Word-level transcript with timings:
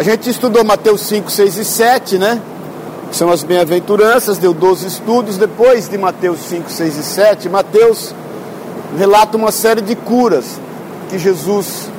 A 0.00 0.02
gente 0.02 0.30
estudou 0.30 0.64
Mateus 0.64 1.02
5, 1.02 1.30
6 1.30 1.58
e 1.58 1.64
7, 1.66 2.16
né? 2.16 2.40
Que 3.10 3.14
são 3.14 3.30
as 3.30 3.42
bem-aventuranças, 3.42 4.38
deu 4.38 4.54
12 4.54 4.86
estudos. 4.86 5.36
Depois 5.36 5.90
de 5.90 5.98
Mateus 5.98 6.40
5, 6.40 6.72
6 6.72 6.96
e 6.96 7.02
7, 7.02 7.48
Mateus 7.50 8.14
relata 8.96 9.36
uma 9.36 9.52
série 9.52 9.82
de 9.82 9.94
curas 9.94 10.58
que 11.10 11.18
Jesus 11.18 11.90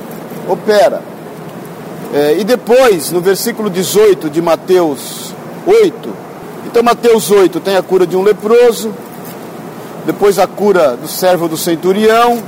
opera. 0.48 1.00
É, 2.12 2.38
e 2.40 2.42
depois, 2.42 3.12
no 3.12 3.20
versículo 3.20 3.70
18 3.70 4.28
de 4.28 4.42
Mateus 4.42 5.32
8, 5.64 6.12
então 6.66 6.82
Mateus 6.82 7.30
8 7.30 7.60
tem 7.60 7.76
a 7.76 7.82
cura 7.84 8.04
de 8.04 8.16
um 8.16 8.22
leproso, 8.24 8.92
depois 10.04 10.40
a 10.40 10.46
cura 10.48 10.96
do 10.96 11.06
servo 11.06 11.46
do 11.46 11.56
centurião. 11.56 12.42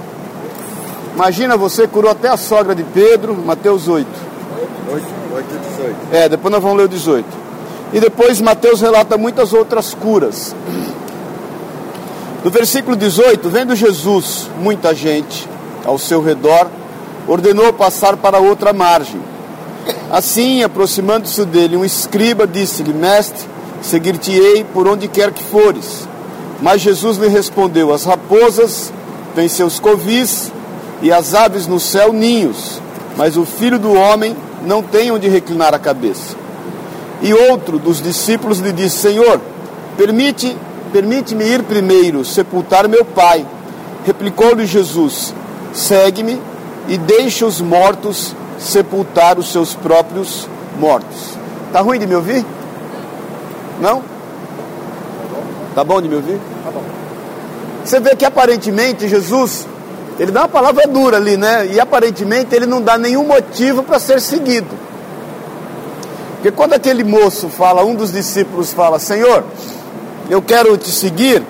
Imagina 1.14 1.56
você 1.56 1.86
curou 1.86 2.10
até 2.10 2.28
a 2.28 2.36
sogra 2.36 2.74
de 2.74 2.82
Pedro, 2.82 3.36
Mateus 3.36 3.86
8. 3.86 4.23
8, 5.34 5.46
8 5.50 5.54
e 5.54 5.58
18. 5.58 5.96
É, 6.12 6.28
depois 6.28 6.52
nós 6.52 6.62
vamos 6.62 6.78
ler 6.78 6.84
o 6.84 6.88
18. 6.88 7.26
E 7.92 8.00
depois 8.00 8.40
Mateus 8.40 8.80
relata 8.80 9.16
muitas 9.18 9.52
outras 9.52 9.94
curas. 9.94 10.54
No 12.44 12.50
versículo 12.50 12.96
18, 12.96 13.48
vendo 13.48 13.74
Jesus 13.74 14.48
muita 14.60 14.94
gente 14.94 15.48
ao 15.84 15.98
seu 15.98 16.22
redor, 16.22 16.68
ordenou 17.26 17.72
passar 17.72 18.16
para 18.16 18.38
outra 18.38 18.72
margem. 18.72 19.20
Assim, 20.10 20.62
aproximando-se 20.62 21.44
dele, 21.44 21.76
um 21.76 21.84
escriba 21.84 22.46
disse-lhe: 22.46 22.92
Mestre, 22.92 23.48
seguir-te-ei 23.82 24.64
por 24.64 24.86
onde 24.86 25.08
quer 25.08 25.32
que 25.32 25.42
fores. 25.42 26.08
Mas 26.60 26.80
Jesus 26.80 27.16
lhe 27.16 27.28
respondeu: 27.28 27.92
As 27.92 28.04
raposas 28.04 28.92
têm 29.34 29.48
seus 29.48 29.78
covis 29.78 30.52
e 31.02 31.12
as 31.12 31.34
aves 31.34 31.66
no 31.66 31.80
céu 31.80 32.12
ninhos, 32.12 32.80
mas 33.16 33.36
o 33.36 33.44
filho 33.44 33.78
do 33.78 33.92
homem 33.92 34.36
não 34.64 34.82
tem 34.82 35.10
onde 35.10 35.28
reclinar 35.28 35.74
a 35.74 35.78
cabeça. 35.78 36.36
E 37.22 37.32
outro 37.32 37.78
dos 37.78 38.02
discípulos 38.02 38.58
lhe 38.58 38.72
disse: 38.72 38.98
Senhor, 38.98 39.40
permite, 39.96 40.56
permite-me 40.92 41.44
ir 41.44 41.62
primeiro 41.62 42.24
sepultar 42.24 42.88
meu 42.88 43.04
pai. 43.04 43.46
Replicou-lhe 44.04 44.66
Jesus: 44.66 45.34
Segue-me 45.72 46.40
e 46.88 46.98
deixa 46.98 47.46
os 47.46 47.60
mortos 47.60 48.34
sepultar 48.58 49.38
os 49.38 49.50
seus 49.50 49.74
próprios 49.74 50.48
mortos. 50.78 51.38
Tá 51.72 51.80
ruim 51.80 51.98
de 51.98 52.06
me 52.06 52.14
ouvir? 52.14 52.44
Não? 53.80 54.02
Tá 55.74 55.82
bom 55.82 56.00
de 56.00 56.08
me 56.08 56.14
ouvir? 56.14 56.38
Tá 56.64 56.70
bom. 56.70 56.82
Você 57.84 58.00
vê 58.00 58.14
que 58.14 58.24
aparentemente 58.24 59.08
Jesus, 59.08 59.66
ele 60.18 60.30
dá 60.30 60.42
uma 60.42 60.48
palavra 60.48 60.86
dura 60.86 61.16
ali, 61.16 61.36
né? 61.36 61.66
E 61.66 61.80
aparentemente 61.80 62.54
ele 62.54 62.66
não 62.66 62.80
dá 62.80 62.96
nenhum 62.96 63.26
motivo 63.26 63.82
para 63.82 63.98
ser 63.98 64.20
seguido. 64.20 64.68
Porque 66.34 66.50
quando 66.50 66.74
aquele 66.74 67.02
moço 67.02 67.48
fala, 67.48 67.84
um 67.84 67.94
dos 67.94 68.12
discípulos 68.12 68.72
fala, 68.72 68.98
Senhor, 68.98 69.44
eu 70.28 70.42
quero 70.42 70.76
te 70.76 70.90
seguir, 70.90 71.42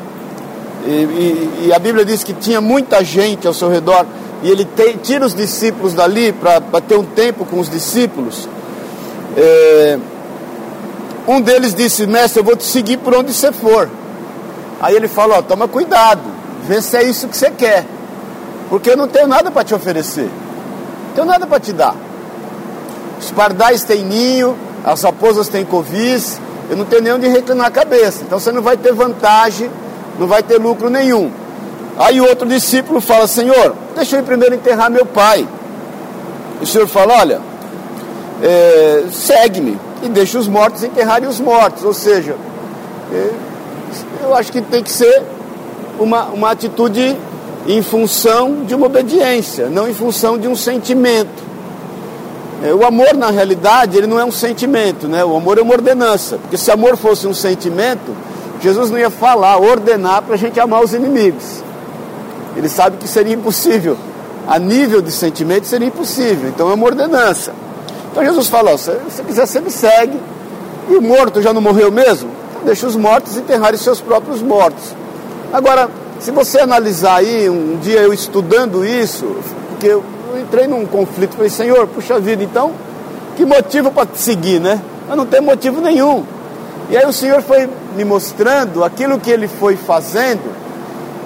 e, 0.86 0.90
e, 0.90 1.66
e 1.66 1.72
a 1.72 1.78
Bíblia 1.78 2.04
diz 2.04 2.22
que 2.22 2.32
tinha 2.32 2.60
muita 2.60 3.02
gente 3.04 3.46
ao 3.46 3.52
seu 3.52 3.68
redor, 3.68 4.06
e 4.42 4.50
ele 4.50 4.64
te, 4.64 4.96
tira 5.02 5.26
os 5.26 5.34
discípulos 5.34 5.94
dali 5.94 6.32
para 6.32 6.60
ter 6.80 6.96
um 6.96 7.04
tempo 7.04 7.44
com 7.44 7.58
os 7.58 7.68
discípulos. 7.68 8.48
É, 9.36 9.98
um 11.26 11.40
deles 11.40 11.74
disse, 11.74 12.06
mestre, 12.06 12.40
eu 12.40 12.44
vou 12.44 12.54
te 12.54 12.64
seguir 12.64 12.98
por 12.98 13.14
onde 13.14 13.32
você 13.32 13.50
for. 13.50 13.90
Aí 14.80 14.94
ele 14.94 15.08
falou, 15.08 15.42
toma 15.42 15.66
cuidado, 15.66 16.22
vê 16.68 16.80
se 16.80 16.96
é 16.96 17.02
isso 17.02 17.26
que 17.26 17.36
você 17.36 17.50
quer. 17.50 17.84
Porque 18.68 18.90
eu 18.90 18.96
não 18.96 19.08
tenho 19.08 19.26
nada 19.26 19.50
para 19.50 19.64
te 19.64 19.74
oferecer. 19.74 20.28
Não 21.08 21.14
tenho 21.14 21.26
nada 21.26 21.46
para 21.46 21.60
te 21.60 21.72
dar. 21.72 21.94
Os 23.20 23.30
pardais 23.30 23.84
têm 23.84 24.04
ninho, 24.04 24.56
as 24.84 25.02
raposas 25.02 25.48
têm 25.48 25.64
covis, 25.64 26.40
eu 26.68 26.76
não 26.76 26.84
tenho 26.84 27.02
nem 27.02 27.12
onde 27.12 27.28
reclinar 27.28 27.66
a 27.66 27.70
cabeça. 27.70 28.22
Então 28.22 28.38
você 28.38 28.52
não 28.52 28.62
vai 28.62 28.76
ter 28.76 28.92
vantagem, 28.92 29.70
não 30.18 30.26
vai 30.26 30.42
ter 30.42 30.58
lucro 30.58 30.90
nenhum. 30.90 31.30
Aí 31.98 32.20
outro 32.20 32.46
discípulo 32.48 33.00
fala, 33.00 33.26
Senhor, 33.26 33.74
deixa 33.94 34.16
eu 34.16 34.20
ir 34.20 34.24
primeiro 34.24 34.54
enterrar 34.54 34.90
meu 34.90 35.06
pai. 35.06 35.46
O 36.60 36.66
Senhor 36.66 36.86
fala, 36.86 37.14
olha, 37.20 37.40
é, 38.42 39.04
segue-me 39.12 39.78
e 40.02 40.08
deixa 40.08 40.38
os 40.38 40.48
mortos 40.48 40.82
enterrarem 40.82 41.28
os 41.28 41.38
mortos. 41.38 41.84
Ou 41.84 41.94
seja, 41.94 42.36
é, 43.12 43.30
eu 44.22 44.34
acho 44.34 44.50
que 44.50 44.60
tem 44.60 44.82
que 44.82 44.90
ser 44.90 45.22
uma, 45.98 46.24
uma 46.26 46.50
atitude 46.50 47.16
em 47.66 47.82
função 47.82 48.64
de 48.64 48.74
uma 48.74 48.86
obediência, 48.86 49.68
não 49.68 49.88
em 49.88 49.94
função 49.94 50.38
de 50.38 50.46
um 50.46 50.54
sentimento. 50.54 51.42
É, 52.62 52.72
o 52.72 52.84
amor, 52.86 53.14
na 53.14 53.30
realidade, 53.30 53.96
ele 53.96 54.06
não 54.06 54.18
é 54.18 54.24
um 54.24 54.30
sentimento, 54.30 55.08
né? 55.08 55.24
O 55.24 55.36
amor 55.36 55.58
é 55.58 55.62
uma 55.62 55.72
ordenança. 55.72 56.38
Porque 56.38 56.56
se 56.56 56.70
amor 56.70 56.96
fosse 56.96 57.26
um 57.26 57.34
sentimento, 57.34 58.14
Jesus 58.60 58.90
não 58.90 58.98
ia 58.98 59.10
falar, 59.10 59.58
ordenar 59.58 60.22
para 60.22 60.34
a 60.34 60.38
gente 60.38 60.58
amar 60.60 60.82
os 60.82 60.94
inimigos. 60.94 61.62
Ele 62.56 62.68
sabe 62.68 62.96
que 62.96 63.08
seria 63.08 63.34
impossível. 63.34 63.96
A 64.46 64.58
nível 64.58 65.00
de 65.02 65.10
sentimento 65.10 65.66
seria 65.66 65.88
impossível. 65.88 66.48
Então 66.48 66.70
é 66.70 66.74
uma 66.74 66.86
ordenança. 66.86 67.52
Então 68.10 68.24
Jesus 68.24 68.48
falou: 68.48 68.78
se 68.78 68.92
você 68.92 69.22
quiser, 69.22 69.46
você 69.46 69.60
me 69.60 69.70
segue. 69.70 70.18
E 70.88 70.94
o 70.94 71.02
morto 71.02 71.42
já 71.42 71.52
não 71.52 71.60
morreu 71.60 71.90
mesmo? 71.90 72.30
Então 72.50 72.64
deixa 72.64 72.86
os 72.86 72.94
mortos 72.94 73.36
enterrarem 73.36 73.78
seus 73.78 74.00
próprios 74.00 74.40
mortos. 74.40 74.84
Agora, 75.52 75.88
se 76.24 76.30
você 76.30 76.58
analisar 76.58 77.16
aí, 77.16 77.50
um 77.50 77.76
dia 77.82 78.00
eu 78.00 78.10
estudando 78.10 78.82
isso, 78.82 79.26
porque 79.68 79.88
eu 79.88 80.02
entrei 80.40 80.66
num 80.66 80.86
conflito, 80.86 81.36
falei, 81.36 81.50
Senhor, 81.50 81.86
puxa 81.86 82.18
vida, 82.18 82.42
então, 82.42 82.72
que 83.36 83.44
motivo 83.44 83.90
para 83.90 84.06
te 84.06 84.18
seguir, 84.18 84.58
né? 84.58 84.80
Mas 85.06 85.18
não 85.18 85.26
tem 85.26 85.42
motivo 85.42 85.82
nenhum. 85.82 86.24
E 86.88 86.96
aí 86.96 87.04
o 87.04 87.12
Senhor 87.12 87.42
foi 87.42 87.68
me 87.94 88.06
mostrando 88.06 88.82
aquilo 88.82 89.20
que 89.20 89.30
ele 89.30 89.46
foi 89.46 89.76
fazendo 89.76 90.40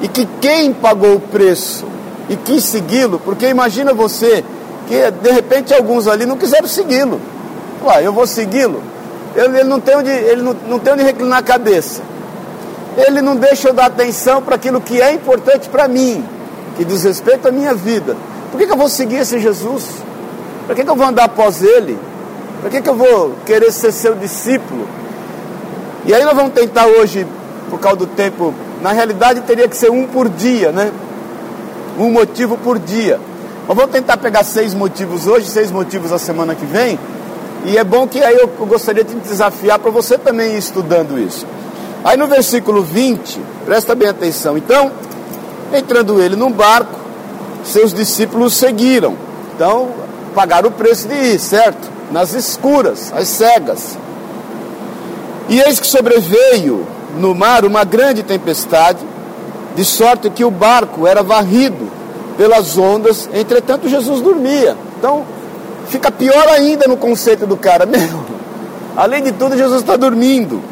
e 0.03 0.09
que 0.09 0.26
quem 0.41 0.72
pagou 0.72 1.15
o 1.15 1.20
preço 1.20 1.86
e 2.28 2.34
quis 2.34 2.65
segui-lo, 2.65 3.20
porque 3.25 3.47
imagina 3.47 3.94
você 3.94 4.44
que 4.88 5.12
de 5.12 5.30
repente 5.30 5.72
alguns 5.72 6.09
ali 6.09 6.26
não 6.26 6.36
quiseram 6.36 6.66
segui-lo. 6.66 7.20
Ué, 7.84 8.04
eu 8.04 8.12
vou 8.12 8.26
segui-lo. 8.26 8.82
Ele, 9.36 9.60
ele, 9.60 9.69
não 9.69 9.78
tem 9.78 9.97
onde, 9.97 10.10
ele 10.10 10.42
não, 10.42 10.56
não 10.69 10.80
tem 10.80 10.94
onde 10.94 11.04
reclinar 11.04 11.38
a 11.38 11.42
cabeça. 11.42 12.03
Ele 12.98 13.22
não 13.22 13.36
deixa 13.36 13.69
eu 13.69 13.72
dar 13.72 13.86
atenção 13.86 14.42
para 14.42 14.56
aquilo 14.56 14.81
que 14.81 15.00
é 15.00 15.12
importante 15.12 15.69
para 15.69 15.86
mim, 15.86 16.25
que 16.76 16.84
diz 16.84 17.04
respeito 17.04 17.47
à 17.47 17.53
minha 17.53 17.72
vida. 17.72 18.16
Por 18.50 18.59
que, 18.59 18.66
que 18.66 18.72
eu 18.72 18.76
vou 18.76 18.88
seguir 18.88 19.16
esse 19.16 19.38
Jesus? 19.38 19.84
Para 20.66 20.75
que, 20.75 20.82
que 20.82 20.91
eu 20.91 20.97
vou 20.97 21.06
andar 21.06 21.25
após 21.25 21.62
ele? 21.62 21.97
Para 22.60 22.70
que, 22.70 22.82
que 22.82 22.88
eu 22.88 22.97
vou 22.97 23.36
querer 23.47 23.70
ser 23.70 23.92
seu 23.92 24.16
discípulo? 24.16 24.88
E 26.04 26.12
aí 26.12 26.25
nós 26.25 26.34
vamos 26.34 26.53
tentar 26.53 26.86
hoje, 26.86 27.25
por 27.70 27.78
causa 27.78 27.98
do 27.98 28.06
tempo, 28.09 28.53
na 28.82 28.91
realidade 28.91 29.42
teria 29.42 29.69
que 29.69 29.76
ser 29.76 29.92
um 29.92 30.04
por 30.04 30.28
dia, 30.28 30.72
né? 30.72 30.91
Um 31.97 32.10
motivo 32.10 32.59
por 32.59 32.80
dia. 32.80 33.20
Mas 33.69 33.76
vou 33.76 33.86
tentar 33.86 34.16
pegar 34.16 34.42
seis 34.42 34.75
motivos 34.75 35.28
hoje, 35.28 35.47
seis 35.47 35.70
motivos 35.70 36.10
a 36.10 36.19
semana 36.19 36.56
que 36.56 36.66
vem. 36.66 36.98
E 37.65 37.78
é 37.78 37.84
bom 37.84 38.09
que 38.09 38.20
aí 38.25 38.36
eu 38.36 38.48
gostaria 38.66 39.04
de 39.04 39.15
te 39.15 39.28
desafiar 39.28 39.78
para 39.78 39.91
você 39.91 40.19
também 40.19 40.54
ir 40.54 40.59
estudando 40.59 41.16
isso. 41.16 41.47
Aí 42.04 42.16
no 42.16 42.26
versículo 42.26 42.82
20, 42.82 43.41
presta 43.64 43.94
bem 43.94 44.09
atenção. 44.09 44.56
Então, 44.56 44.91
entrando 45.72 46.20
ele 46.20 46.36
num 46.36 46.53
barco, 46.53 46.98
seus 47.64 47.92
discípulos 47.92 48.54
seguiram. 48.54 49.16
Então, 49.54 49.91
pagaram 50.34 50.69
o 50.69 50.72
preço 50.72 51.09
de 51.09 51.14
ir, 51.14 51.38
certo? 51.38 51.91
Nas 52.10 52.32
escuras, 52.32 53.12
as 53.14 53.28
cegas. 53.28 53.98
E 55.48 55.60
eis 55.60 55.81
que 55.81 55.86
sobreveio 55.86 56.86
no 57.19 57.34
mar 57.34 57.64
uma 57.64 57.84
grande 57.84 58.22
tempestade, 58.22 58.98
de 59.75 59.84
sorte 59.84 60.30
que 60.30 60.44
o 60.44 60.50
barco 60.50 61.06
era 61.06 61.22
varrido 61.22 61.91
pelas 62.36 62.77
ondas, 62.78 63.28
entretanto 63.33 63.89
Jesus 63.89 64.21
dormia. 64.21 64.77
Então, 64.98 65.24
fica 65.89 66.10
pior 66.10 66.48
ainda 66.48 66.86
no 66.86 66.97
conceito 66.97 67.47
do 67.47 67.56
cara, 67.56 67.84
meu. 67.86 68.24
Além 68.97 69.22
de 69.22 69.33
tudo, 69.33 69.56
Jesus 69.56 69.80
está 69.80 69.97
dormindo. 69.97 70.62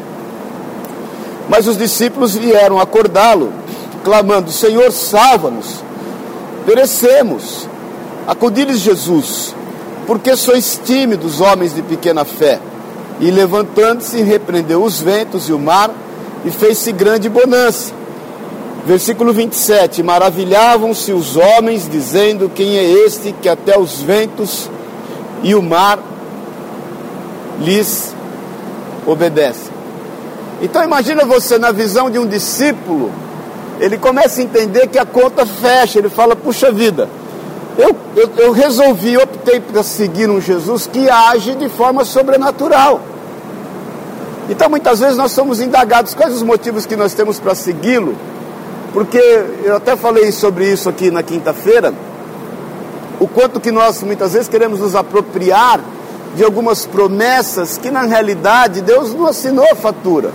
Mas 1.49 1.67
os 1.67 1.77
discípulos 1.77 2.35
vieram 2.35 2.79
acordá-lo, 2.79 3.53
clamando: 4.03 4.51
Senhor, 4.51 4.91
salva-nos, 4.91 5.83
perecemos. 6.65 7.67
Acudiu-lhes 8.27 8.79
Jesus, 8.79 9.55
porque 10.05 10.35
sois 10.35 10.79
tímidos, 10.83 11.39
homens 11.39 11.73
de 11.73 11.81
pequena 11.81 12.25
fé. 12.25 12.59
E 13.19 13.31
levantando-se, 13.31 14.21
repreendeu 14.21 14.83
os 14.83 15.01
ventos 15.01 15.47
e 15.47 15.53
o 15.53 15.59
mar, 15.59 15.89
e 16.43 16.51
fez-se 16.51 16.91
grande 16.91 17.29
bonança. 17.29 17.93
Versículo 18.85 19.33
27: 19.33 20.03
Maravilhavam-se 20.03 21.13
os 21.13 21.37
homens, 21.37 21.89
dizendo: 21.89 22.49
Quem 22.53 22.77
é 22.77 22.83
este 22.83 23.33
que 23.41 23.47
até 23.47 23.79
os 23.79 24.01
ventos 24.01 24.69
e 25.43 25.55
o 25.55 25.61
mar 25.61 25.99
lhes 27.59 28.13
obedecem? 29.05 29.76
Então 30.61 30.83
imagina 30.83 31.23
você 31.25 31.57
na 31.57 31.71
visão 31.71 32.09
de 32.09 32.17
um 32.17 32.25
discípulo, 32.25 33.11
ele 33.79 33.97
começa 33.97 34.41
a 34.41 34.43
entender 34.43 34.87
que 34.87 34.97
a 34.97 35.05
conta 35.05 35.45
fecha, 35.45 35.99
ele 35.99 36.09
fala: 36.09 36.35
Puxa 36.35 36.71
vida, 36.71 37.07
Eu, 37.77 37.95
eu, 38.15 38.29
eu 38.37 38.51
resolvi, 38.51 39.15
optei 39.17 39.59
para 39.59 39.83
seguir 39.83 40.27
um 40.29 40.41
Jesus 40.41 40.87
que 40.87 41.07
age 41.07 41.53
de 41.53 41.69
forma 41.69 42.03
sobrenatural. 42.03 43.01
Então 44.49 44.67
muitas 44.67 44.99
vezes 44.99 45.15
nós 45.15 45.31
somos 45.31 45.61
indagados 45.61 46.15
quais 46.15 46.33
os 46.33 46.41
motivos 46.41 46.87
que 46.87 46.95
nós 46.95 47.13
temos 47.13 47.39
para 47.39 47.53
segui-lo, 47.53 48.15
porque 48.93 49.21
eu 49.63 49.75
até 49.75 49.95
falei 49.95 50.31
sobre 50.31 50.71
isso 50.71 50.89
aqui 50.89 51.11
na 51.11 51.21
quinta-feira, 51.21 51.93
o 53.19 53.27
quanto 53.27 53.59
que 53.59 53.71
nós 53.71 54.01
muitas 54.01 54.33
vezes 54.33 54.47
queremos 54.47 54.79
nos 54.79 54.95
apropriar 54.95 55.79
de 56.35 56.43
algumas 56.43 56.85
promessas 56.85 57.77
que 57.77 57.91
na 57.91 58.03
realidade 58.03 58.81
Deus 58.81 59.13
não 59.13 59.27
assinou 59.27 59.65
a 59.71 59.75
fatura. 59.75 60.31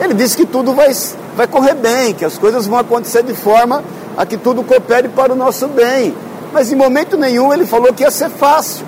Ele 0.00 0.14
disse 0.14 0.36
que 0.36 0.46
tudo 0.46 0.72
vai, 0.72 0.94
vai 1.36 1.46
correr 1.46 1.74
bem, 1.74 2.14
que 2.14 2.24
as 2.24 2.38
coisas 2.38 2.66
vão 2.66 2.78
acontecer 2.78 3.22
de 3.22 3.34
forma 3.34 3.82
a 4.16 4.24
que 4.24 4.36
tudo 4.36 4.62
coopere 4.62 5.08
para 5.08 5.32
o 5.32 5.36
nosso 5.36 5.66
bem. 5.68 6.14
Mas 6.52 6.72
em 6.72 6.76
momento 6.76 7.16
nenhum 7.16 7.52
ele 7.52 7.66
falou 7.66 7.92
que 7.92 8.02
ia 8.02 8.10
ser 8.10 8.30
fácil. 8.30 8.86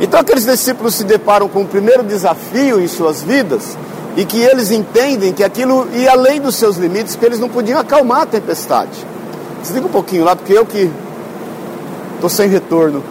Então 0.00 0.18
aqueles 0.18 0.44
discípulos 0.44 0.94
se 0.94 1.04
deparam 1.04 1.48
com 1.48 1.62
o 1.62 1.66
primeiro 1.66 2.02
desafio 2.02 2.80
em 2.80 2.88
suas 2.88 3.22
vidas 3.22 3.76
e 4.16 4.24
que 4.24 4.40
eles 4.40 4.70
entendem 4.70 5.32
que 5.32 5.42
aquilo 5.42 5.88
ia 5.92 6.12
além 6.12 6.40
dos 6.40 6.56
seus 6.56 6.76
limites, 6.76 7.16
que 7.16 7.24
eles 7.24 7.38
não 7.38 7.48
podiam 7.48 7.78
acalmar 7.78 8.22
a 8.22 8.26
tempestade. 8.26 9.04
Desliga 9.62 9.86
um 9.86 9.90
pouquinho 9.90 10.24
lá, 10.24 10.36
porque 10.36 10.52
eu 10.52 10.66
que 10.66 10.90
estou 12.14 12.28
sem 12.28 12.48
retorno. 12.48 13.02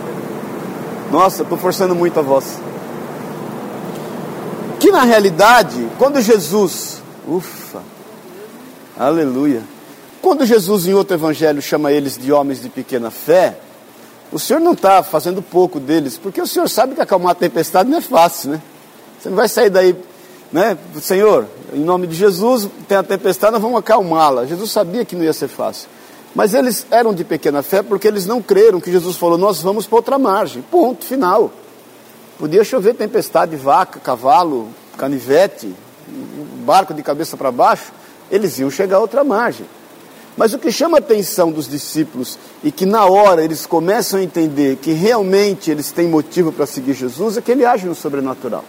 Nossa, 1.10 1.42
estou 1.42 1.56
forçando 1.56 1.94
muito 1.94 2.18
a 2.18 2.22
voz. 2.22 2.58
Que 4.80 4.90
na 4.90 5.04
realidade, 5.04 5.88
quando 5.98 6.22
Jesus, 6.22 7.02
ufa, 7.28 7.82
aleluia, 8.98 9.62
quando 10.22 10.46
Jesus 10.46 10.86
em 10.86 10.94
outro 10.94 11.14
evangelho 11.14 11.60
chama 11.60 11.92
eles 11.92 12.16
de 12.16 12.32
homens 12.32 12.62
de 12.62 12.70
pequena 12.70 13.10
fé, 13.10 13.58
o 14.32 14.38
Senhor 14.38 14.58
não 14.58 14.72
está 14.72 15.02
fazendo 15.02 15.42
pouco 15.42 15.78
deles, 15.78 16.16
porque 16.16 16.40
o 16.40 16.46
Senhor 16.46 16.66
sabe 16.66 16.94
que 16.94 17.00
acalmar 17.02 17.32
a 17.32 17.34
tempestade 17.34 17.90
não 17.90 17.98
é 17.98 18.00
fácil, 18.00 18.52
né? 18.52 18.62
Você 19.20 19.28
não 19.28 19.36
vai 19.36 19.48
sair 19.48 19.68
daí, 19.68 19.94
né? 20.50 20.78
Senhor, 20.98 21.46
em 21.74 21.80
nome 21.80 22.06
de 22.06 22.14
Jesus, 22.14 22.66
tem 22.88 22.96
a 22.96 23.02
tempestade, 23.02 23.52
nós 23.52 23.60
vamos 23.60 23.78
acalmá-la. 23.78 24.46
Jesus 24.46 24.70
sabia 24.70 25.04
que 25.04 25.14
não 25.14 25.22
ia 25.22 25.34
ser 25.34 25.48
fácil. 25.48 25.90
Mas 26.34 26.54
eles 26.54 26.86
eram 26.90 27.12
de 27.12 27.22
pequena 27.22 27.62
fé 27.62 27.82
porque 27.82 28.08
eles 28.08 28.24
não 28.24 28.40
creram 28.40 28.80
que 28.80 28.90
Jesus 28.90 29.16
falou: 29.16 29.36
Nós 29.36 29.60
vamos 29.60 29.86
para 29.86 29.96
outra 29.96 30.18
margem. 30.18 30.62
Ponto 30.62 31.04
final. 31.04 31.50
Podia 32.40 32.64
chover 32.64 32.94
tempestade, 32.94 33.54
vaca, 33.54 34.00
cavalo, 34.00 34.70
canivete, 34.96 35.74
barco 36.64 36.94
de 36.94 37.02
cabeça 37.02 37.36
para 37.36 37.52
baixo, 37.52 37.92
eles 38.30 38.58
iam 38.58 38.70
chegar 38.70 38.96
a 38.96 39.00
outra 39.00 39.22
margem. 39.22 39.66
Mas 40.38 40.54
o 40.54 40.58
que 40.58 40.72
chama 40.72 40.96
a 40.96 41.00
atenção 41.00 41.52
dos 41.52 41.68
discípulos 41.68 42.38
e 42.64 42.72
que 42.72 42.86
na 42.86 43.04
hora 43.04 43.44
eles 43.44 43.66
começam 43.66 44.18
a 44.18 44.22
entender 44.22 44.76
que 44.76 44.92
realmente 44.92 45.70
eles 45.70 45.92
têm 45.92 46.08
motivo 46.08 46.50
para 46.50 46.64
seguir 46.64 46.94
Jesus 46.94 47.36
é 47.36 47.42
que 47.42 47.52
ele 47.52 47.62
age 47.62 47.86
no 47.86 47.94
sobrenatural. 47.94 48.64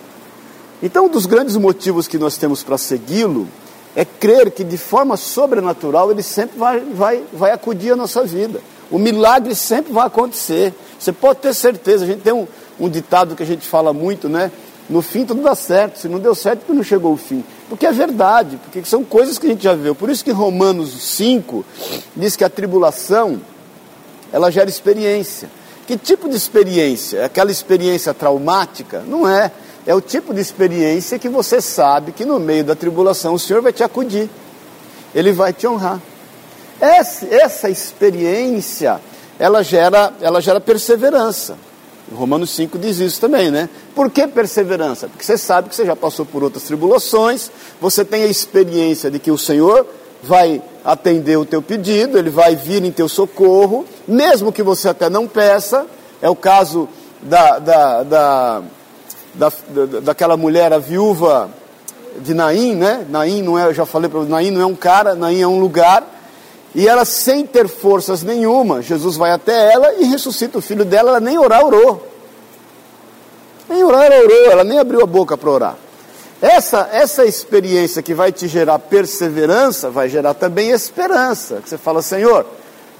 Então, 0.84 1.06
um 1.06 1.10
dos 1.10 1.26
grandes 1.26 1.56
motivos 1.56 2.10
que 2.10 2.18
nós 2.18 2.36
temos 2.36 2.62
para 2.62 2.78
segui-lo 2.78 3.48
é 3.96 4.04
crer 4.04 4.52
que 4.52 4.66
de 4.66 4.78
forma 4.78 5.16
sobrenatural 5.16 6.12
ele 6.12 6.24
sempre 6.24 6.60
vai, 6.60 6.82
vai, 6.82 7.24
vai 7.32 7.52
acudir 7.52 7.94
a 7.94 7.96
nossa 7.96 8.26
vida. 8.26 8.60
O 8.92 9.00
milagre 9.00 9.56
sempre 9.56 9.94
vai 9.94 10.08
acontecer. 10.08 10.74
Você 11.00 11.14
pode 11.14 11.40
ter 11.40 11.54
certeza. 11.54 12.04
A 12.04 12.08
gente 12.08 12.22
tem 12.22 12.34
um, 12.34 12.46
um 12.80 12.90
ditado 12.90 13.36
que 13.36 13.44
a 13.44 13.46
gente 13.46 13.68
fala 13.68 13.94
muito, 13.94 14.28
né? 14.30 14.52
No 14.90 15.02
fim 15.02 15.26
tudo 15.26 15.42
dá 15.42 15.56
certo. 15.56 16.00
Se 16.00 16.08
não 16.08 16.20
deu 16.20 16.36
certo, 16.36 16.60
porque 16.60 16.74
não 16.74 16.84
chegou 16.84 17.14
o 17.14 17.18
fim. 17.18 17.44
Porque 17.70 17.86
é 17.86 17.92
verdade, 17.92 18.58
porque 18.64 18.84
são 18.84 19.04
coisas 19.04 19.38
que 19.38 19.46
a 19.46 19.50
gente 19.50 19.64
já 19.64 19.74
viu. 19.74 19.96
Por 19.96 20.10
isso 20.10 20.24
que 20.24 20.32
Romanos 20.32 20.90
5 21.16 21.64
diz 22.16 22.36
que 22.36 22.44
a 22.44 22.50
tribulação 22.50 23.42
ela 24.32 24.52
gera 24.52 24.70
experiência. 24.70 25.50
Que 25.88 25.98
tipo 25.98 26.30
de 26.30 26.36
experiência? 26.36 27.20
É 27.20 27.26
aquela 27.26 27.52
experiência 27.52 28.14
traumática? 28.14 29.04
Não 29.06 29.28
é 29.28 29.52
é 29.86 29.96
o 29.96 30.02
tipo 30.02 30.34
de 30.34 30.40
experiência 30.40 31.18
que 31.18 31.28
você 31.28 31.60
sabe 31.60 32.12
que 32.12 32.24
no 32.24 32.40
meio 32.40 32.64
da 32.64 32.76
tribulação 32.76 33.34
o 33.34 33.40
Senhor 33.40 33.62
vai 33.62 33.74
te 33.74 33.84
acudir, 33.84 34.30
Ele 35.14 35.32
vai 35.32 35.54
te 35.54 35.68
honrar. 35.68 36.00
Essa, 36.80 37.26
essa 37.28 37.70
experiência, 37.70 39.00
ela 39.40 39.64
gera, 39.64 40.14
ela 40.22 40.42
gera 40.42 40.60
perseverança. 40.60 41.58
Romanos 42.12 42.50
5 42.52 42.78
diz 42.78 43.00
isso 43.00 43.20
também, 43.20 43.50
né? 43.50 43.70
Por 43.96 44.10
que 44.10 44.28
perseverança? 44.28 45.08
Porque 45.08 45.24
você 45.24 45.38
sabe 45.38 45.70
que 45.70 45.76
você 45.76 45.86
já 45.86 45.96
passou 45.96 46.26
por 46.26 46.44
outras 46.44 46.64
tribulações, 46.64 47.50
você 47.80 48.04
tem 48.04 48.24
a 48.24 48.28
experiência 48.28 49.10
de 49.10 49.20
que 49.20 49.32
o 49.32 49.38
Senhor 49.38 49.86
vai 50.24 50.62
atender 50.84 51.38
o 51.38 51.46
teu 51.46 51.62
pedido, 51.62 52.18
ele 52.18 52.30
vai 52.30 52.56
vir 52.56 52.84
em 52.84 52.92
teu 52.92 53.08
socorro, 53.08 53.86
mesmo 54.08 54.52
que 54.52 54.62
você 54.62 54.90
até 54.90 55.10
não 55.10 55.28
peça. 55.28 55.86
É 56.22 56.30
o 56.30 56.36
caso 56.36 56.88
da, 57.24 57.58
da, 57.60 58.04
da 58.04 58.64
da, 59.34 59.52
da, 59.70 60.00
daquela 60.02 60.36
mulher, 60.36 60.74
a 60.74 60.78
viúva 60.78 61.50
de 62.20 62.34
Naim, 62.34 62.76
né? 62.76 63.06
Naim 63.10 63.42
não 63.42 63.58
é, 63.58 63.66
eu 63.66 63.74
já 63.74 63.86
falei 63.86 64.10
para 64.10 64.24
Naim 64.24 64.52
não 64.52 64.62
é 64.62 64.66
um 64.66 64.76
cara, 64.76 65.16
Naim 65.16 65.42
é 65.42 65.48
um 65.48 65.60
lugar. 65.60 66.04
E 66.74 66.88
ela 66.88 67.04
sem 67.04 67.46
ter 67.46 67.68
forças 67.68 68.24
nenhuma, 68.24 68.82
Jesus 68.82 69.18
vai 69.18 69.32
até 69.32 69.74
ela 69.74 69.94
e 69.96 70.06
ressuscita 70.06 70.58
o 70.58 70.62
filho 70.62 70.86
dela, 70.86 71.12
ela 71.12 71.20
nem 71.20 71.38
orar 71.38 71.66
orou. 71.66 72.08
Nem 73.68 73.84
orar 73.84 74.12
orou, 74.12 74.52
ela 74.52 74.64
nem 74.64 74.80
abriu 74.80 75.02
a 75.02 75.06
boca 75.06 75.38
para 75.38 75.50
orar. 75.50 75.78
Essa, 76.42 76.90
essa 76.92 77.26
experiência 77.26 78.02
que 78.02 78.14
vai 78.14 78.32
te 78.32 78.48
gerar 78.48 78.80
perseverança, 78.80 79.90
vai 79.90 80.10
gerar 80.10 80.34
também 80.34 80.70
esperança. 80.70 81.62
Que 81.62 81.70
você 81.70 81.78
fala, 81.78 82.02
Senhor, 82.02 82.46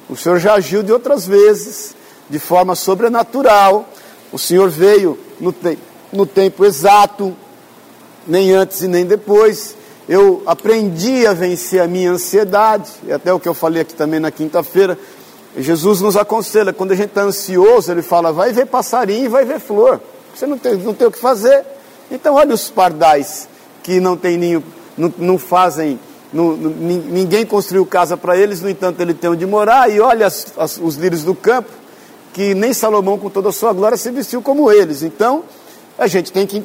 o 0.10 0.16
Senhor 0.16 0.38
já 0.38 0.54
agiu 0.54 0.84
de 0.84 0.92
outras 0.92 1.26
vezes, 1.26 1.96
de 2.30 2.40
forma 2.40 2.76
sobrenatural. 2.76 3.88
O 4.32 4.38
Senhor 4.38 4.70
veio 4.70 5.18
no 5.40 5.52
tempo 5.52 5.92
no 6.12 6.26
tempo 6.26 6.66
exato, 6.66 7.36
nem 8.28 8.52
antes 8.52 8.82
e 8.82 8.88
nem 8.88 9.06
depois. 9.06 9.76
Eu 10.12 10.44
aprendi 10.46 11.26
a 11.26 11.32
vencer 11.32 11.82
a 11.82 11.88
minha 11.88 12.12
ansiedade, 12.12 12.92
e 13.08 13.14
até 13.14 13.32
o 13.34 13.40
que 13.40 13.48
eu 13.48 13.54
falei 13.54 13.82
aqui 13.82 13.94
também 13.94 14.20
na 14.20 14.30
quinta-feira. 14.30 15.00
Jesus 15.58 16.02
nos 16.02 16.18
aconselha, 16.18 16.74
quando 16.74 16.92
a 16.92 16.96
gente 16.96 17.12
está 17.12 17.22
ansioso, 17.22 17.90
ele 17.90 18.02
fala: 18.02 18.34
vai 18.34 18.52
ver 18.52 18.66
passarinho 18.66 19.24
e 19.24 19.28
vai 19.30 19.46
ver 19.46 19.62
flor. 19.62 20.02
Você 20.36 20.46
não 20.46 20.58
tem, 20.58 20.76
não 20.76 20.94
tem 20.94 21.08
o 21.08 21.12
que 21.12 21.18
fazer. 21.18 21.64
Então, 22.12 22.36
olha 22.36 22.54
os 22.54 22.70
pardais 22.70 23.48
que 23.84 24.02
não 24.02 24.18
tem 24.18 24.36
ninho, 24.36 24.62
não, 24.98 25.14
não 25.18 25.38
fazem, 25.38 25.98
não, 26.34 26.58
ninguém 26.58 27.46
construiu 27.46 27.86
casa 27.86 28.18
para 28.18 28.36
eles, 28.36 28.60
no 28.60 28.70
entanto, 28.70 29.00
ele 29.00 29.14
tem 29.14 29.30
onde 29.30 29.46
morar. 29.46 29.90
E 29.90 30.02
olha 30.02 30.28
as, 30.28 30.48
as, 30.58 30.76
os 30.76 30.96
lírios 30.96 31.24
do 31.24 31.34
campo, 31.34 31.72
que 32.34 32.54
nem 32.54 32.74
Salomão, 32.74 33.18
com 33.18 33.30
toda 33.30 33.48
a 33.48 33.54
sua 33.54 33.72
glória, 33.72 33.96
se 33.96 34.12
vestiu 34.12 34.42
como 34.42 34.70
eles. 34.70 35.04
Então, 35.04 35.46
a 35.98 36.06
gente 36.06 36.34
tem 36.34 36.46
que, 36.46 36.62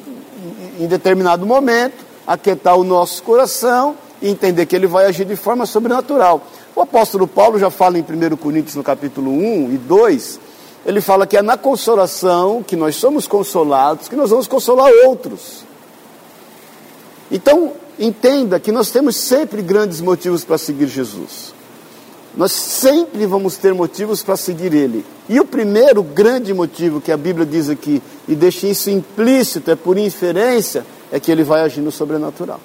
em 0.77 0.85
determinado 0.85 1.45
momento, 1.45 2.06
aquietar 2.27 2.75
o 2.77 2.83
nosso 2.83 3.23
coração 3.23 3.95
e 4.21 4.29
entender 4.29 4.65
que 4.65 4.75
ele 4.75 4.85
vai 4.85 5.05
agir 5.05 5.25
de 5.25 5.37
forma 5.37 5.65
sobrenatural. 5.65 6.45
O 6.75 6.81
apóstolo 6.81 7.27
Paulo 7.27 7.57
já 7.57 7.69
fala 7.69 7.97
em 7.97 8.01
1 8.01 8.35
Coríntios, 8.35 8.75
no 8.75 8.83
capítulo 8.83 9.31
1 9.31 9.73
e 9.73 9.77
2, 9.77 10.39
ele 10.85 11.01
fala 11.01 11.25
que 11.25 11.37
é 11.37 11.41
na 11.41 11.57
consolação 11.57 12.61
que 12.61 12.75
nós 12.75 12.95
somos 12.95 13.27
consolados, 13.27 14.07
que 14.07 14.15
nós 14.15 14.29
vamos 14.29 14.47
consolar 14.47 14.91
outros. 15.05 15.65
Então, 17.31 17.73
entenda 17.99 18.59
que 18.59 18.71
nós 18.71 18.91
temos 18.91 19.15
sempre 19.15 19.61
grandes 19.61 20.01
motivos 20.01 20.43
para 20.43 20.57
seguir 20.57 20.87
Jesus. 20.87 21.53
Nós 22.35 22.51
sempre 22.51 23.25
vamos 23.25 23.57
ter 23.57 23.73
motivos 23.73 24.21
para 24.21 24.37
seguir 24.37 24.73
Ele. 24.73 25.03
E 25.27 25.39
o 25.39 25.45
primeiro 25.45 26.03
grande 26.03 26.53
motivo 26.53 27.01
que 27.01 27.11
a 27.11 27.17
Bíblia 27.17 27.45
diz 27.45 27.69
aqui, 27.69 28.01
e 28.27 28.35
deixa 28.35 28.67
isso 28.67 28.89
implícito, 28.89 29.71
é 29.71 29.75
por 29.75 29.97
inferência, 29.97 30.85
é 31.11 31.19
que 31.19 31.31
Ele 31.31 31.43
vai 31.43 31.61
agir 31.61 31.81
no 31.81 31.91
sobrenatural. 31.91 32.59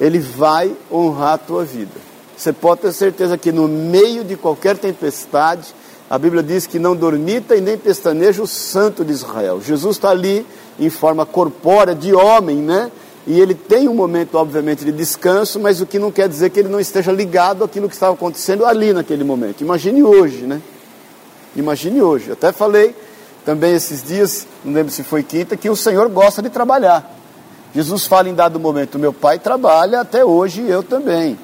Ele 0.00 0.18
vai 0.18 0.74
honrar 0.90 1.34
a 1.34 1.38
tua 1.38 1.64
vida. 1.64 2.12
Você 2.36 2.52
pode 2.52 2.80
ter 2.80 2.92
certeza 2.92 3.38
que 3.38 3.52
no 3.52 3.68
meio 3.68 4.24
de 4.24 4.36
qualquer 4.36 4.76
tempestade, 4.76 5.74
a 6.10 6.18
Bíblia 6.18 6.42
diz 6.42 6.66
que 6.66 6.78
não 6.78 6.96
dormita 6.96 7.54
e 7.54 7.60
nem 7.60 7.78
pestaneja 7.78 8.42
o 8.42 8.46
santo 8.46 9.04
de 9.04 9.12
Israel. 9.12 9.60
Jesus 9.60 9.96
está 9.96 10.10
ali 10.10 10.46
em 10.78 10.90
forma 10.90 11.24
corpórea 11.24 11.94
de 11.94 12.12
homem, 12.12 12.56
né? 12.56 12.90
E 13.26 13.40
ele 13.40 13.54
tem 13.54 13.88
um 13.88 13.94
momento, 13.94 14.34
obviamente, 14.34 14.84
de 14.84 14.90
descanso, 14.90 15.60
mas 15.60 15.80
o 15.80 15.86
que 15.86 15.98
não 15.98 16.10
quer 16.10 16.28
dizer 16.28 16.50
que 16.50 16.58
ele 16.58 16.68
não 16.68 16.80
esteja 16.80 17.12
ligado 17.12 17.62
àquilo 17.62 17.88
que 17.88 17.94
estava 17.94 18.14
acontecendo 18.14 18.66
ali 18.66 18.92
naquele 18.92 19.22
momento. 19.22 19.60
Imagine 19.60 20.02
hoje, 20.02 20.38
né? 20.38 20.60
Imagine 21.54 22.02
hoje. 22.02 22.32
Até 22.32 22.50
falei 22.50 22.94
também 23.44 23.74
esses 23.74 24.02
dias, 24.02 24.46
não 24.64 24.72
lembro 24.72 24.92
se 24.92 25.04
foi 25.04 25.22
quinta, 25.22 25.56
que 25.56 25.70
o 25.70 25.76
Senhor 25.76 26.08
gosta 26.08 26.42
de 26.42 26.50
trabalhar. 26.50 27.21
Jesus 27.74 28.06
fala 28.06 28.28
em 28.28 28.34
dado 28.34 28.60
momento: 28.60 28.98
meu 28.98 29.12
pai 29.12 29.38
trabalha 29.38 30.00
até 30.00 30.24
hoje 30.24 30.62
e 30.62 30.70
eu 30.70 30.82
também. 30.82 31.38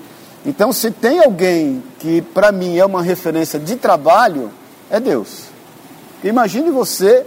Então, 0.47 0.73
se 0.73 0.91
tem 0.91 1.19
alguém 1.19 1.83
que 1.99 2.23
para 2.23 2.53
mim 2.53 2.79
é 2.79 2.85
uma 2.85 3.03
referência 3.03 3.59
de 3.59 3.77
trabalho, 3.77 4.51
é 4.91 5.01
Deus. 5.01 5.45
Imagine 6.23 6.71
você, 6.71 7.27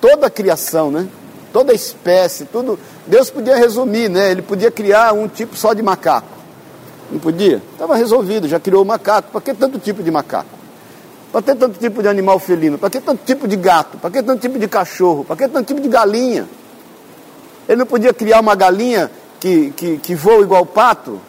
toda 0.00 0.26
a 0.26 0.30
criação, 0.30 0.90
né? 0.90 1.08
toda 1.52 1.72
a 1.72 1.74
espécie, 1.74 2.46
tudo. 2.46 2.78
Deus 3.06 3.30
podia 3.30 3.56
resumir, 3.56 4.08
né? 4.08 4.30
Ele 4.30 4.42
podia 4.42 4.70
criar 4.70 5.12
um 5.12 5.28
tipo 5.28 5.54
só 5.54 5.74
de 5.74 5.82
macaco. 5.82 6.28
Não 7.10 7.20
podia? 7.20 7.62
Estava 7.72 7.94
resolvido, 7.94 8.48
já 8.48 8.58
criou 8.58 8.82
o 8.82 8.86
macaco. 8.86 9.30
Para 9.30 9.40
que 9.40 9.54
tanto 9.54 9.78
tipo 9.78 10.02
de 10.02 10.10
macaco? 10.10 10.48
Para 11.30 11.42
ter 11.42 11.54
tanto 11.54 11.78
tipo 11.78 12.02
de 12.02 12.08
animal 12.08 12.38
felino? 12.38 12.78
Para 12.78 12.90
que 12.90 13.00
tanto 13.00 13.24
tipo 13.24 13.46
de 13.46 13.56
gato? 13.56 13.98
Para 13.98 14.10
que 14.10 14.22
tanto 14.22 14.40
tipo 14.40 14.58
de 14.58 14.66
cachorro? 14.66 15.24
Para 15.24 15.36
que 15.36 15.48
tanto 15.48 15.66
tipo 15.66 15.80
de 15.80 15.88
galinha? 15.88 16.48
Ele 17.68 17.78
não 17.78 17.86
podia 17.86 18.12
criar 18.12 18.40
uma 18.40 18.54
galinha 18.54 19.10
que, 19.40 19.70
que, 19.72 19.98
que 19.98 20.14
voa 20.14 20.42
igual 20.42 20.64
pato? 20.64 21.20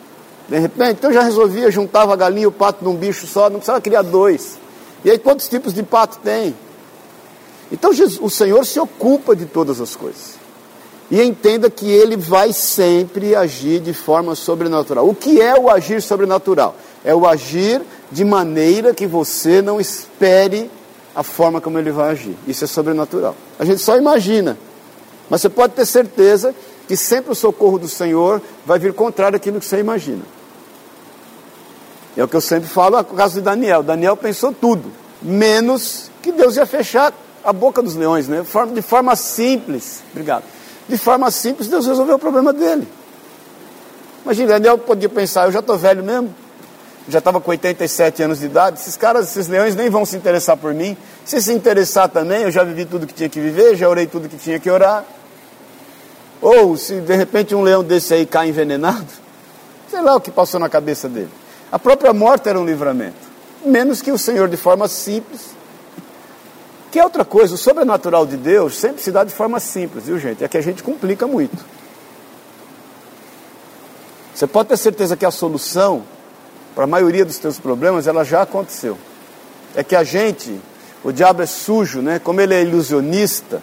De 0.47 0.59
repente, 0.59 0.91
então 0.91 1.11
já 1.11 1.23
resolvia, 1.23 1.71
juntava 1.71 2.13
a 2.13 2.15
galinha 2.15 2.43
e 2.43 2.47
o 2.47 2.51
pato 2.51 2.83
num 2.83 2.95
bicho 2.95 3.25
só, 3.25 3.49
não 3.49 3.57
precisava 3.57 3.81
criar 3.81 4.01
dois. 4.01 4.57
E 5.03 5.09
aí 5.09 5.17
quantos 5.17 5.47
tipos 5.47 5.73
de 5.73 5.83
pato 5.83 6.19
tem? 6.19 6.55
Então 7.71 7.93
Jesus, 7.93 8.19
o 8.21 8.29
Senhor 8.29 8.65
se 8.65 8.79
ocupa 8.79 9.35
de 9.35 9.45
todas 9.45 9.81
as 9.81 9.95
coisas. 9.95 10.43
E 11.09 11.21
entenda 11.21 11.69
que 11.69 11.89
ele 11.89 12.15
vai 12.15 12.53
sempre 12.53 13.35
agir 13.35 13.79
de 13.79 13.93
forma 13.93 14.35
sobrenatural. 14.35 15.07
O 15.07 15.13
que 15.13 15.41
é 15.41 15.59
o 15.59 15.69
agir 15.69 16.01
sobrenatural? 16.01 16.75
É 17.03 17.13
o 17.13 17.27
agir 17.27 17.81
de 18.11 18.23
maneira 18.23 18.93
que 18.93 19.05
você 19.05 19.61
não 19.61 19.79
espere 19.81 20.69
a 21.15 21.23
forma 21.23 21.59
como 21.59 21.77
ele 21.77 21.91
vai 21.91 22.11
agir. 22.11 22.35
Isso 22.47 22.63
é 22.63 22.67
sobrenatural. 22.67 23.35
A 23.59 23.65
gente 23.65 23.81
só 23.81 23.97
imagina. 23.97 24.57
Mas 25.29 25.41
você 25.41 25.49
pode 25.49 25.73
ter 25.73 25.85
certeza 25.85 26.53
que 26.87 26.97
sempre 26.97 27.31
o 27.31 27.35
socorro 27.35 27.79
do 27.79 27.87
Senhor 27.87 28.41
vai 28.65 28.77
vir 28.77 28.93
contrário 28.93 29.35
àquilo 29.35 29.59
que 29.59 29.65
você 29.65 29.79
imagina. 29.79 30.23
É 32.15 32.23
o 32.23 32.27
que 32.27 32.35
eu 32.35 32.41
sempre 32.41 32.69
falo 32.69 32.97
no 32.97 33.03
caso 33.05 33.35
de 33.35 33.41
Daniel. 33.41 33.81
Daniel 33.81 34.15
pensou 34.15 34.53
tudo, 34.53 34.91
menos 35.21 36.11
que 36.21 36.31
Deus 36.31 36.57
ia 36.57 36.65
fechar 36.65 37.11
a 37.43 37.51
boca 37.51 37.81
dos 37.81 37.95
leões, 37.95 38.27
né? 38.27 38.45
De 38.73 38.81
forma 38.81 39.15
simples. 39.15 40.03
Obrigado. 40.11 40.43
De 40.87 40.97
forma 40.97 41.31
simples, 41.31 41.67
Deus 41.67 41.87
resolveu 41.87 42.15
o 42.15 42.19
problema 42.19 42.53
dele. 42.53 42.87
Imagina, 44.23 44.53
Daniel 44.53 44.77
podia 44.77 45.09
pensar, 45.09 45.47
eu 45.47 45.51
já 45.51 45.59
estou 45.59 45.77
velho 45.77 46.03
mesmo, 46.03 46.33
já 47.07 47.19
estava 47.19 47.41
com 47.41 47.51
87 47.51 48.23
anos 48.23 48.39
de 48.39 48.45
idade, 48.45 48.79
esses 48.79 48.95
caras, 48.95 49.29
esses 49.29 49.47
leões 49.47 49.75
nem 49.75 49.89
vão 49.89 50.05
se 50.05 50.15
interessar 50.15 50.55
por 50.55 50.73
mim. 50.73 50.95
Se 51.25 51.41
se 51.41 51.51
interessar 51.51 52.07
também, 52.09 52.43
eu 52.43 52.51
já 52.51 52.63
vivi 52.63 52.85
tudo 52.85 53.05
que 53.05 53.13
tinha 53.13 53.29
que 53.29 53.39
viver, 53.39 53.75
já 53.75 53.89
orei 53.89 54.07
tudo 54.07 54.29
que 54.29 54.37
tinha 54.37 54.59
que 54.59 54.69
orar. 54.69 55.03
Ou 56.41 56.77
se 56.77 57.01
de 57.01 57.15
repente 57.15 57.53
um 57.53 57.61
leão 57.61 57.83
desse 57.83 58.13
aí 58.13 58.25
cai 58.25 58.49
envenenado, 58.49 59.07
sei 59.89 60.01
lá 60.01 60.15
o 60.15 60.21
que 60.21 60.31
passou 60.31 60.59
na 60.59 60.69
cabeça 60.69 61.09
dele. 61.09 61.29
A 61.71 61.79
própria 61.79 62.13
morte 62.13 62.47
era 62.47 62.59
um 62.59 62.65
livramento, 62.65 63.15
menos 63.65 64.01
que 64.01 64.11
o 64.11 64.17
Senhor 64.17 64.47
de 64.47 64.57
forma 64.57 64.87
simples. 64.87 65.53
Que 66.91 66.99
é 66.99 67.03
outra 67.03 67.25
coisa, 67.25 67.55
o 67.55 67.57
sobrenatural 67.57 68.25
de 68.25 68.37
Deus 68.37 68.77
sempre 68.77 69.01
se 69.01 69.11
dá 69.11 69.23
de 69.23 69.33
forma 69.33 69.59
simples, 69.59 70.05
viu 70.05 70.19
gente? 70.19 70.43
É 70.43 70.47
que 70.47 70.57
a 70.57 70.61
gente 70.61 70.83
complica 70.83 71.25
muito. 71.25 71.57
Você 74.33 74.45
pode 74.45 74.69
ter 74.69 74.77
certeza 74.77 75.17
que 75.17 75.25
a 75.25 75.31
solução 75.31 76.03
para 76.75 76.85
a 76.85 76.87
maioria 76.87 77.23
dos 77.23 77.37
teus 77.37 77.59
problemas, 77.59 78.07
ela 78.07 78.23
já 78.23 78.41
aconteceu. 78.41 78.97
É 79.75 79.83
que 79.83 79.95
a 79.95 80.03
gente, 80.03 80.59
o 81.03 81.11
diabo 81.11 81.41
é 81.41 81.45
sujo, 81.45 82.01
né? 82.01 82.19
Como 82.19 82.41
ele 82.41 82.53
é 82.53 82.61
ilusionista 82.61 83.61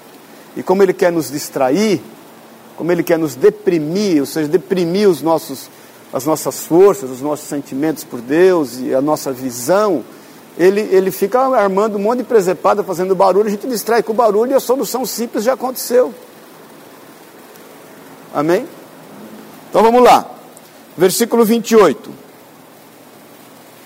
e 0.56 0.62
como 0.62 0.82
ele 0.82 0.92
quer 0.92 1.12
nos 1.12 1.30
distrair, 1.30 2.00
como 2.76 2.90
ele 2.90 3.02
quer 3.02 3.18
nos 3.18 3.34
deprimir, 3.34 4.20
ou 4.20 4.26
seja, 4.26 4.48
deprimir 4.48 5.08
os 5.08 5.22
nossos, 5.22 5.68
as 6.12 6.24
nossas 6.24 6.64
forças, 6.64 7.10
os 7.10 7.20
nossos 7.20 7.48
sentimentos 7.48 8.04
por 8.04 8.20
Deus 8.20 8.78
e 8.78 8.94
a 8.94 9.00
nossa 9.00 9.32
visão, 9.32 10.04
ele, 10.58 10.80
ele 10.80 11.10
fica 11.10 11.40
armando 11.40 11.96
um 11.96 12.00
monte 12.00 12.18
de 12.18 12.24
presepada, 12.24 12.82
fazendo 12.82 13.14
barulho, 13.14 13.46
a 13.46 13.50
gente 13.50 13.66
distrai 13.66 14.02
com 14.02 14.12
o 14.12 14.16
barulho 14.16 14.52
e 14.52 14.54
a 14.54 14.60
solução 14.60 15.06
simples 15.06 15.44
já 15.44 15.54
aconteceu. 15.54 16.12
Amém? 18.34 18.66
Então 19.68 19.82
vamos 19.82 20.02
lá. 20.02 20.28
Versículo 20.96 21.44
28. 21.44 22.10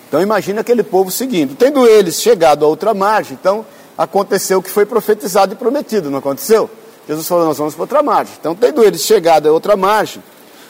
Então 0.09 0.21
imagina 0.23 0.61
aquele 0.61 0.83
povo 0.83 1.11
seguindo. 1.11 1.55
Tendo 1.55 1.87
eles 1.87 2.21
chegado 2.21 2.65
a 2.65 2.69
outra 2.69 2.95
margem, 2.95 3.37
então 3.41 3.65
aconteceu 3.97 4.59
o 4.59 4.63
que 4.63 4.71
foi 4.71 4.87
profetizado 4.87 5.55
e 5.55 5.57
prometido, 5.57 6.11
não 6.11 6.19
aconteceu? 6.19 6.69
Jesus 7.07 7.29
falou, 7.29 7.47
nós 7.47 7.59
vamos 7.59 7.75
para 7.75 7.83
outra 7.83 8.03
margem. 8.03 8.35
Então, 8.41 8.55
tendo 8.55 8.83
eles 8.83 9.03
chegado 9.03 9.49
a 9.49 9.53
outra 9.53 9.77
margem, 9.77 10.23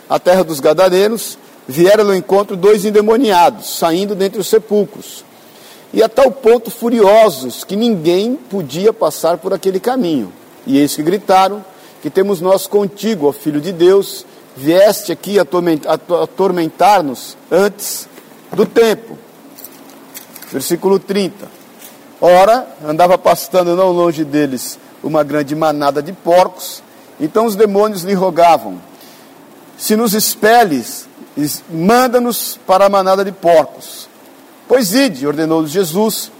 a 0.08 0.18
terra 0.18 0.42
dos 0.42 0.60
gadarenos, 0.60 1.38
vieram 1.66 2.06
ao 2.06 2.14
encontro 2.14 2.56
dois 2.56 2.84
endemoniados, 2.84 3.78
saindo 3.78 4.14
dentre 4.14 4.40
os 4.40 4.48
sepulcros. 4.48 5.24
E 5.92 6.02
a 6.02 6.08
tal 6.08 6.30
ponto 6.30 6.70
furiosos 6.70 7.62
que 7.62 7.76
ninguém 7.76 8.34
podia 8.34 8.92
passar 8.92 9.38
por 9.38 9.54
aquele 9.54 9.78
caminho. 9.78 10.32
E 10.66 10.78
eis 10.78 10.96
que 10.96 11.02
gritaram, 11.02 11.64
que 12.02 12.10
temos 12.10 12.40
nós 12.40 12.66
contigo, 12.66 13.28
ó 13.28 13.32
Filho 13.32 13.60
de 13.60 13.72
Deus, 13.72 14.26
vieste 14.56 15.12
aqui 15.12 15.36
atormentar-nos 15.38 17.36
antes 17.50 18.08
do 18.52 18.66
tempo. 18.66 19.16
Versículo 20.54 21.00
30. 21.00 21.48
Ora, 22.20 22.68
andava 22.86 23.18
pastando 23.18 23.74
não 23.74 23.90
longe 23.90 24.24
deles 24.24 24.78
uma 25.02 25.24
grande 25.24 25.52
manada 25.52 26.00
de 26.00 26.12
porcos, 26.12 26.80
então 27.18 27.44
os 27.46 27.56
demônios 27.56 28.04
lhe 28.04 28.14
rogavam: 28.14 28.80
Se 29.76 29.96
nos 29.96 30.14
expeles, 30.14 31.08
manda-nos 31.68 32.56
para 32.68 32.86
a 32.86 32.88
manada 32.88 33.24
de 33.24 33.32
porcos. 33.32 34.08
Pois 34.68 34.94
ide, 34.94 35.26
ordenou-lhes 35.26 35.72
Jesus, 35.72 36.30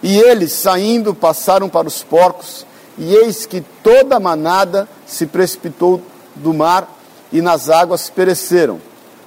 e 0.00 0.16
eles, 0.16 0.52
saindo, 0.52 1.12
passaram 1.12 1.68
para 1.68 1.88
os 1.88 2.04
porcos, 2.04 2.64
e 2.96 3.16
eis 3.16 3.46
que 3.46 3.62
toda 3.82 4.14
a 4.14 4.20
manada 4.20 4.88
se 5.04 5.26
precipitou 5.26 6.00
do 6.36 6.54
mar 6.54 6.88
e 7.32 7.42
nas 7.42 7.68
águas 7.68 8.08
pereceram. 8.08 8.80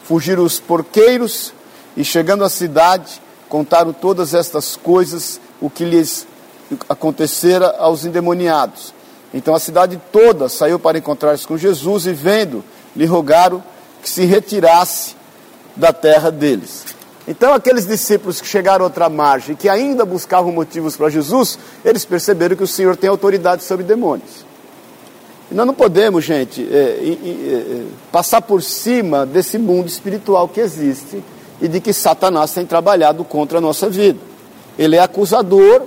Fugiram 0.06 0.44
os 0.44 0.62
porqueiros, 0.62 1.54
e 1.98 2.06
chegando 2.06 2.46
à 2.46 2.50
cidade, 2.50 3.22
contaram 3.50 3.92
todas 3.92 4.34
estas 4.34 4.76
coisas, 4.76 5.42
o 5.60 5.70
que 5.70 5.84
lhes 5.84 6.26
acontecera 6.88 7.76
aos 7.80 8.06
endemoniados. 8.06 8.94
Então 9.34 9.54
a 9.54 9.60
cidade 9.60 10.00
toda 10.12 10.48
saiu 10.48 10.80
para 10.80 10.98
encontrar-se 10.98 11.46
com 11.46 11.58
Jesus 11.58 12.06
e, 12.06 12.14
vendo, 12.14 12.64
lhe 12.96 13.06
rogaram 13.06 13.64
que 14.02 14.10
se 14.10 14.24
retirasse 14.24 15.16
da 15.76 15.92
terra 15.92 16.32
deles. 16.32 16.86
Então, 17.28 17.54
aqueles 17.54 17.86
discípulos 17.86 18.42
que 18.42 18.48
chegaram 18.48 18.84
a 18.84 18.88
outra 18.88 19.08
margem, 19.08 19.56
que 19.56 19.70
ainda 19.70 20.04
buscavam 20.04 20.52
motivos 20.52 20.98
para 20.98 21.10
Jesus, 21.10 21.60
eles 21.86 22.04
perceberam 22.04 22.56
que 22.56 22.64
o 22.64 22.68
Senhor 22.68 22.98
tem 22.98 23.08
autoridade 23.08 23.64
sobre 23.64 23.86
demônios. 23.86 24.44
E 25.52 25.54
nós 25.54 25.68
não 25.68 25.74
podemos, 25.76 26.24
gente, 26.24 26.68
é, 26.72 26.76
é, 26.76 27.12
é, 27.12 27.86
passar 28.12 28.42
por 28.42 28.64
cima 28.64 29.28
desse 29.28 29.60
mundo 29.60 29.88
espiritual 29.88 30.48
que 30.48 30.60
existe 30.60 31.24
e 31.62 31.68
de 31.68 31.80
que 31.80 31.94
Satanás 31.94 32.54
tem 32.54 32.66
trabalhado 32.66 33.24
contra 33.24 33.58
a 33.58 33.62
nossa 33.62 33.90
vida. 33.90 34.20
Ele 34.78 34.96
é 34.96 35.00
acusador 35.00 35.84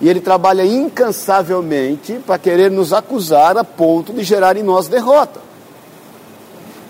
e 0.00 0.08
ele 0.08 0.20
trabalha 0.20 0.64
incansavelmente 0.64 2.18
para 2.26 2.38
querer 2.38 2.70
nos 2.70 2.92
acusar 2.92 3.56
a 3.56 3.64
ponto 3.64 4.12
de 4.12 4.22
gerar 4.22 4.56
em 4.56 4.62
nós 4.62 4.88
derrota. 4.88 5.40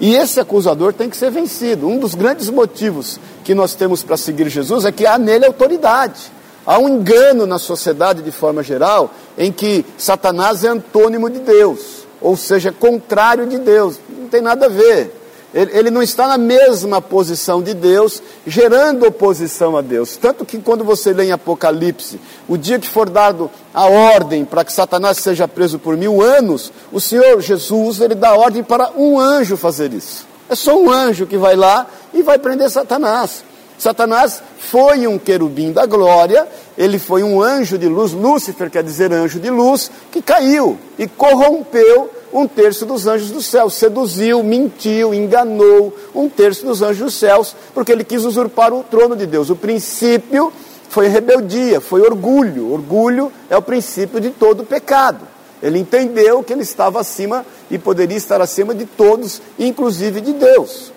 E 0.01 0.17
esse 0.17 0.41
acusador 0.41 0.93
tem 0.93 1.09
que 1.09 1.17
ser 1.17 1.31
vencido. 1.31 1.87
Um 1.87 1.99
dos 1.99 2.15
grandes 2.15 2.49
motivos 2.49 3.21
que 3.45 3.55
nós 3.55 3.75
temos 3.75 4.03
para 4.03 4.17
seguir 4.17 4.49
Jesus 4.49 4.85
é 4.85 4.91
que 4.91 5.07
há 5.07 5.19
nele 5.19 5.47
autoridade. 5.47 6.33
Há 6.67 6.79
um 6.79 6.89
engano 6.89 7.47
na 7.47 7.59
sociedade 7.59 8.23
de 8.23 8.31
forma 8.31 8.63
geral 8.63 9.11
em 9.37 9.53
que 9.53 9.85
Satanás 9.99 10.65
é 10.65 10.69
antônimo 10.69 11.29
de 11.29 11.41
Deus, 11.41 12.07
ou 12.21 12.37
seja, 12.37 12.73
contrário 12.73 13.47
de 13.47 13.59
Deus. 13.59 13.99
Não 14.09 14.29
tem 14.29 14.41
nada 14.41 14.67
a 14.67 14.69
ver. 14.69 15.22
Ele, 15.55 15.71
ele 15.77 15.91
não 15.91 16.03
está 16.03 16.27
na 16.27 16.39
mesma 16.39 17.01
posição 17.01 17.63
de 17.63 17.75
Deus, 17.75 18.23
gerando 18.47 19.07
oposição 19.07 19.77
a 19.77 19.83
Deus. 19.83 20.17
Tanto 20.17 20.45
que 20.45 20.59
quando 20.59 20.83
você 20.83 21.13
lê 21.13 21.25
em 21.25 21.33
Apocalipse, 21.33 22.19
o 22.49 22.57
dia 22.57 22.79
que 22.79 22.89
for 22.89 23.11
dado 23.11 23.51
a 23.75 23.87
ordem 23.87 24.45
para 24.45 24.65
que 24.65 24.73
Satanás 24.73 25.19
seja 25.19 25.47
preso 25.47 25.79
por 25.79 25.97
mil 25.97 26.23
anos, 26.23 26.73
o 26.91 27.01
Senhor 27.01 27.41
Jesus, 27.41 28.01
ele 28.01 28.15
dá 28.15 28.35
ordem 28.35 28.63
para 28.63 28.93
um 28.97 29.21
anjo 29.21 29.57
fazer 29.57 29.93
isso. 29.93 30.27
É 30.49 30.55
só 30.55 30.77
um 30.77 30.91
anjo 30.91 31.27
que 31.27 31.37
vai 31.37 31.55
lá 31.55 31.87
e 32.15 32.23
vai 32.23 32.39
prender 32.39 32.71
Satanás. 32.71 33.45
Satanás 33.79 34.43
foi 34.59 35.07
um 35.07 35.19
querubim 35.19 35.73
da 35.73 35.85
glória, 35.87 36.47
ele 36.79 36.99
foi 36.99 37.23
um 37.23 37.43
anjo 37.43 37.77
de 37.77 37.89
luz, 37.89 38.13
Lúcifer 38.13 38.71
quer 38.71 38.83
dizer 38.85 39.13
anjo 39.13 39.41
de 39.41 39.51
luz, 39.51 39.91
que 40.11 40.23
caiu 40.23 40.79
e 40.99 41.09
corrompeu 41.09 42.09
um 42.33 42.47
terço 42.49 42.87
dos 42.87 43.07
anjos 43.07 43.31
dos 43.31 43.47
céus. 43.47 43.75
Seduziu, 43.75 44.43
mentiu, 44.43 45.13
enganou 45.13 45.97
um 46.15 46.29
terço 46.29 46.65
dos 46.65 46.83
anjos 46.83 46.99
dos 46.99 47.15
céus, 47.15 47.55
porque 47.75 47.93
ele 47.93 48.05
quis 48.05 48.25
usurpar 48.25 48.73
o 48.73 48.83
trono 48.83 49.15
de 49.15 49.27
Deus. 49.27 49.51
O 49.51 49.57
princípio 49.57 50.53
foi 50.89 51.09
rebeldia, 51.09 51.81
foi 51.81 52.01
orgulho. 52.01 52.73
Orgulho 52.73 53.33
é 53.51 53.57
o 53.57 53.63
princípio 53.63 54.21
de 54.21 54.31
todo 54.31 54.65
pecado. 54.65 55.27
Ele 55.63 55.79
entendeu 55.79 56.43
que 56.43 56.53
ele 56.53 56.63
estava 56.63 57.01
acima 57.01 57.47
e 57.71 57.79
poderia 57.79 58.17
estar 58.17 58.41
acima 58.41 58.75
de 58.75 58.85
todos, 58.85 59.41
inclusive 59.59 60.21
de 60.21 60.33
Deus. 60.33 60.93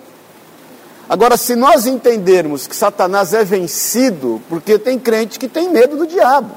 Agora, 1.08 1.36
se 1.36 1.54
nós 1.54 1.86
entendermos 1.86 2.66
que 2.66 2.74
Satanás 2.74 3.32
é 3.32 3.44
vencido, 3.44 4.42
porque 4.48 4.76
tem 4.76 4.98
crente 4.98 5.38
que 5.38 5.46
tem 5.46 5.70
medo 5.70 5.96
do 5.96 6.06
diabo. 6.06 6.50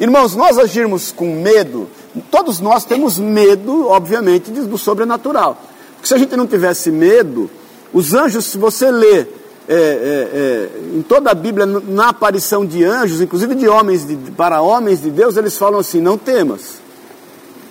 Irmãos, 0.00 0.34
nós 0.34 0.58
agirmos 0.58 1.12
com 1.12 1.26
medo 1.36 1.88
Todos 2.30 2.60
nós 2.60 2.84
temos 2.84 3.18
medo, 3.18 3.88
obviamente, 3.88 4.50
do 4.50 4.78
sobrenatural. 4.78 5.60
Porque 5.94 6.08
se 6.08 6.14
a 6.14 6.18
gente 6.18 6.36
não 6.36 6.46
tivesse 6.46 6.90
medo, 6.90 7.50
os 7.92 8.14
anjos, 8.14 8.46
se 8.46 8.58
você 8.58 8.90
lê 8.90 9.20
é, 9.20 9.74
é, 9.74 9.74
é, 9.74 10.70
em 10.96 11.02
toda 11.02 11.30
a 11.30 11.34
Bíblia, 11.34 11.66
na 11.66 12.08
aparição 12.08 12.64
de 12.64 12.82
anjos, 12.82 13.20
inclusive 13.20 13.54
de 13.54 13.68
homens 13.68 14.06
de, 14.06 14.16
para 14.32 14.62
homens 14.62 15.02
de 15.02 15.10
Deus, 15.10 15.36
eles 15.36 15.58
falam 15.58 15.80
assim: 15.80 16.00
não 16.00 16.16
temas, 16.16 16.80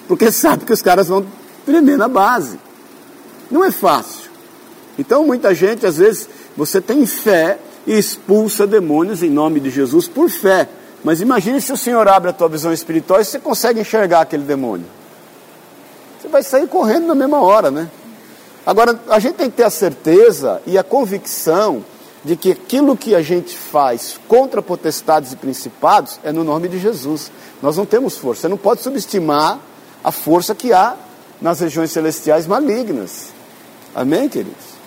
porque 0.07 0.29
sabe 0.31 0.65
que 0.65 0.73
os 0.73 0.81
caras 0.81 1.07
vão 1.07 1.25
tremer 1.65 1.97
na 1.97 2.07
base. 2.07 2.59
Não 3.49 3.63
é 3.63 3.71
fácil. 3.71 4.29
Então, 4.99 5.25
muita 5.25 5.55
gente, 5.55 5.85
às 5.85 5.97
vezes, 5.97 6.29
você 6.55 6.81
tem 6.81 7.05
fé 7.05 7.59
e 7.85 7.97
expulsa 7.97 8.67
demônios 8.67 9.23
em 9.23 9.29
nome 9.29 9.59
de 9.59 9.69
Jesus 9.69 10.07
por 10.07 10.29
fé. 10.29 10.67
Mas 11.03 11.21
imagine 11.21 11.61
se 11.61 11.71
o 11.71 11.77
Senhor 11.77 12.07
abre 12.07 12.29
a 12.29 12.33
tua 12.33 12.49
visão 12.49 12.73
espiritual 12.73 13.21
e 13.21 13.25
você 13.25 13.39
consegue 13.39 13.81
enxergar 13.81 14.21
aquele 14.21 14.43
demônio. 14.43 14.85
Você 16.19 16.27
vai 16.27 16.43
sair 16.43 16.67
correndo 16.67 17.07
na 17.07 17.15
mesma 17.15 17.41
hora, 17.41 17.69
né? 17.71 17.89
Agora, 18.65 18.99
a 19.07 19.19
gente 19.19 19.35
tem 19.35 19.49
que 19.49 19.57
ter 19.57 19.63
a 19.63 19.69
certeza 19.69 20.61
e 20.65 20.77
a 20.77 20.83
convicção 20.83 21.85
de 22.23 22.35
que 22.35 22.51
aquilo 22.51 22.97
que 22.97 23.15
a 23.15 23.21
gente 23.21 23.57
faz 23.57 24.19
contra 24.27 24.61
potestades 24.61 25.31
e 25.31 25.37
principados 25.37 26.19
é 26.23 26.33
no 26.33 26.43
nome 26.43 26.67
de 26.67 26.77
Jesus. 26.77 27.31
Nós 27.61 27.77
não 27.77 27.85
temos 27.85 28.17
força. 28.17 28.41
Você 28.41 28.47
não 28.49 28.57
pode 28.57 28.81
subestimar 28.81 29.59
a 30.03 30.11
força 30.11 30.53
que 30.53 30.73
há 30.73 30.95
nas 31.41 31.61
regiões 31.61 31.91
celestiais 31.91 32.45
malignas. 32.45 33.29
Amém, 33.95 34.27
queridos? 34.27 34.77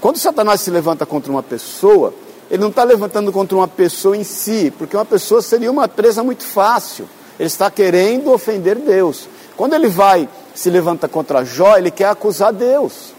Quando 0.00 0.18
Satanás 0.18 0.60
se 0.60 0.70
levanta 0.70 1.06
contra 1.06 1.32
uma 1.32 1.42
pessoa, 1.42 2.12
ele 2.50 2.60
não 2.60 2.68
está 2.68 2.84
levantando 2.84 3.32
contra 3.32 3.56
uma 3.56 3.68
pessoa 3.68 4.16
em 4.16 4.24
si, 4.24 4.72
porque 4.76 4.96
uma 4.96 5.04
pessoa 5.04 5.40
seria 5.40 5.70
uma 5.70 5.88
presa 5.88 6.22
muito 6.22 6.44
fácil. 6.44 7.08
Ele 7.38 7.46
está 7.46 7.70
querendo 7.70 8.32
ofender 8.32 8.76
Deus. 8.76 9.28
Quando 9.56 9.74
ele 9.74 9.88
vai 9.88 10.28
se 10.54 10.70
levanta 10.70 11.08
contra 11.08 11.44
Jó, 11.44 11.76
ele 11.76 11.90
quer 11.90 12.08
acusar 12.08 12.52
Deus. 12.52 13.12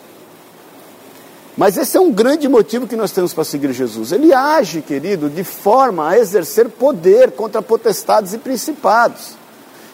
Mas 1.57 1.77
esse 1.77 1.95
é 1.95 1.99
um 1.99 2.11
grande 2.11 2.47
motivo 2.47 2.87
que 2.87 2.95
nós 2.95 3.11
temos 3.11 3.33
para 3.33 3.43
seguir 3.43 3.71
Jesus. 3.71 4.11
Ele 4.11 4.33
age, 4.33 4.81
querido, 4.81 5.29
de 5.29 5.43
forma 5.43 6.09
a 6.09 6.17
exercer 6.17 6.69
poder 6.69 7.31
contra 7.31 7.61
potestades 7.61 8.33
e 8.33 8.37
principados. 8.37 9.37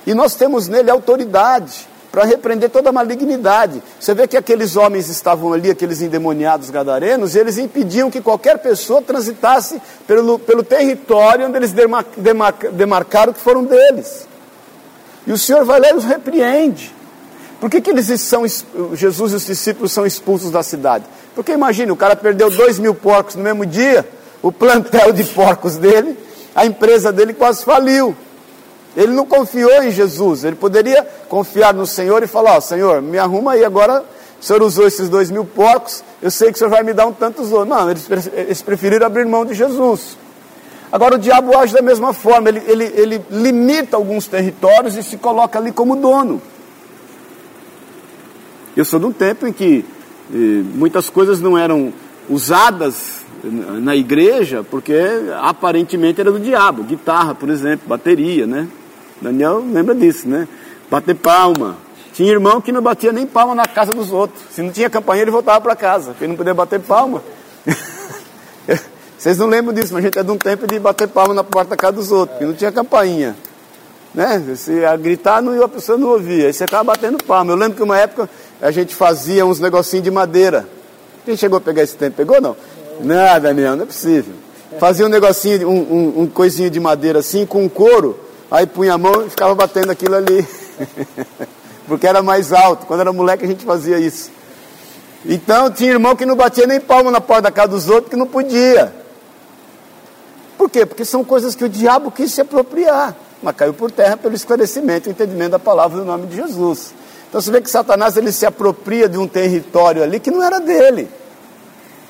E 0.05 0.13
nós 0.13 0.33
temos 0.35 0.67
nele 0.67 0.89
autoridade 0.89 1.87
para 2.11 2.25
repreender 2.25 2.69
toda 2.69 2.89
a 2.89 2.93
malignidade. 2.93 3.81
Você 3.99 4.13
vê 4.13 4.27
que 4.27 4.35
aqueles 4.35 4.75
homens 4.75 5.07
estavam 5.07 5.53
ali, 5.53 5.71
aqueles 5.71 6.01
endemoniados 6.01 6.69
gadarenos, 6.69 7.35
e 7.35 7.39
eles 7.39 7.57
impediam 7.57 8.11
que 8.11 8.19
qualquer 8.19 8.57
pessoa 8.57 9.01
transitasse 9.01 9.81
pelo, 10.05 10.37
pelo 10.37 10.63
território 10.63 11.47
onde 11.47 11.57
eles 11.57 11.71
demar, 11.71 12.05
demar, 12.17 12.53
demarcaram 12.73 13.31
que 13.31 13.39
foram 13.39 13.63
deles. 13.63 14.27
E 15.25 15.31
o 15.31 15.37
Senhor 15.37 15.63
vai 15.63 15.79
lá 15.79 15.91
e 15.91 15.93
os 15.93 16.03
repreende. 16.03 16.93
Por 17.61 17.69
que, 17.69 17.79
que 17.79 17.91
eles 17.91 18.19
são, 18.19 18.43
Jesus 18.93 19.33
e 19.33 19.35
os 19.35 19.45
discípulos 19.45 19.91
são 19.91 20.05
expulsos 20.05 20.51
da 20.51 20.63
cidade? 20.63 21.05
Porque 21.35 21.51
imagine, 21.51 21.91
o 21.91 21.95
cara 21.95 22.15
perdeu 22.15 22.49
dois 22.49 22.79
mil 22.79 22.93
porcos 22.93 23.35
no 23.35 23.43
mesmo 23.43 23.65
dia, 23.65 24.05
o 24.41 24.51
plantel 24.51 25.13
de 25.13 25.23
porcos 25.23 25.77
dele, 25.77 26.17
a 26.55 26.65
empresa 26.65 27.11
dele 27.11 27.33
quase 27.33 27.63
faliu. 27.63 28.15
Ele 28.95 29.13
não 29.13 29.25
confiou 29.25 29.83
em 29.83 29.91
Jesus, 29.91 30.43
ele 30.43 30.55
poderia 30.55 31.07
confiar 31.29 31.73
no 31.73 31.87
Senhor 31.87 32.23
e 32.23 32.27
falar: 32.27 32.57
oh, 32.57 32.61
Senhor, 32.61 33.01
me 33.01 33.17
arruma 33.17 33.53
aí 33.53 33.63
agora. 33.63 34.03
O 34.39 34.43
Senhor 34.43 34.63
usou 34.63 34.87
esses 34.87 35.07
dois 35.07 35.29
mil 35.29 35.45
porcos, 35.45 36.03
eu 36.19 36.31
sei 36.31 36.47
que 36.47 36.55
o 36.55 36.57
Senhor 36.57 36.71
vai 36.71 36.81
me 36.81 36.93
dar 36.93 37.05
um 37.05 37.13
tantos 37.13 37.51
outros. 37.51 37.69
Não, 37.69 37.91
eles, 37.91 38.09
eles 38.33 38.61
preferiram 38.63 39.05
abrir 39.05 39.23
mão 39.25 39.45
de 39.45 39.53
Jesus. 39.53 40.17
Agora 40.91 41.15
o 41.15 41.19
diabo 41.19 41.55
age 41.55 41.73
da 41.73 41.81
mesma 41.81 42.11
forma, 42.11 42.49
ele, 42.49 42.61
ele, 42.67 42.83
ele 42.95 43.25
limita 43.29 43.95
alguns 43.95 44.27
territórios 44.27 44.97
e 44.97 45.03
se 45.03 45.15
coloca 45.15 45.57
ali 45.57 45.71
como 45.71 45.95
dono. 45.95 46.41
Eu 48.75 48.83
sou 48.83 48.99
de 48.99 49.05
um 49.05 49.11
tempo 49.11 49.47
em 49.47 49.53
que 49.53 49.85
eh, 50.33 50.63
muitas 50.75 51.09
coisas 51.09 51.39
não 51.39 51.57
eram 51.57 51.93
usadas 52.29 53.21
na 53.43 53.95
igreja 53.95 54.63
porque 54.69 54.95
aparentemente 55.41 56.19
era 56.19 56.31
do 56.31 56.39
diabo. 56.39 56.83
Guitarra, 56.83 57.33
por 57.33 57.49
exemplo, 57.49 57.87
bateria, 57.87 58.45
né? 58.45 58.67
Daniel 59.21 59.63
lembra 59.71 59.93
disso, 59.93 60.27
né? 60.27 60.47
Bater 60.89 61.15
palma. 61.15 61.77
Tinha 62.13 62.31
irmão 62.31 62.59
que 62.59 62.71
não 62.71 62.81
batia 62.81 63.11
nem 63.11 63.25
palma 63.25 63.55
na 63.55 63.65
casa 63.65 63.93
dos 63.93 64.11
outros. 64.11 64.43
Se 64.51 64.61
não 64.61 64.71
tinha 64.71 64.89
campainha, 64.89 65.23
ele 65.23 65.31
voltava 65.31 65.61
para 65.61 65.75
casa, 65.75 66.11
porque 66.11 66.25
ele 66.25 66.31
não 66.31 66.37
podia 66.37 66.53
bater 66.53 66.79
palma. 66.79 67.23
Vocês 69.17 69.37
não 69.37 69.47
lembram 69.47 69.73
disso, 69.73 69.93
mas 69.93 70.03
a 70.03 70.07
gente 70.07 70.17
é 70.19 70.23
de 70.23 70.31
um 70.31 70.37
tempo 70.37 70.67
de 70.67 70.79
bater 70.79 71.07
palma 71.07 71.33
na 71.33 71.43
porta 71.43 71.69
da 71.69 71.77
casa 71.77 71.93
dos 71.93 72.11
outros, 72.11 72.31
porque 72.31 72.45
não 72.45 72.55
tinha 72.55 72.71
campainha. 72.71 73.35
Né? 74.13 74.43
Se 74.55 74.83
a 74.83 74.97
gritar, 74.97 75.41
não, 75.41 75.63
a 75.63 75.69
pessoa 75.69 75.97
não 75.97 76.09
ouvia. 76.09 76.47
Aí 76.47 76.53
você 76.53 76.65
ficava 76.65 76.83
batendo 76.83 77.23
palma. 77.23 77.51
Eu 77.51 77.55
lembro 77.55 77.77
que 77.77 77.83
uma 77.83 77.97
época 77.97 78.29
a 78.61 78.71
gente 78.71 78.93
fazia 78.93 79.45
uns 79.45 79.59
negocinhos 79.59 80.03
de 80.03 80.11
madeira. 80.11 80.67
Quem 81.23 81.37
chegou 81.37 81.57
a 81.57 81.61
pegar 81.61 81.83
esse 81.83 81.95
tempo? 81.95 82.17
Pegou 82.17 82.41
não? 82.41 82.57
Não, 82.99 83.39
Daniel, 83.39 83.75
não 83.75 83.83
é 83.83 83.85
possível. 83.85 84.33
Fazia 84.79 85.05
um 85.05 85.09
negocinho, 85.09 85.69
um, 85.69 85.79
um, 85.79 86.21
um 86.21 86.27
coisinho 86.27 86.69
de 86.69 86.79
madeira 86.79 87.19
assim, 87.19 87.45
com 87.45 87.69
couro, 87.69 88.19
aí 88.51 88.67
punha 88.67 88.93
a 88.93 88.97
mão 88.97 89.25
e 89.25 89.29
ficava 89.29 89.55
batendo 89.55 89.91
aquilo 89.91 90.15
ali. 90.15 90.45
Porque 91.87 92.05
era 92.05 92.21
mais 92.21 92.53
alto. 92.53 92.85
Quando 92.85 92.99
era 92.99 93.13
moleque 93.13 93.45
a 93.45 93.47
gente 93.47 93.65
fazia 93.65 93.97
isso. 93.97 94.29
Então 95.25 95.71
tinha 95.71 95.91
irmão 95.91 96.15
que 96.15 96.25
não 96.25 96.35
batia 96.35 96.67
nem 96.67 96.79
palma 96.79 97.09
na 97.09 97.21
porta 97.21 97.43
da 97.43 97.51
casa 97.51 97.69
dos 97.69 97.87
outros, 97.87 98.09
que 98.09 98.15
não 98.15 98.27
podia. 98.27 98.93
Por 100.57 100.69
quê? 100.69 100.85
Porque 100.85 101.05
são 101.05 101.23
coisas 101.23 101.55
que 101.55 101.63
o 101.63 101.69
diabo 101.69 102.11
quis 102.11 102.31
se 102.31 102.41
apropriar, 102.41 103.15
mas 103.41 103.55
caiu 103.55 103.73
por 103.73 103.89
terra 103.89 104.17
pelo 104.17 104.35
esclarecimento 104.35 105.09
e 105.09 105.11
entendimento 105.11 105.51
da 105.51 105.59
palavra 105.59 105.97
no 105.97 106.05
nome 106.05 106.27
de 106.27 106.35
Jesus. 106.35 106.93
Então 107.29 107.39
você 107.39 107.49
vê 107.49 107.61
que 107.61 107.69
Satanás 107.69 108.17
ele 108.17 108.31
se 108.31 108.45
apropria 108.45 109.07
de 109.07 109.17
um 109.17 109.27
território 109.27 110.03
ali 110.03 110.19
que 110.19 110.29
não 110.29 110.43
era 110.43 110.59
dele. 110.59 111.09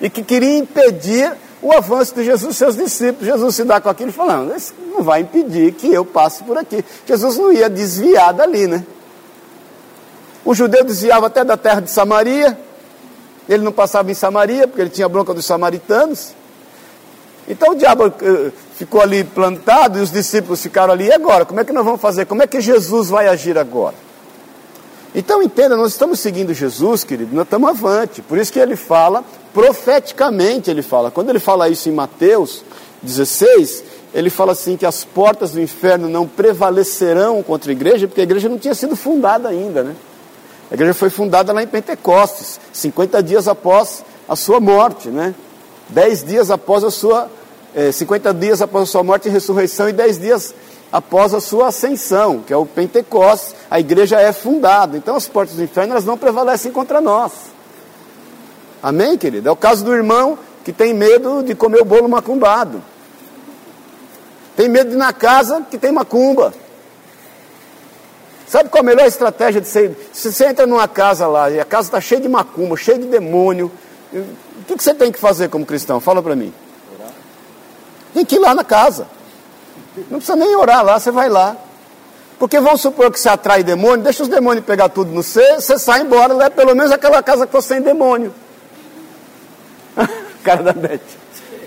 E 0.02 0.10
que 0.10 0.24
queria 0.24 0.58
impedir 0.58 1.32
o 1.62 1.72
avanço 1.72 2.16
de 2.16 2.24
Jesus 2.24 2.58
seus 2.58 2.76
discípulos. 2.76 3.26
Jesus 3.26 3.56
se 3.56 3.64
dá 3.64 3.80
com 3.80 3.90
aquilo 3.90 4.12
fala, 4.12 4.38
não, 4.38 4.56
isso 4.56 4.74
não 4.94 5.04
vai 5.04 5.22
impedir 5.22 5.74
que 5.74 5.94
eu 5.94 6.04
passe 6.04 6.44
por 6.44 6.58
aqui. 6.58 6.84
Jesus 7.06 7.38
não 7.38 7.54
ia 7.54 7.70
desviar 7.70 8.34
dali, 8.34 8.68
né? 8.68 8.84
O 10.44 10.56
judeu 10.56 10.84
desviava 10.84 11.28
até 11.28 11.44
da 11.44 11.56
terra 11.56 11.82
de 11.82 11.92
Samaria. 11.92 12.58
Ele 13.48 13.64
não 13.64 13.72
passava 13.72 14.10
em 14.10 14.14
Samaria, 14.14 14.68
porque 14.68 14.82
ele 14.82 14.90
tinha 14.90 15.08
bronca 15.08 15.34
dos 15.34 15.46
samaritanos. 15.46 16.34
Então 17.48 17.72
o 17.72 17.76
diabo 17.76 18.08
uh, 18.08 18.52
ficou 18.76 19.02
ali 19.02 19.24
plantado 19.24 20.00
e 20.00 20.02
os 20.02 20.12
discípulos 20.12 20.62
ficaram 20.62 20.94
ali. 20.94 21.06
E 21.06 21.14
agora? 21.14 21.46
Como 21.46 21.60
é 21.60 21.64
que 21.64 21.72
nós 21.72 21.86
vamos 21.86 22.02
fazer? 22.02 22.26
Como 22.26 22.42
é 22.42 22.48
que 22.48 22.60
Jesus 22.60 23.10
vai 23.10 23.28
agir 23.28 23.58
agora? 23.58 23.96
Então 25.14 25.44
entenda, 25.44 25.76
nós 25.76 25.92
estamos 25.92 26.20
seguindo 26.20 26.54
Jesus, 26.54 27.04
querido, 27.04 27.36
nós 27.36 27.44
estamos 27.44 27.70
avante. 27.70 28.22
Por 28.22 28.38
isso 28.38 28.52
que 28.52 28.60
ele 28.60 28.76
fala, 28.76 29.24
profeticamente 29.54 30.70
ele 30.70 30.82
fala. 30.82 31.12
Quando 31.12 31.30
ele 31.30 31.40
fala 31.40 31.70
isso 31.70 31.90
em 31.90 31.92
Mateus 31.92 32.64
16, 33.02 33.84
ele 34.14 34.30
fala 34.30 34.52
assim 34.52 34.76
que 34.76 34.86
as 34.86 35.04
portas 35.04 35.52
do 35.52 35.62
inferno 35.62 36.10
não 36.10 36.28
prevalecerão 36.28 37.42
contra 37.42 37.72
a 37.72 37.74
igreja, 37.74 38.08
porque 38.08 38.22
a 38.22 38.24
igreja 38.24 38.50
não 38.50 38.58
tinha 38.58 38.76
sido 38.76 38.96
fundada 38.96 39.50
ainda, 39.50 39.84
né? 39.84 39.96
A 40.70 40.74
igreja 40.74 40.94
foi 40.94 41.10
fundada 41.10 41.52
lá 41.52 41.62
em 41.62 41.68
Pentecostes, 41.68 42.60
50 42.72 43.22
dias 43.22 43.48
após 43.48 44.04
a 44.28 44.36
sua 44.36 44.60
morte, 44.60 45.10
né? 45.10 45.36
10 45.90 46.24
dias 46.24 46.50
após 46.50 46.84
a 46.84 46.92
sua, 46.92 47.30
eh, 47.76 47.92
50 47.92 48.34
dias 48.34 48.62
após 48.62 48.84
a 48.84 48.86
sua 48.86 49.04
morte 49.04 49.28
e 49.28 49.32
ressurreição 49.32 49.90
e 49.90 49.92
10 49.92 50.20
dias 50.20 50.54
após 50.92 51.34
a 51.34 51.40
sua 51.40 51.68
ascensão, 51.68 52.42
que 52.46 52.52
é 52.52 52.58
o 52.58 52.66
Pentecostes, 52.66 53.56
a 53.70 53.80
igreja 53.80 54.20
é 54.20 54.32
fundada. 54.32 54.98
Então 54.98 55.16
as 55.16 55.28
portas 55.28 55.56
do 55.56 55.64
inferno 55.64 55.94
elas 55.94 56.06
não 56.06 56.18
prevalecem 56.18 56.72
contra 56.72 57.00
nós. 57.00 57.51
Amém, 58.82 59.18
querido? 59.18 59.48
É 59.48 59.52
o 59.52 59.56
caso 59.56 59.84
do 59.86 59.94
irmão 59.94 60.38
que 60.64 60.72
tem 60.72 60.94
medo 60.94 61.44
de 61.44 61.54
comer 61.56 61.82
o 61.82 61.86
bolo 61.86 62.10
macumbado. 62.10 62.82
Tem 64.56 64.68
medo 64.68 64.90
de 64.90 64.96
ir 64.96 65.00
na 65.00 65.14
casa 65.14 65.66
que 65.70 65.78
tem 65.78 65.92
macumba. 65.92 66.54
Sabe 68.48 68.70
qual 68.70 68.82
a 68.82 68.86
melhor 68.86 69.06
estratégia 69.06 69.62
de 69.62 69.68
ser? 69.68 70.10
Se 70.12 70.32
você 70.32 70.48
entra 70.48 70.68
numa 70.68 70.88
casa 70.88 71.26
lá 71.26 71.50
e 71.50 71.60
a 71.60 71.66
casa 71.66 71.88
está 71.88 72.02
cheia 72.02 72.20
de 72.20 72.28
macumba, 72.28 72.76
cheia 72.76 73.00
de 73.00 73.08
demônio, 73.08 73.72
o 74.12 74.66
que, 74.68 74.76
que 74.76 74.84
você 74.84 74.94
tem 74.94 75.12
que 75.12 75.20
fazer 75.20 75.50
como 75.50 75.66
cristão? 75.66 76.02
Fala 76.02 76.22
para 76.22 76.36
mim. 76.36 76.54
Tem 78.14 78.26
que 78.26 78.36
ir 78.36 78.40
lá 78.40 78.54
na 78.54 78.64
casa. 78.64 79.08
Não 80.10 80.18
precisa 80.18 80.36
nem 80.36 80.56
orar 80.56 80.84
lá, 80.84 81.00
você 81.00 81.12
vai 81.12 81.30
lá. 81.30 81.56
Porque 82.38 82.60
vamos 82.60 82.82
supor 82.82 83.12
que 83.12 83.20
você 83.20 83.30
atrai 83.30 83.64
demônio, 83.64 84.04
deixa 84.04 84.24
os 84.24 84.30
demônios 84.30 84.66
pegar 84.66 84.90
tudo 84.90 85.12
no 85.12 85.22
você, 85.22 85.56
você 85.56 85.78
sai 85.78 86.02
embora, 86.02 86.34
leva 86.34 86.52
pelo 86.52 86.76
menos 86.76 86.92
aquela 86.92 87.22
casa 87.22 87.46
que 87.46 87.54
você 87.54 87.76
tem 87.76 87.84
demônio. 87.84 88.34
Cara 90.44 90.64
da 90.64 90.74
Beth. 90.74 91.00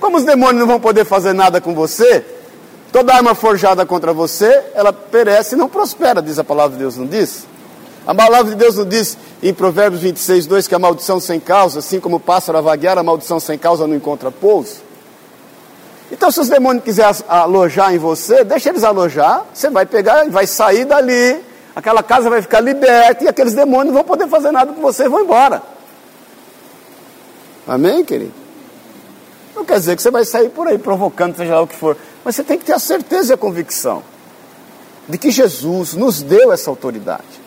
Como 0.01 0.17
os 0.17 0.25
demônios 0.25 0.61
não 0.61 0.67
vão 0.67 0.81
poder 0.81 1.05
fazer 1.05 1.33
nada 1.33 1.61
com 1.61 1.75
você, 1.75 2.25
toda 2.93 3.15
arma 3.15 3.35
forjada 3.35 3.87
contra 3.87 4.13
você, 4.13 4.65
ela 4.75 4.93
perece 4.93 5.55
e 5.55 5.59
não 5.59 5.69
prospera, 5.69 6.21
diz 6.21 6.39
a 6.39 6.45
palavra 6.45 6.73
de 6.73 6.83
Deus, 6.83 6.97
não 6.97 7.07
diz? 7.07 7.47
A 8.07 8.15
palavra 8.15 8.51
de 8.51 8.57
Deus 8.57 8.77
não 8.77 8.85
diz 8.85 9.17
em 9.43 9.55
Provérbios 9.55 10.03
26, 10.03 10.47
2 10.47 10.69
que 10.69 10.75
a 10.75 10.79
maldição 10.79 11.19
sem 11.19 11.41
causa, 11.41 11.79
assim 11.79 11.99
como 11.99 12.17
o 12.17 12.21
pássaro 12.21 12.59
a 12.59 12.61
vaguear, 12.61 12.99
a 12.99 13.03
maldição 13.03 13.41
sem 13.41 13.59
causa 13.59 13.87
não 13.87 13.97
encontra 13.97 14.31
pouso? 14.31 14.77
Então, 16.13 16.31
se 16.31 16.39
os 16.39 16.49
demônios 16.49 16.85
quiserem 16.85 17.15
alojar 17.27 17.95
em 17.95 17.99
você, 17.99 18.45
deixa 18.45 18.69
eles 18.69 18.85
alojar, 18.85 19.45
você 19.53 19.71
vai 19.71 19.87
pegar, 19.87 20.29
vai 20.29 20.47
sair 20.47 20.85
dali, 20.85 21.41
aquela 21.75 22.03
casa 22.03 22.29
vai 22.29 22.43
ficar 22.43 22.61
liberta 22.61 23.25
e 23.25 23.29
aqueles 23.29 23.55
demônios 23.55 23.87
não 23.87 23.95
vão 23.95 24.05
poder 24.05 24.29
fazer 24.29 24.51
nada 24.51 24.73
com 24.73 24.83
você 24.83 25.05
e 25.05 25.09
vão 25.09 25.23
embora. 25.23 25.63
Amém, 27.67 28.05
querido? 28.05 28.44
Não 29.55 29.65
quer 29.65 29.79
dizer 29.79 29.97
que 29.97 30.03
você 30.03 30.11
vai 30.11 30.25
sair 30.25 30.49
por 30.51 30.67
aí 30.67 30.79
provocando, 30.79 31.37
seja 31.37 31.55
lá 31.55 31.63
o 31.63 31.67
que 31.67 31.77
for. 31.77 31.97
Mas 32.25 32.37
você 32.37 32.43
tem 32.43 32.59
que 32.59 32.65
ter 32.65 32.73
a 32.73 32.79
certeza 32.79 33.33
e 33.33 33.35
a 33.35 33.37
convicção 33.37 34.03
de 35.09 35.19
que 35.19 35.31
Jesus 35.31 35.95
nos 35.95 36.23
deu 36.23 36.53
essa 36.53 36.71
autoridade. 36.71 37.45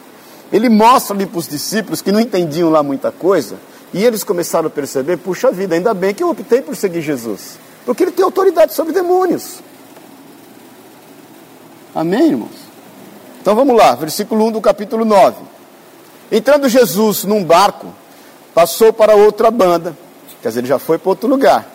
Ele 0.51 0.69
mostra 0.69 1.15
ali 1.15 1.25
para 1.25 1.39
os 1.39 1.47
discípulos 1.47 2.01
que 2.01 2.11
não 2.11 2.19
entendiam 2.19 2.69
lá 2.69 2.81
muita 2.81 3.11
coisa, 3.11 3.57
e 3.93 4.03
eles 4.03 4.23
começaram 4.23 4.67
a 4.67 4.69
perceber: 4.69 5.17
puxa 5.17 5.51
vida, 5.51 5.75
ainda 5.75 5.93
bem 5.93 6.13
que 6.13 6.23
eu 6.23 6.29
optei 6.29 6.61
por 6.61 6.75
seguir 6.75 7.01
Jesus, 7.01 7.57
porque 7.85 8.03
ele 8.03 8.11
tem 8.11 8.23
autoridade 8.23 8.73
sobre 8.73 8.93
demônios. 8.93 9.59
Amém, 11.93 12.29
irmãos? 12.29 12.67
Então 13.41 13.55
vamos 13.55 13.75
lá, 13.75 13.95
versículo 13.95 14.45
1 14.45 14.51
do 14.53 14.61
capítulo 14.61 15.03
9. 15.03 15.37
Entrando 16.31 16.69
Jesus 16.69 17.23
num 17.23 17.43
barco, 17.43 17.87
passou 18.53 18.93
para 18.93 19.15
outra 19.15 19.49
banda, 19.49 19.97
quer 20.41 20.49
dizer, 20.49 20.59
ele 20.61 20.67
já 20.67 20.79
foi 20.79 20.97
para 20.97 21.09
outro 21.09 21.27
lugar, 21.27 21.67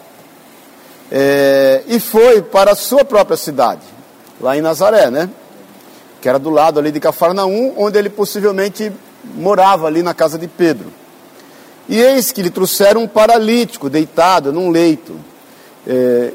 é, 1.15 1.83
e 1.89 2.01
foi 2.01 2.41
para 2.41 2.73
a 2.73 2.75
sua 2.75 3.05
própria 3.05 3.37
cidade, 3.37 3.83
lá 4.41 4.57
em 4.57 4.63
Nazaré, 4.63 5.11
né? 5.11 5.29
Que 6.23 6.29
era 6.29 6.39
do 6.39 6.49
lado 6.49 6.79
ali 6.81 6.91
de 6.91 6.99
Cafarnaum, 6.99 7.75
onde 7.77 7.99
ele 7.99 8.09
possivelmente 8.09 8.91
morava 9.35 9.87
ali 9.87 10.03
na 10.03 10.15
casa 10.15 10.39
de 10.39 10.49
Pedro. 10.49 10.87
E 11.87 12.01
eis 12.01 12.33
que 12.33 12.41
lhe 12.41 12.49
trouxeram 12.49 13.03
um 13.03 13.07
paralítico 13.07 13.91
deitado 13.91 14.55
num 14.55 14.71
leito. 14.71 15.15
É, 15.87 16.33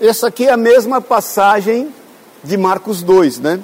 essa 0.00 0.28
aqui 0.28 0.46
é 0.46 0.52
a 0.52 0.56
mesma 0.56 0.98
passagem 0.98 1.92
de 2.42 2.56
Marcos 2.56 3.02
2, 3.02 3.40
né? 3.40 3.60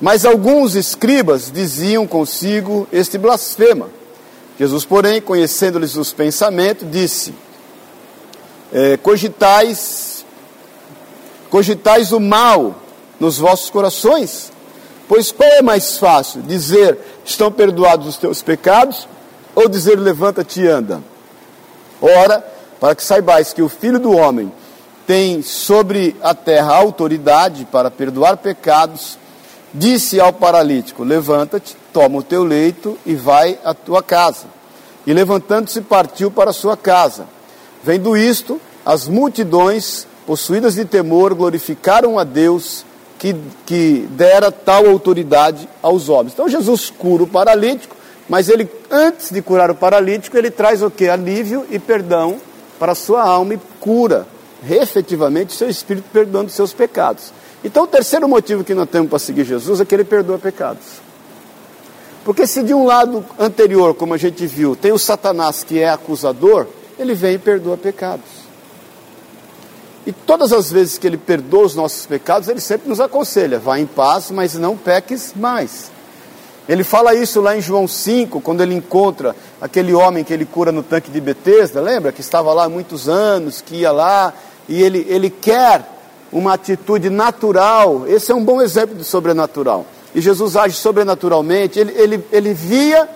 Mas 0.00 0.24
alguns 0.24 0.76
escribas 0.76 1.52
diziam 1.52 2.06
consigo 2.06 2.88
este 2.90 3.18
blasfema. 3.18 3.90
Jesus, 4.58 4.86
porém, 4.86 5.20
conhecendo-lhes 5.20 5.94
os 5.96 6.10
pensamentos, 6.10 6.90
disse: 6.90 7.34
é, 8.72 8.96
cogitais, 8.96 10.24
cogitais 11.50 12.12
o 12.12 12.20
mal 12.20 12.76
nos 13.18 13.38
vossos 13.38 13.70
corações? 13.70 14.52
Pois 15.08 15.32
qual 15.32 15.48
é 15.48 15.62
mais 15.62 15.98
fácil, 15.98 16.42
dizer 16.42 16.98
estão 17.24 17.50
perdoados 17.50 18.06
os 18.06 18.16
teus 18.16 18.42
pecados, 18.42 19.08
ou 19.54 19.68
dizer 19.68 19.98
levanta-te 19.98 20.60
e 20.60 20.68
anda? 20.68 21.02
Ora, 22.00 22.44
para 22.78 22.94
que 22.94 23.02
saibais 23.02 23.52
que 23.52 23.60
o 23.60 23.68
Filho 23.68 23.98
do 23.98 24.12
Homem 24.12 24.52
tem 25.06 25.42
sobre 25.42 26.16
a 26.22 26.32
terra 26.34 26.74
autoridade 26.74 27.64
para 27.64 27.90
perdoar 27.90 28.36
pecados, 28.36 29.18
disse 29.74 30.20
ao 30.20 30.32
paralítico: 30.32 31.02
Levanta-te, 31.02 31.76
toma 31.92 32.18
o 32.18 32.22
teu 32.22 32.44
leito 32.44 32.96
e 33.04 33.14
vai 33.14 33.58
à 33.64 33.74
tua 33.74 34.02
casa. 34.02 34.46
E 35.04 35.12
levantando-se, 35.12 35.80
partiu 35.80 36.30
para 36.30 36.50
a 36.50 36.54
sua 36.54 36.76
casa. 36.76 37.26
Vendo 37.82 38.16
isto, 38.16 38.60
as 38.84 39.08
multidões, 39.08 40.06
possuídas 40.26 40.74
de 40.74 40.84
temor, 40.84 41.34
glorificaram 41.34 42.18
a 42.18 42.24
Deus 42.24 42.84
que, 43.18 43.36
que 43.66 44.08
dera 44.10 44.50
tal 44.50 44.86
autoridade 44.86 45.68
aos 45.82 46.08
homens. 46.08 46.32
Então 46.32 46.48
Jesus 46.48 46.90
cura 46.90 47.22
o 47.22 47.26
paralítico, 47.26 47.96
mas 48.28 48.48
ele, 48.48 48.68
antes 48.90 49.30
de 49.30 49.42
curar 49.42 49.70
o 49.70 49.74
paralítico, 49.74 50.36
ele 50.36 50.50
traz 50.50 50.82
o 50.82 50.90
que? 50.90 51.08
Alívio 51.08 51.66
e 51.70 51.78
perdão 51.78 52.40
para 52.78 52.92
a 52.92 52.94
sua 52.94 53.22
alma 53.22 53.54
e 53.54 53.60
cura 53.78 54.26
efetivamente 54.68 55.54
seu 55.54 55.68
espírito 55.68 56.06
perdoando 56.12 56.50
seus 56.50 56.72
pecados. 56.72 57.32
Então, 57.62 57.84
o 57.84 57.86
terceiro 57.86 58.26
motivo 58.28 58.64
que 58.64 58.74
nós 58.74 58.88
temos 58.88 59.10
para 59.10 59.18
seguir 59.18 59.44
Jesus 59.44 59.80
é 59.80 59.84
que 59.84 59.94
ele 59.94 60.04
perdoa 60.04 60.38
pecados. 60.38 60.84
Porque 62.24 62.46
se 62.46 62.62
de 62.62 62.72
um 62.72 62.86
lado 62.86 63.24
anterior, 63.38 63.94
como 63.94 64.14
a 64.14 64.16
gente 64.16 64.46
viu, 64.46 64.76
tem 64.76 64.92
o 64.92 64.98
Satanás 64.98 65.64
que 65.64 65.78
é 65.78 65.90
acusador, 65.90 66.66
ele 67.02 67.14
vem 67.14 67.34
e 67.34 67.38
perdoa 67.38 67.76
pecados. 67.76 68.40
E 70.06 70.12
todas 70.12 70.52
as 70.52 70.70
vezes 70.70 70.98
que 70.98 71.06
ele 71.06 71.16
perdoa 71.16 71.66
os 71.66 71.74
nossos 71.74 72.06
pecados, 72.06 72.48
ele 72.48 72.60
sempre 72.60 72.88
nos 72.88 73.00
aconselha: 73.00 73.58
vá 73.58 73.78
em 73.78 73.86
paz, 73.86 74.30
mas 74.30 74.54
não 74.54 74.76
peques 74.76 75.32
mais. 75.34 75.90
Ele 76.68 76.84
fala 76.84 77.14
isso 77.14 77.40
lá 77.40 77.56
em 77.56 77.60
João 77.60 77.88
5, 77.88 78.40
quando 78.40 78.62
ele 78.62 78.74
encontra 78.74 79.34
aquele 79.60 79.92
homem 79.92 80.22
que 80.22 80.32
ele 80.32 80.44
cura 80.44 80.70
no 80.70 80.82
tanque 80.82 81.10
de 81.10 81.20
Betesda, 81.20 81.80
lembra? 81.80 82.12
Que 82.12 82.20
estava 82.20 82.52
lá 82.52 82.64
há 82.64 82.68
muitos 82.68 83.08
anos, 83.08 83.60
que 83.60 83.76
ia 83.76 83.90
lá, 83.90 84.32
e 84.68 84.80
ele, 84.80 85.04
ele 85.08 85.30
quer 85.30 85.84
uma 86.32 86.54
atitude 86.54 87.10
natural. 87.10 88.06
Esse 88.06 88.30
é 88.30 88.34
um 88.34 88.44
bom 88.44 88.62
exemplo 88.62 88.94
de 88.94 89.04
sobrenatural. 89.04 89.84
E 90.14 90.20
Jesus 90.20 90.56
age 90.56 90.76
sobrenaturalmente. 90.76 91.78
Ele, 91.78 91.92
ele, 91.96 92.24
ele 92.30 92.54
via 92.54 93.08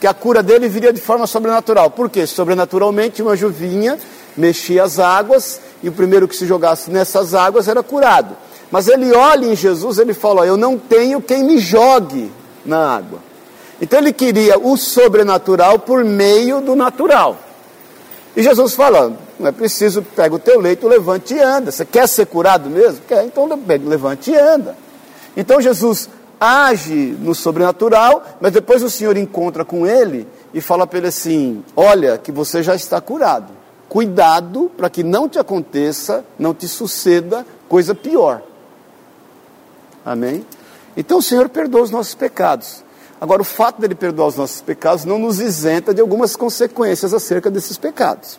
que 0.00 0.06
a 0.06 0.14
cura 0.14 0.42
dele 0.42 0.68
viria 0.68 0.92
de 0.92 1.00
forma 1.00 1.26
sobrenatural. 1.26 1.90
Por 1.90 2.08
quê? 2.08 2.26
Sobrenaturalmente, 2.26 3.22
uma 3.22 3.36
juvinha 3.36 3.98
mexia 4.36 4.84
as 4.84 4.98
águas 4.98 5.60
e 5.82 5.88
o 5.88 5.92
primeiro 5.92 6.28
que 6.28 6.36
se 6.36 6.46
jogasse 6.46 6.90
nessas 6.90 7.34
águas 7.34 7.68
era 7.68 7.82
curado. 7.82 8.36
Mas 8.70 8.86
ele 8.88 9.12
olha 9.12 9.46
em 9.46 9.56
Jesus, 9.56 9.98
ele 9.98 10.14
fala: 10.14 10.46
Eu 10.46 10.56
não 10.56 10.78
tenho 10.78 11.20
quem 11.20 11.42
me 11.42 11.58
jogue 11.58 12.30
na 12.64 12.96
água. 12.96 13.18
Então 13.80 13.98
ele 13.98 14.12
queria 14.12 14.58
o 14.58 14.76
sobrenatural 14.76 15.78
por 15.78 16.04
meio 16.04 16.60
do 16.60 16.74
natural. 16.74 17.36
E 18.36 18.42
Jesus 18.42 18.74
fala: 18.74 19.16
não 19.38 19.48
é 19.48 19.52
preciso, 19.52 20.02
pega 20.02 20.34
o 20.34 20.38
teu 20.38 20.60
leito, 20.60 20.86
levante 20.88 21.34
e 21.34 21.40
anda. 21.40 21.70
Você 21.70 21.84
quer 21.84 22.08
ser 22.08 22.26
curado 22.26 22.68
mesmo? 22.68 23.00
Quer, 23.06 23.24
então 23.24 23.48
levante 23.84 24.30
e 24.30 24.36
anda. 24.36 24.76
Então 25.36 25.60
Jesus 25.60 26.08
age 26.40 27.16
no 27.20 27.34
sobrenatural, 27.34 28.24
mas 28.40 28.52
depois 28.52 28.82
o 28.82 28.90
Senhor 28.90 29.16
encontra 29.16 29.64
com 29.64 29.86
ele 29.86 30.26
e 30.52 30.60
fala 30.60 30.86
para 30.86 30.98
ele 30.98 31.08
assim: 31.08 31.64
Olha, 31.74 32.18
que 32.18 32.32
você 32.32 32.62
já 32.62 32.74
está 32.74 33.00
curado. 33.00 33.52
Cuidado 33.88 34.70
para 34.76 34.90
que 34.90 35.02
não 35.02 35.28
te 35.28 35.38
aconteça, 35.38 36.24
não 36.38 36.52
te 36.52 36.68
suceda 36.68 37.46
coisa 37.68 37.94
pior. 37.94 38.42
Amém? 40.04 40.44
Então 40.96 41.18
o 41.18 41.22
Senhor 41.22 41.48
perdoa 41.48 41.82
os 41.82 41.90
nossos 41.90 42.14
pecados. 42.14 42.84
Agora, 43.20 43.42
o 43.42 43.44
fato 43.44 43.80
dele 43.80 43.94
perdoar 43.94 44.28
os 44.28 44.36
nossos 44.36 44.60
pecados 44.60 45.04
não 45.04 45.18
nos 45.18 45.40
isenta 45.40 45.92
de 45.92 46.00
algumas 46.00 46.36
consequências 46.36 47.12
acerca 47.12 47.50
desses 47.50 47.76
pecados. 47.76 48.38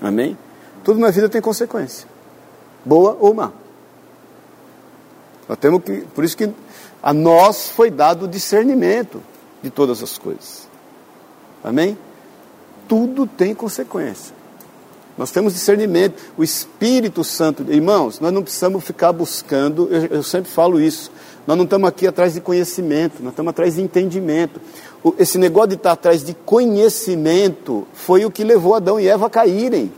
Amém? 0.00 0.36
Tudo 0.84 1.00
na 1.00 1.10
vida 1.10 1.28
tem 1.28 1.40
consequência, 1.40 2.06
boa 2.84 3.16
ou 3.18 3.32
má. 3.34 3.50
Nós 5.48 5.58
temos 5.58 5.82
que, 5.82 6.02
por 6.14 6.24
isso 6.24 6.36
que 6.36 6.52
a 7.06 7.14
nós 7.14 7.68
foi 7.68 7.88
dado 7.88 8.24
o 8.24 8.28
discernimento 8.28 9.22
de 9.62 9.70
todas 9.70 10.02
as 10.02 10.18
coisas. 10.18 10.66
Amém? 11.62 11.96
Tudo 12.88 13.28
tem 13.28 13.54
consequência. 13.54 14.34
Nós 15.16 15.30
temos 15.30 15.52
discernimento. 15.52 16.20
O 16.36 16.42
Espírito 16.42 17.22
Santo, 17.22 17.64
irmãos, 17.72 18.18
nós 18.18 18.32
não 18.32 18.42
precisamos 18.42 18.82
ficar 18.82 19.12
buscando, 19.12 19.86
eu, 19.88 20.06
eu 20.06 20.22
sempre 20.24 20.50
falo 20.50 20.80
isso. 20.80 21.12
Nós 21.46 21.56
não 21.56 21.62
estamos 21.62 21.88
aqui 21.88 22.08
atrás 22.08 22.34
de 22.34 22.40
conhecimento, 22.40 23.22
nós 23.22 23.34
estamos 23.34 23.50
atrás 23.50 23.76
de 23.76 23.82
entendimento. 23.82 24.60
Esse 25.16 25.38
negócio 25.38 25.68
de 25.68 25.74
estar 25.76 25.92
atrás 25.92 26.24
de 26.24 26.34
conhecimento 26.34 27.86
foi 27.94 28.24
o 28.24 28.32
que 28.32 28.42
levou 28.42 28.74
Adão 28.74 28.98
e 28.98 29.06
Eva 29.06 29.26
a 29.26 29.30
caírem. 29.30 29.92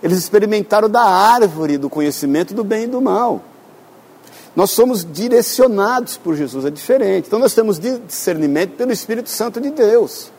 Eles 0.00 0.18
experimentaram 0.18 0.88
da 0.88 1.02
árvore 1.02 1.76
do 1.76 1.90
conhecimento 1.90 2.54
do 2.54 2.62
bem 2.62 2.84
e 2.84 2.86
do 2.86 3.00
mal. 3.00 3.49
Nós 4.54 4.70
somos 4.70 5.04
direcionados 5.04 6.16
por 6.16 6.34
Jesus, 6.34 6.64
é 6.64 6.70
diferente. 6.70 7.26
Então 7.26 7.38
nós 7.38 7.54
temos 7.54 7.78
discernimento 7.78 8.72
pelo 8.76 8.92
Espírito 8.92 9.30
Santo 9.30 9.60
de 9.60 9.70
Deus. 9.70 10.30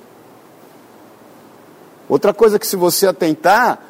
Outra 2.10 2.34
coisa 2.34 2.60
que 2.60 2.68
se 2.68 2.76
você 2.76 3.08
atentar, 3.08 3.82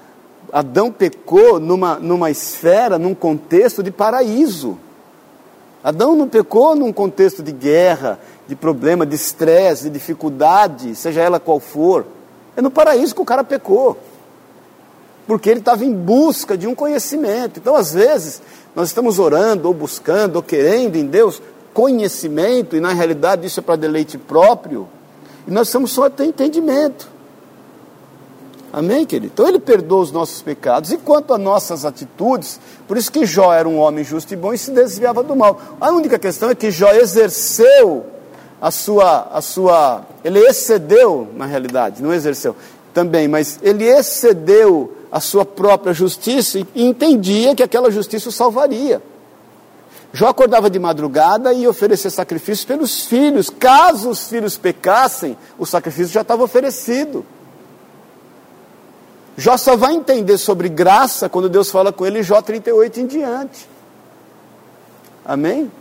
Adão 0.54 0.92
pecou 0.92 1.60
numa, 1.60 1.96
numa 1.96 2.30
esfera, 2.30 3.00
num 3.00 3.16
contexto 3.16 3.82
de 3.82 3.90
paraíso. 3.90 4.78
Adão 5.84 6.16
não 6.16 6.28
pecou 6.28 6.76
num 6.76 6.94
contexto 6.94 7.42
de 7.42 7.52
guerra, 7.52 8.20
de 8.48 8.56
problema, 8.56 9.06
de 9.06 9.16
estresse, 9.16 9.86
de 9.86 9.90
dificuldade, 9.90 10.94
seja 10.96 11.22
ela 11.22 11.40
qual 11.40 11.60
for. 11.60 12.06
É 12.56 12.62
no 12.62 12.70
paraíso 12.70 13.16
que 13.16 13.22
o 13.22 13.26
cara 13.26 13.44
pecou. 13.44 13.98
Porque 15.28 15.50
ele 15.50 15.60
estava 15.60 15.86
em 15.86 15.94
busca 15.94 16.58
de 16.58 16.68
um 16.68 16.76
conhecimento. 16.76 17.60
Então, 17.60 17.76
às 17.76 17.94
vezes, 17.94 18.42
nós 18.76 18.90
estamos 18.90 19.20
orando, 19.20 19.68
ou 19.68 19.74
buscando, 19.74 20.38
ou 20.38 20.44
querendo 20.44 20.96
em 20.96 21.06
Deus 21.06 21.42
conhecimento, 21.74 22.76
e 22.76 22.80
na 22.80 22.94
realidade 22.94 23.46
isso 23.48 23.60
é 23.60 23.64
para 23.64 23.76
deleite 23.76 24.18
próprio, 24.18 24.88
e 25.48 25.52
nós 25.52 25.68
estamos 25.68 25.92
só 25.92 26.06
até 26.06 26.26
entendimento. 26.26 27.10
Amém, 28.74 29.06
querido? 29.06 29.32
Então 29.34 29.48
ele 29.48 29.60
perdoa 29.60 30.02
os 30.02 30.12
nossos 30.14 30.42
pecados. 30.42 30.92
E 30.92 30.98
quanto 30.98 31.34
às 31.34 31.40
nossas 31.40 31.84
atitudes, 31.84 32.58
por 32.88 32.96
isso 32.96 33.12
que 33.12 33.26
Jó 33.26 33.52
era 33.52 33.68
um 33.68 33.78
homem 33.78 34.02
justo 34.02 34.34
e 34.34 34.38
bom 34.38 34.54
e 34.54 34.58
se 34.58 34.72
desviava 34.72 35.22
do 35.22 35.36
mal. 35.36 35.60
A 35.80 35.92
única 35.92 36.18
questão 36.18 36.50
é 36.50 36.56
que 36.56 36.72
Jó 36.72 36.90
exerceu 36.94 38.06
a 38.62 38.72
sua, 38.72 39.28
a 39.34 39.42
sua. 39.42 40.06
Ele 40.24 40.40
excedeu, 40.40 41.28
na 41.36 41.46
realidade, 41.46 42.02
não 42.02 42.14
exerceu 42.14 42.56
também, 42.94 43.28
mas 43.28 43.60
ele 43.62 43.84
excedeu 43.84 44.94
a 45.12 45.20
sua 45.20 45.46
própria 45.46 45.94
justiça 45.94 46.60
e 46.60 46.84
entendia 46.86 47.56
que 47.56 47.62
aquela 47.62 47.92
justiça 47.92 48.30
o 48.30 48.32
salvaria. 48.32 49.02
Jó 50.14 50.28
acordava 50.28 50.70
de 50.70 50.80
madrugada 50.80 51.54
e 51.54 51.68
oferecia 51.68 52.10
sacrifícios 52.10 52.66
pelos 52.66 53.06
filhos. 53.06 53.50
Caso 53.50 54.10
os 54.10 54.28
filhos 54.28 54.58
pecassem, 54.58 55.38
o 55.58 55.66
sacrifício 55.66 56.14
já 56.14 56.22
estava 56.22 56.44
oferecido. 56.44 57.26
Jó 59.38 59.56
só 59.58 59.78
vai 59.78 59.94
entender 59.94 60.38
sobre 60.38 60.68
graça 60.70 61.30
quando 61.30 61.50
Deus 61.50 61.72
fala 61.72 61.92
com 61.92 62.06
ele 62.06 62.22
Jó 62.22 62.42
38 62.42 63.00
em 63.00 63.08
diante. 63.08 63.70
Amém? 65.26 65.72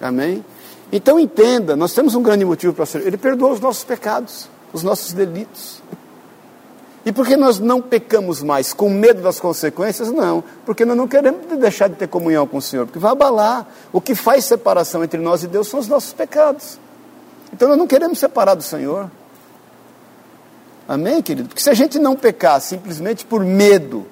Amém? 0.00 0.44
Então 0.90 1.18
entenda, 1.18 1.76
nós 1.76 1.92
temos 1.92 2.14
um 2.14 2.22
grande 2.22 2.44
motivo 2.44 2.72
para 2.72 2.86
ser. 2.86 3.06
Ele 3.06 3.16
perdoa 3.16 3.52
os 3.52 3.60
nossos 3.60 3.84
pecados, 3.84 4.48
os 4.72 4.82
nossos 4.82 5.12
delitos. 5.12 5.82
E 7.04 7.12
por 7.12 7.26
que 7.26 7.36
nós 7.36 7.58
não 7.58 7.82
pecamos 7.82 8.42
mais? 8.42 8.72
Com 8.72 8.88
medo 8.88 9.20
das 9.20 9.38
consequências? 9.38 10.10
Não. 10.10 10.42
Porque 10.64 10.84
nós 10.84 10.96
não 10.96 11.06
queremos 11.06 11.46
deixar 11.58 11.88
de 11.88 11.96
ter 11.96 12.08
comunhão 12.08 12.46
com 12.46 12.56
o 12.56 12.62
Senhor, 12.62 12.86
porque 12.86 12.98
vai 12.98 13.12
abalar. 13.12 13.66
O 13.92 14.00
que 14.00 14.14
faz 14.14 14.46
separação 14.46 15.04
entre 15.04 15.20
nós 15.20 15.42
e 15.42 15.46
Deus 15.46 15.68
são 15.68 15.80
os 15.80 15.88
nossos 15.88 16.12
pecados. 16.14 16.78
Então 17.52 17.68
nós 17.68 17.76
não 17.76 17.86
queremos 17.86 18.18
separar 18.18 18.54
do 18.54 18.62
Senhor. 18.62 19.10
Amém, 20.88 21.20
querido? 21.22 21.48
Porque 21.48 21.62
se 21.62 21.70
a 21.70 21.74
gente 21.74 21.98
não 21.98 22.16
pecar 22.16 22.60
simplesmente 22.60 23.24
por 23.24 23.44
medo 23.44 24.06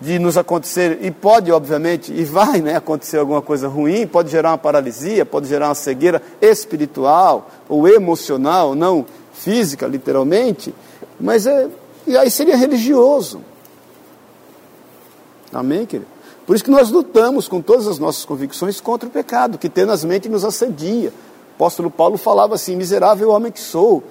de 0.00 0.18
nos 0.18 0.36
acontecer, 0.36 0.98
e 1.02 1.10
pode, 1.10 1.50
obviamente, 1.50 2.12
e 2.12 2.24
vai 2.24 2.60
né, 2.60 2.76
acontecer 2.76 3.18
alguma 3.18 3.42
coisa 3.42 3.66
ruim, 3.66 4.06
pode 4.06 4.30
gerar 4.30 4.50
uma 4.50 4.58
paralisia, 4.58 5.26
pode 5.26 5.48
gerar 5.48 5.68
uma 5.68 5.74
cegueira 5.74 6.22
espiritual 6.40 7.50
ou 7.68 7.88
emocional, 7.88 8.74
não 8.74 9.04
física, 9.32 9.86
literalmente, 9.86 10.72
mas 11.18 11.46
é, 11.46 11.68
e 12.06 12.16
aí 12.16 12.30
seria 12.30 12.56
religioso. 12.56 13.40
Amém, 15.52 15.86
querido? 15.86 16.10
Por 16.46 16.54
isso 16.54 16.64
que 16.64 16.70
nós 16.70 16.90
lutamos 16.90 17.46
com 17.46 17.60
todas 17.60 17.86
as 17.86 17.98
nossas 17.98 18.24
convicções 18.24 18.80
contra 18.80 19.08
o 19.08 19.12
pecado, 19.12 19.58
que 19.58 19.68
tenazmente 19.68 20.28
nos 20.28 20.44
assedia. 20.44 21.10
O 21.10 21.54
apóstolo 21.56 21.90
Paulo 21.90 22.16
falava 22.16 22.54
assim: 22.54 22.74
miserável 22.74 23.30
homem 23.30 23.52
que 23.52 23.60
sou, 23.60 24.02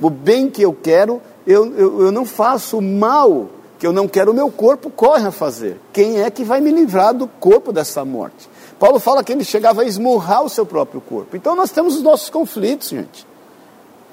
o 0.00 0.10
bem 0.10 0.50
que 0.50 0.60
eu 0.60 0.74
quero, 0.74 1.22
eu, 1.46 1.74
eu, 1.74 2.02
eu 2.02 2.12
não 2.12 2.26
faço, 2.26 2.78
o 2.78 2.82
mal 2.82 3.48
que 3.78 3.86
eu 3.86 3.92
não 3.92 4.08
quero, 4.08 4.32
o 4.32 4.34
meu 4.34 4.50
corpo 4.50 4.90
corre 4.90 5.26
a 5.26 5.30
fazer. 5.30 5.80
Quem 5.92 6.20
é 6.20 6.30
que 6.30 6.44
vai 6.44 6.60
me 6.60 6.70
livrar 6.70 7.14
do 7.14 7.26
corpo 7.26 7.72
dessa 7.72 8.04
morte? 8.04 8.48
Paulo 8.78 8.98
fala 8.98 9.24
que 9.24 9.32
ele 9.32 9.44
chegava 9.44 9.82
a 9.82 9.84
esmurrar 9.84 10.44
o 10.44 10.48
seu 10.48 10.66
próprio 10.66 11.00
corpo. 11.00 11.36
Então 11.36 11.56
nós 11.56 11.70
temos 11.70 11.96
os 11.96 12.02
nossos 12.02 12.28
conflitos, 12.28 12.90
gente. 12.90 13.26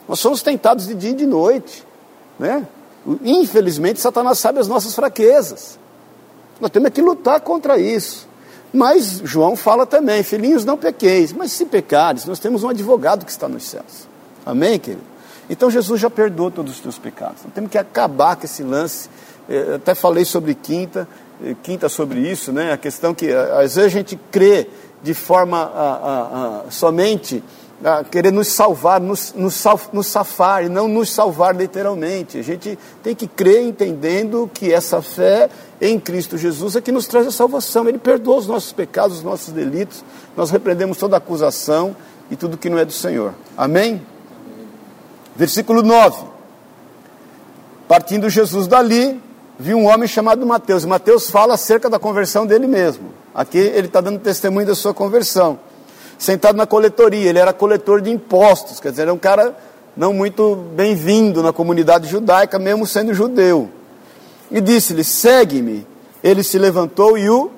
Nós 0.08 0.20
somos 0.20 0.42
tentados 0.42 0.88
de 0.88 0.94
dia 0.94 1.12
e 1.12 1.16
de 1.16 1.26
noite, 1.26 1.86
né? 2.40 2.66
Infelizmente, 3.24 4.00
Satanás 4.00 4.40
sabe 4.40 4.60
as 4.60 4.68
nossas 4.68 4.96
fraquezas. 4.96 5.78
Nós 6.60 6.72
temos 6.72 6.90
que 6.92 7.02
lutar 7.02 7.42
contra 7.42 7.78
isso. 7.78 8.28
Mas 8.74 9.22
João 9.24 9.56
fala 9.56 9.86
também, 9.86 10.24
filhinhos, 10.24 10.66
não 10.66 10.78
pequeis. 10.78 11.32
Mas 11.32 11.52
se 11.52 11.66
pecares, 11.66 12.26
nós 12.26 12.40
temos 12.40 12.64
um 12.64 12.70
advogado 12.70 13.26
que 13.26 13.32
está 13.32 13.48
nos 13.48 13.64
céus. 13.64 14.08
Amém, 14.46 14.80
querido? 14.80 15.04
Então 15.50 15.70
Jesus 15.70 16.00
já 16.00 16.10
perdoou 16.10 16.50
todos 16.50 16.74
os 16.74 16.80
teus 16.80 16.98
pecados. 16.98 17.44
Nós 17.44 17.54
temos 17.54 17.70
que 17.70 17.78
acabar 17.78 18.36
com 18.36 18.46
esse 18.46 18.64
lance. 18.64 19.10
Eu 19.48 19.76
até 19.76 19.94
falei 19.94 20.24
sobre 20.26 20.56
quinta, 20.56 21.08
eh, 21.44 21.56
quinta 21.62 21.90
sobre 21.90 22.20
isso, 22.20 22.52
né? 22.52 22.72
A 22.72 22.78
questão 22.78 23.14
que 23.14 23.28
eh, 23.28 23.52
às 23.52 23.76
vezes 23.76 23.80
a 23.80 23.90
gente 23.90 24.18
crê 24.32 24.68
de 25.04 25.14
forma 25.14 25.58
a, 25.58 25.62
a, 25.64 26.62
a, 26.68 26.72
somente 26.72 27.44
a 27.84 28.04
querer 28.04 28.32
nos 28.32 28.48
salvar, 28.48 29.00
nos, 29.00 29.34
nos, 29.34 29.64
nos 29.92 30.08
safar, 30.08 30.66
e 30.66 30.70
não 30.70 30.88
nos 30.88 31.10
salvar 31.10 31.56
literalmente. 31.56 32.38
A 32.38 32.42
gente 32.42 32.78
tem 33.02 33.16
que 33.16 33.28
crer 33.28 33.62
entendendo 33.62 34.50
que 34.54 34.72
essa 34.72 35.02
fé 35.02 35.50
em 35.82 36.00
Cristo 36.00 36.38
Jesus 36.38 36.76
é 36.76 36.82
que 36.82 36.92
nos 36.92 37.08
traz 37.08 37.28
a 37.28 37.32
salvação. 37.32 37.88
Ele 37.88 37.98
perdoa 37.98 38.38
os 38.38 38.48
nossos 38.48 38.72
pecados, 38.72 39.18
os 39.18 39.24
nossos 39.24 39.54
delitos. 39.54 40.04
Nós 40.36 40.50
repreendemos 40.50 40.98
toda 40.98 41.18
acusação 41.18 41.96
e 42.32 42.36
tudo 42.36 42.58
que 42.58 42.70
não 42.70 42.78
é 42.78 42.86
do 42.86 42.94
Senhor. 42.94 43.34
Amém? 43.58 44.02
Versículo 45.36 45.82
9. 45.82 46.26
Partindo 47.88 48.30
Jesus 48.30 48.66
dali, 48.66 49.22
viu 49.60 49.78
um 49.78 49.88
homem 49.88 50.08
chamado 50.08 50.46
Mateus. 50.46 50.86
Mateus 50.86 51.30
fala 51.30 51.56
acerca 51.56 51.90
da 51.90 52.00
conversão 52.00 52.46
dele 52.46 52.68
mesmo. 52.68 53.14
Aqui 53.36 53.58
ele 53.58 53.88
está 53.88 54.00
dando 54.00 54.20
testemunho 54.20 54.66
da 54.66 54.76
sua 54.76 54.94
conversão 54.94 55.60
sentado 56.24 56.56
na 56.56 56.66
coletoria, 56.66 57.30
ele 57.30 57.40
era 57.40 57.52
coletor 57.52 58.02
de 58.02 58.10
impostos, 58.10 58.80
quer 58.80 58.92
dizer, 58.92 59.04
era 59.04 59.14
um 59.14 59.18
cara 59.18 59.56
não 59.96 60.14
muito 60.14 60.56
bem-vindo 60.56 61.44
na 61.44 61.52
comunidade 61.52 62.08
judaica, 62.08 62.58
mesmo 62.58 62.88
sendo 62.88 63.14
judeu. 63.14 63.70
E 64.50 64.62
disse-lhe: 64.62 65.04
segue-me. 65.04 65.86
Ele 66.24 66.42
se 66.42 66.58
levantou 66.58 67.18
e 67.18 67.30
o 67.30 67.52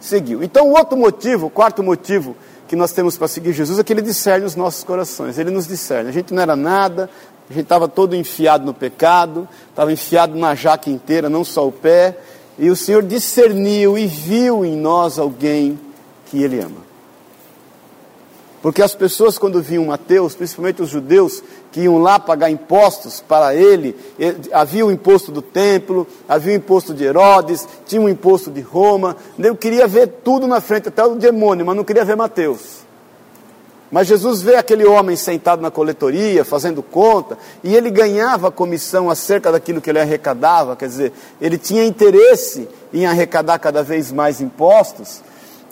seguiu. 0.00 0.42
Então, 0.42 0.68
o 0.68 0.72
outro 0.72 0.96
motivo, 0.96 1.46
o 1.46 1.50
quarto 1.50 1.82
motivo 1.82 2.34
que 2.66 2.74
nós 2.74 2.92
temos 2.92 3.18
para 3.18 3.28
seguir 3.28 3.52
Jesus 3.52 3.78
é 3.78 3.84
que 3.84 3.92
ele 3.92 4.00
discerne 4.00 4.46
os 4.46 4.56
nossos 4.56 4.82
corações, 4.82 5.38
ele 5.38 5.50
nos 5.50 5.66
discerne. 5.66 6.08
A 6.08 6.12
gente 6.12 6.32
não 6.32 6.40
era 6.40 6.56
nada, 6.56 7.10
a 7.50 7.52
gente 7.52 7.64
estava 7.64 7.86
todo 7.86 8.16
enfiado 8.16 8.64
no 8.64 8.72
pecado, 8.72 9.46
estava 9.68 9.92
enfiado 9.92 10.34
na 10.34 10.54
jaca 10.54 10.88
inteira, 10.88 11.28
não 11.28 11.44
só 11.44 11.68
o 11.68 11.72
pé, 11.72 12.16
e 12.58 12.70
o 12.70 12.76
Senhor 12.76 13.02
discerniu 13.02 13.98
e 13.98 14.06
viu 14.06 14.64
em 14.64 14.74
nós 14.74 15.18
alguém 15.18 15.78
que 16.26 16.42
Ele 16.42 16.58
ama. 16.60 16.93
Porque 18.64 18.80
as 18.80 18.94
pessoas, 18.94 19.36
quando 19.36 19.60
viam 19.60 19.84
Mateus, 19.84 20.34
principalmente 20.34 20.80
os 20.80 20.88
judeus, 20.88 21.42
que 21.70 21.82
iam 21.82 21.98
lá 21.98 22.18
pagar 22.18 22.48
impostos 22.48 23.20
para 23.20 23.54
ele, 23.54 23.94
havia 24.50 24.86
o 24.86 24.90
imposto 24.90 25.30
do 25.30 25.42
templo, 25.42 26.06
havia 26.26 26.54
o 26.54 26.56
imposto 26.56 26.94
de 26.94 27.04
Herodes, 27.04 27.68
tinha 27.84 28.00
o 28.00 28.08
imposto 28.08 28.50
de 28.50 28.62
Roma. 28.62 29.18
Eu 29.38 29.54
queria 29.54 29.86
ver 29.86 30.06
tudo 30.24 30.46
na 30.46 30.62
frente, 30.62 30.88
até 30.88 31.04
o 31.04 31.14
demônio, 31.14 31.66
mas 31.66 31.76
não 31.76 31.84
queria 31.84 32.06
ver 32.06 32.16
Mateus. 32.16 32.78
Mas 33.92 34.06
Jesus 34.06 34.40
vê 34.40 34.56
aquele 34.56 34.86
homem 34.86 35.14
sentado 35.14 35.60
na 35.60 35.70
coletoria, 35.70 36.42
fazendo 36.42 36.82
conta, 36.82 37.36
e 37.62 37.76
ele 37.76 37.90
ganhava 37.90 38.50
comissão 38.50 39.10
acerca 39.10 39.52
daquilo 39.52 39.78
que 39.78 39.90
ele 39.90 40.00
arrecadava, 40.00 40.74
quer 40.74 40.88
dizer, 40.88 41.12
ele 41.38 41.58
tinha 41.58 41.84
interesse 41.84 42.66
em 42.94 43.04
arrecadar 43.04 43.58
cada 43.58 43.82
vez 43.82 44.10
mais 44.10 44.40
impostos. 44.40 45.20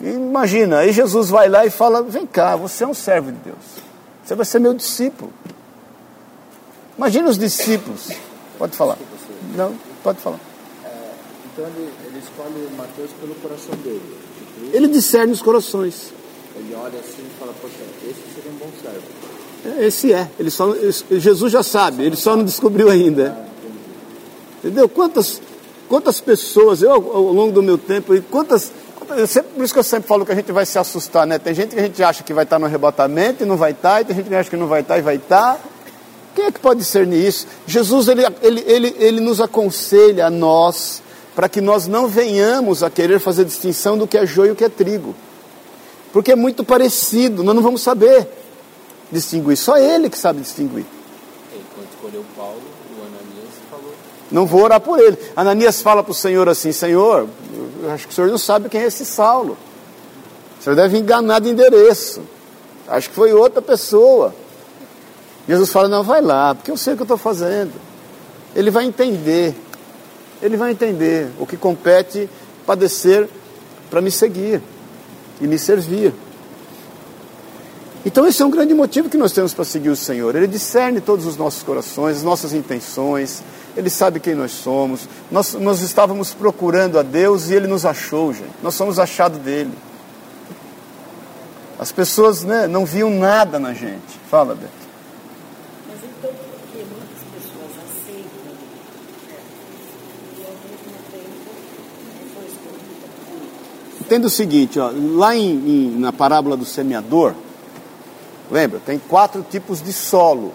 Imagina, 0.03 0.79
aí 0.79 0.91
Jesus 0.91 1.29
vai 1.29 1.47
lá 1.47 1.65
e 1.65 1.69
fala: 1.69 2.03
Vem 2.03 2.25
cá, 2.25 2.57
você 2.57 2.83
é 2.83 2.87
um 2.87 2.93
servo 2.93 3.31
de 3.31 3.37
Deus, 3.37 3.57
você 4.23 4.35
vai 4.35 4.45
ser 4.45 4.59
meu 4.59 4.73
discípulo. 4.73 5.31
Imagina 6.97 7.29
os 7.29 7.37
discípulos. 7.37 8.09
Pode 8.57 8.75
falar. 8.75 8.97
Não, 9.55 9.73
pode 10.03 10.19
falar. 10.19 10.39
É, 10.83 10.89
então 11.51 11.65
ele, 11.65 11.89
ele 12.05 12.19
escolhe 12.19 12.69
Mateus 12.77 13.11
pelo 13.19 13.33
coração 13.35 13.75
dele. 13.77 14.17
Ele 14.73 14.87
discerne 14.89 15.31
os 15.31 15.41
corações. 15.41 16.11
Ele 16.55 16.75
olha 16.75 16.99
assim 16.99 17.23
e 17.25 17.39
fala: 17.39 17.53
Poxa, 17.61 17.75
esse 18.03 18.35
seria 18.35 18.51
um 18.51 18.55
bom 18.55 18.69
servo. 18.81 19.81
Esse 19.81 20.11
é. 20.11 20.29
Ele 20.37 20.51
só, 20.51 20.73
Jesus 21.11 21.51
já 21.51 21.63
sabe, 21.63 22.03
ele 22.03 22.17
só 22.17 22.35
não 22.35 22.43
descobriu 22.43 22.89
ainda. 22.89 23.37
Ah, 23.39 23.53
Entendeu? 24.57 24.89
Quantas, 24.89 25.41
quantas 25.87 26.19
pessoas, 26.19 26.81
eu 26.81 26.91
ao 26.91 27.31
longo 27.31 27.53
do 27.53 27.63
meu 27.63 27.77
tempo, 27.77 28.13
quantas 28.23 28.71
Sempre, 29.27 29.53
por 29.53 29.63
isso 29.63 29.73
que 29.73 29.79
eu 29.79 29.83
sempre 29.83 30.07
falo 30.07 30.25
que 30.25 30.31
a 30.31 30.35
gente 30.35 30.51
vai 30.51 30.65
se 30.65 30.77
assustar, 30.77 31.25
né? 31.27 31.37
Tem 31.37 31.53
gente 31.53 31.73
que 31.73 31.79
a 31.79 31.83
gente 31.83 32.03
acha 32.03 32.23
que 32.23 32.33
vai 32.33 32.43
estar 32.43 32.59
no 32.59 32.65
arrebatamento 32.65 33.43
e 33.43 33.45
não 33.45 33.57
vai 33.57 33.71
estar, 33.71 34.01
e 34.01 34.05
tem 34.05 34.15
gente 34.15 34.29
que 34.29 34.35
acha 34.35 34.49
que 34.49 34.57
não 34.57 34.67
vai 34.67 34.81
estar 34.81 34.97
e 34.97 35.01
vai 35.01 35.15
estar. 35.15 35.59
Quem 36.35 36.45
é 36.45 36.51
que 36.51 36.59
pode 36.59 36.79
discernir 36.79 37.25
isso? 37.25 37.47
Jesus, 37.67 38.07
ele, 38.07 38.23
ele, 38.41 38.63
ele, 38.65 38.95
ele 38.97 39.21
nos 39.21 39.39
aconselha 39.39 40.27
a 40.27 40.29
nós, 40.29 41.01
para 41.35 41.47
que 41.47 41.61
nós 41.61 41.87
não 41.87 42.07
venhamos 42.07 42.83
a 42.83 42.89
querer 42.89 43.19
fazer 43.19 43.45
distinção 43.45 43.97
do 43.97 44.07
que 44.07 44.17
é 44.17 44.25
joio 44.25 44.49
e 44.49 44.51
o 44.51 44.55
que 44.55 44.63
é 44.63 44.69
trigo. 44.69 45.15
Porque 46.11 46.31
é 46.31 46.35
muito 46.35 46.63
parecido, 46.63 47.43
nós 47.43 47.55
não 47.55 47.61
vamos 47.61 47.81
saber 47.81 48.27
distinguir, 49.11 49.57
só 49.57 49.77
ele 49.77 50.09
que 50.09 50.17
sabe 50.17 50.41
distinguir. 50.41 50.85
Quando 51.75 51.87
escolheu 51.89 52.25
Paulo, 52.35 52.61
não 54.33 54.47
vou 54.47 54.63
orar 54.63 54.81
por 54.81 54.99
ele. 54.99 55.15
Ananias 55.35 55.79
fala 55.79 56.03
para 56.03 56.11
o 56.11 56.15
Senhor 56.15 56.49
assim: 56.49 56.71
Senhor, 56.71 57.29
acho 57.91 58.07
que 58.07 58.13
o 58.13 58.15
senhor 58.15 58.29
não 58.29 58.37
sabe 58.37 58.69
quem 58.69 58.81
é 58.81 58.85
esse 58.85 59.05
Saulo. 59.05 59.57
O 60.59 60.63
senhor 60.63 60.75
deve 60.75 60.97
enganar 60.97 61.39
de 61.39 61.49
endereço. 61.49 62.21
Acho 62.87 63.09
que 63.09 63.15
foi 63.15 63.33
outra 63.33 63.61
pessoa. 63.61 64.33
Jesus 65.47 65.71
fala: 65.71 65.87
Não, 65.87 66.03
vai 66.03 66.21
lá, 66.21 66.55
porque 66.55 66.71
eu 66.71 66.77
sei 66.77 66.93
o 66.93 66.95
que 66.95 67.01
eu 67.01 67.05
estou 67.05 67.17
fazendo. 67.17 67.73
Ele 68.55 68.71
vai 68.71 68.85
entender. 68.85 69.55
Ele 70.41 70.57
vai 70.57 70.71
entender 70.71 71.29
o 71.39 71.45
que 71.45 71.57
compete 71.57 72.29
padecer 72.65 73.29
para 73.89 74.01
me 74.01 74.11
seguir 74.11 74.61
e 75.39 75.47
me 75.47 75.57
servir. 75.57 76.13
Então, 78.05 78.27
esse 78.27 78.41
é 78.41 78.45
um 78.45 78.49
grande 78.49 78.73
motivo 78.73 79.09
que 79.09 79.15
nós 79.15 79.31
temos 79.31 79.53
para 79.53 79.63
seguir 79.63 79.89
o 79.89 79.95
Senhor. 79.95 80.35
Ele 80.35 80.47
discerne 80.47 80.99
todos 80.99 81.25
os 81.25 81.37
nossos 81.37 81.63
corações, 81.63 82.17
as 82.17 82.23
nossas 82.23 82.53
intenções, 82.53 83.41
ele 83.75 83.89
sabe 83.89 84.19
quem 84.19 84.35
nós 84.35 84.51
somos. 84.51 85.07
Nós, 85.31 85.53
nós 85.53 85.81
estávamos 85.81 86.33
procurando 86.33 86.99
a 86.99 87.01
Deus 87.01 87.49
e 87.49 87.55
Ele 87.55 87.67
nos 87.67 87.85
achou, 87.85 88.31
gente. 88.31 88.53
Nós 88.61 88.75
somos 88.75 88.99
achados 88.99 89.39
dele. 89.39 89.71
As 91.79 91.91
pessoas 91.91 92.43
né, 92.43 92.67
não 92.67 92.85
viam 92.85 93.09
nada 93.09 93.57
na 93.57 93.73
gente. 93.73 94.19
Fala, 94.29 94.53
Beto. 94.53 94.71
Mas 95.87 95.97
então, 95.97 96.29
por 96.29 96.61
que 96.71 96.77
muitas 96.77 97.23
pessoas 97.33 97.71
aceitam 97.83 98.53
e 100.37 100.43
ao 100.45 100.53
mesmo 100.53 100.93
tempo 101.11 101.29
não 102.21 102.35
foi 102.35 102.45
escolhida 102.45 104.01
Entenda 104.01 104.27
o 104.27 104.29
seguinte, 104.29 104.79
ó, 104.79 104.91
lá 105.15 105.35
em, 105.35 105.49
em, 105.49 105.99
na 105.99 106.13
parábola 106.13 106.55
do 106.55 106.65
semeador, 106.65 107.33
lembra, 108.51 108.79
tem 108.85 108.99
quatro 108.99 109.43
tipos 109.49 109.81
de 109.81 109.91
solo. 109.91 110.53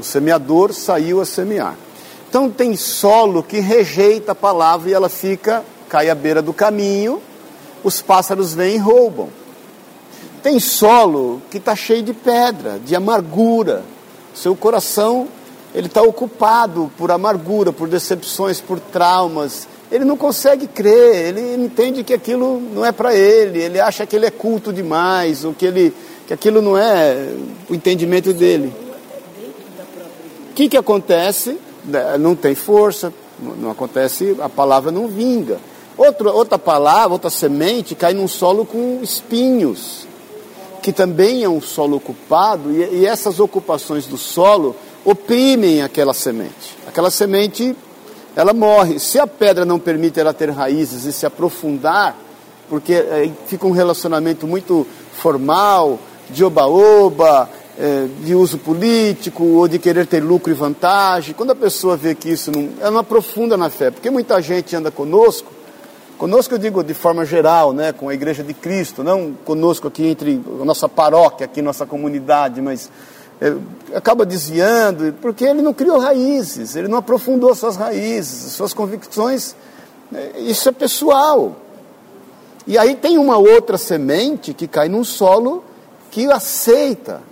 O 0.00 0.02
semeador 0.02 0.72
saiu 0.72 1.20
a 1.20 1.24
semear. 1.24 1.76
Então 2.30 2.48
tem 2.48 2.76
solo 2.76 3.42
que 3.42 3.58
rejeita 3.58 4.30
a 4.30 4.36
palavra 4.36 4.88
e 4.88 4.92
ela 4.92 5.08
fica, 5.08 5.64
cai 5.88 6.08
à 6.08 6.14
beira 6.14 6.40
do 6.40 6.52
caminho, 6.52 7.20
os 7.82 8.00
pássaros 8.00 8.54
vêm 8.54 8.76
e 8.76 8.78
roubam. 8.78 9.28
Tem 10.40 10.60
solo 10.60 11.42
que 11.50 11.58
está 11.58 11.74
cheio 11.74 12.04
de 12.04 12.14
pedra, 12.14 12.78
de 12.78 12.94
amargura. 12.94 13.82
Seu 14.32 14.54
coração 14.54 15.26
ele 15.74 15.88
está 15.88 16.02
ocupado 16.02 16.88
por 16.96 17.10
amargura, 17.10 17.72
por 17.72 17.88
decepções, 17.88 18.60
por 18.60 18.78
traumas. 18.78 19.66
Ele 19.90 20.04
não 20.04 20.16
consegue 20.16 20.68
crer, 20.68 21.36
ele 21.36 21.64
entende 21.64 22.04
que 22.04 22.14
aquilo 22.14 22.60
não 22.60 22.86
é 22.86 22.92
para 22.92 23.12
ele, 23.12 23.60
ele 23.60 23.80
acha 23.80 24.06
que 24.06 24.14
ele 24.14 24.26
é 24.26 24.30
culto 24.30 24.72
demais, 24.72 25.44
ou 25.44 25.52
que, 25.52 25.66
ele, 25.66 25.92
que 26.28 26.32
aquilo 26.32 26.62
não 26.62 26.78
é 26.78 27.26
o 27.68 27.74
entendimento 27.74 28.32
dele. 28.32 28.72
O 30.50 30.54
que, 30.54 30.68
que 30.68 30.76
acontece? 30.76 31.58
Né, 31.90 32.16
não 32.18 32.34
tem 32.34 32.54
força, 32.54 33.12
não 33.38 33.70
acontece, 33.70 34.36
a 34.40 34.48
palavra 34.48 34.90
não 34.90 35.08
vinga. 35.08 35.58
Outra, 35.96 36.32
outra 36.32 36.58
palavra, 36.58 37.12
outra 37.12 37.30
semente 37.30 37.94
cai 37.94 38.14
num 38.14 38.28
solo 38.28 38.64
com 38.64 39.00
espinhos, 39.02 40.06
que 40.82 40.92
também 40.92 41.42
é 41.44 41.48
um 41.48 41.60
solo 41.60 41.96
ocupado, 41.96 42.70
e, 42.70 43.00
e 43.00 43.06
essas 43.06 43.38
ocupações 43.40 44.06
do 44.06 44.16
solo 44.16 44.74
oprimem 45.04 45.82
aquela 45.82 46.14
semente. 46.14 46.78
Aquela 46.86 47.10
semente, 47.10 47.76
ela 48.34 48.52
morre. 48.52 48.98
Se 48.98 49.18
a 49.18 49.26
pedra 49.26 49.64
não 49.64 49.78
permite 49.78 50.18
ela 50.18 50.32
ter 50.32 50.50
raízes 50.50 51.04
e 51.04 51.12
se 51.12 51.26
aprofundar, 51.26 52.16
porque 52.68 52.94
é, 52.94 53.30
fica 53.46 53.66
um 53.66 53.72
relacionamento 53.72 54.46
muito 54.46 54.86
formal, 55.12 55.98
de 56.30 56.44
oba-oba, 56.44 57.48
é, 57.78 58.06
de 58.24 58.34
uso 58.34 58.58
político 58.58 59.44
ou 59.44 59.68
de 59.68 59.78
querer 59.78 60.06
ter 60.06 60.22
lucro 60.22 60.50
e 60.50 60.54
vantagem. 60.54 61.34
Quando 61.34 61.50
a 61.50 61.54
pessoa 61.54 61.96
vê 61.96 62.14
que 62.14 62.30
isso 62.30 62.50
não, 62.50 62.68
ela 62.80 62.90
não 62.90 63.00
aprofunda 63.00 63.56
na 63.56 63.70
fé, 63.70 63.90
porque 63.90 64.10
muita 64.10 64.40
gente 64.40 64.74
anda 64.76 64.90
conosco, 64.90 65.52
conosco 66.18 66.54
eu 66.54 66.58
digo 66.58 66.82
de 66.84 66.94
forma 66.94 67.24
geral, 67.24 67.72
né, 67.72 67.92
com 67.92 68.08
a 68.08 68.14
Igreja 68.14 68.42
de 68.42 68.52
Cristo, 68.52 69.02
não 69.02 69.32
conosco 69.44 69.88
aqui 69.88 70.06
entre 70.06 70.40
a 70.60 70.64
nossa 70.64 70.88
paróquia, 70.88 71.46
aqui 71.46 71.62
nossa 71.62 71.86
comunidade, 71.86 72.60
mas 72.60 72.90
é, 73.40 73.54
acaba 73.96 74.26
desviando, 74.26 75.14
porque 75.20 75.44
ele 75.44 75.62
não 75.62 75.72
criou 75.72 75.98
raízes, 75.98 76.76
ele 76.76 76.88
não 76.88 76.98
aprofundou 76.98 77.54
suas 77.54 77.76
raízes, 77.76 78.52
suas 78.52 78.74
convicções, 78.74 79.56
é, 80.14 80.40
isso 80.40 80.68
é 80.68 80.72
pessoal. 80.72 81.56
E 82.66 82.76
aí 82.76 82.94
tem 82.94 83.16
uma 83.16 83.38
outra 83.38 83.78
semente 83.78 84.52
que 84.52 84.68
cai 84.68 84.88
num 84.88 85.02
solo 85.02 85.64
que 86.10 86.30
aceita, 86.30 87.22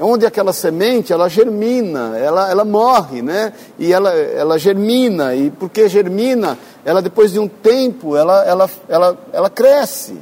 onde 0.00 0.26
aquela 0.26 0.52
semente 0.52 1.12
ela 1.12 1.28
germina, 1.28 2.16
ela, 2.18 2.50
ela 2.50 2.64
morre, 2.64 3.22
né? 3.22 3.52
E 3.78 3.92
ela, 3.92 4.10
ela 4.12 4.58
germina, 4.58 5.34
e 5.34 5.50
porque 5.50 5.88
germina, 5.88 6.58
ela 6.84 7.02
depois 7.02 7.32
de 7.32 7.38
um 7.38 7.48
tempo, 7.48 8.16
ela, 8.16 8.44
ela, 8.44 8.70
ela, 8.88 9.18
ela 9.32 9.50
cresce. 9.50 10.18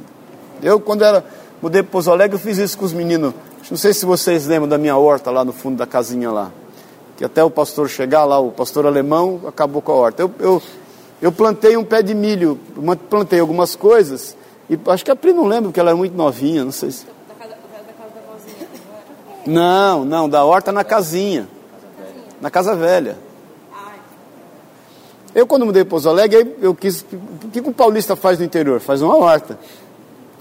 Eu, 0.61 0.79
quando 0.79 1.03
era, 1.03 1.23
mudei 1.61 1.81
para 1.81 1.91
Pouso 1.91 2.11
Alegre, 2.11 2.35
eu 2.35 2.39
fiz 2.39 2.57
isso 2.57 2.77
com 2.77 2.85
os 2.85 2.93
meninos 2.93 3.33
não 3.71 3.77
sei 3.77 3.93
se 3.93 4.05
vocês 4.05 4.47
lembram 4.47 4.67
da 4.67 4.77
minha 4.77 4.97
horta 4.97 5.31
lá 5.31 5.45
no 5.45 5.53
fundo 5.53 5.77
da 5.77 5.87
casinha 5.87 6.29
lá. 6.29 6.51
Que 7.15 7.23
até 7.23 7.41
o 7.41 7.49
pastor 7.49 7.87
chegar 7.87 8.25
lá, 8.25 8.37
o 8.37 8.51
pastor 8.51 8.85
alemão, 8.85 9.39
acabou 9.47 9.81
com 9.81 9.93
a 9.93 9.95
horta. 9.95 10.23
Eu, 10.23 10.31
eu, 10.39 10.61
eu 11.21 11.31
plantei 11.31 11.77
um 11.77 11.83
pé 11.85 12.01
de 12.01 12.13
milho, 12.13 12.59
plantei 13.09 13.39
algumas 13.39 13.73
coisas, 13.73 14.35
e 14.69 14.77
acho 14.87 15.05
que 15.05 15.11
a 15.11 15.15
Pri 15.15 15.31
não 15.31 15.45
lembra, 15.45 15.69
porque 15.69 15.79
ela 15.79 15.91
é 15.91 15.93
muito 15.93 16.17
novinha, 16.17 16.65
não 16.65 16.71
sei 16.73 16.91
se. 16.91 17.05
Da 17.05 17.35
casa, 17.35 17.55
da 17.55 17.93
casa 17.93 18.13
da 18.13 18.33
vozinha, 18.33 18.67
não, 19.45 20.05
não, 20.05 20.29
da 20.29 20.43
horta 20.43 20.71
na 20.71 20.83
casinha. 20.83 21.47
Na 22.39 22.49
casa 22.49 22.75
velha. 22.75 23.17
Eu, 25.33 25.47
quando 25.47 25.65
mudei 25.65 25.83
para 25.83 25.91
Pouso 25.91 26.09
Alegre, 26.09 26.57
eu 26.61 26.75
quis. 26.75 27.05
O 27.45 27.49
que 27.49 27.59
o 27.61 27.71
paulista 27.71 28.15
faz 28.15 28.37
no 28.37 28.45
interior? 28.45 28.79
Faz 28.79 29.01
uma 29.01 29.15
horta. 29.15 29.57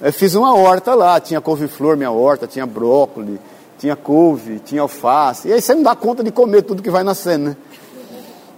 Eu 0.02 0.12
fiz 0.12 0.34
uma 0.34 0.54
horta 0.54 0.94
lá, 0.94 1.20
tinha 1.20 1.40
couve-flor, 1.40 1.96
minha 1.96 2.10
horta, 2.10 2.46
tinha 2.46 2.66
brócolis, 2.66 3.38
tinha 3.78 3.94
couve, 3.94 4.58
tinha 4.58 4.82
alface. 4.82 5.48
E 5.48 5.52
aí 5.52 5.60
você 5.60 5.74
não 5.74 5.82
dá 5.82 5.94
conta 5.94 6.24
de 6.24 6.32
comer 6.32 6.62
tudo 6.62 6.82
que 6.82 6.90
vai 6.90 7.04
nascendo, 7.04 7.50
né? 7.50 7.56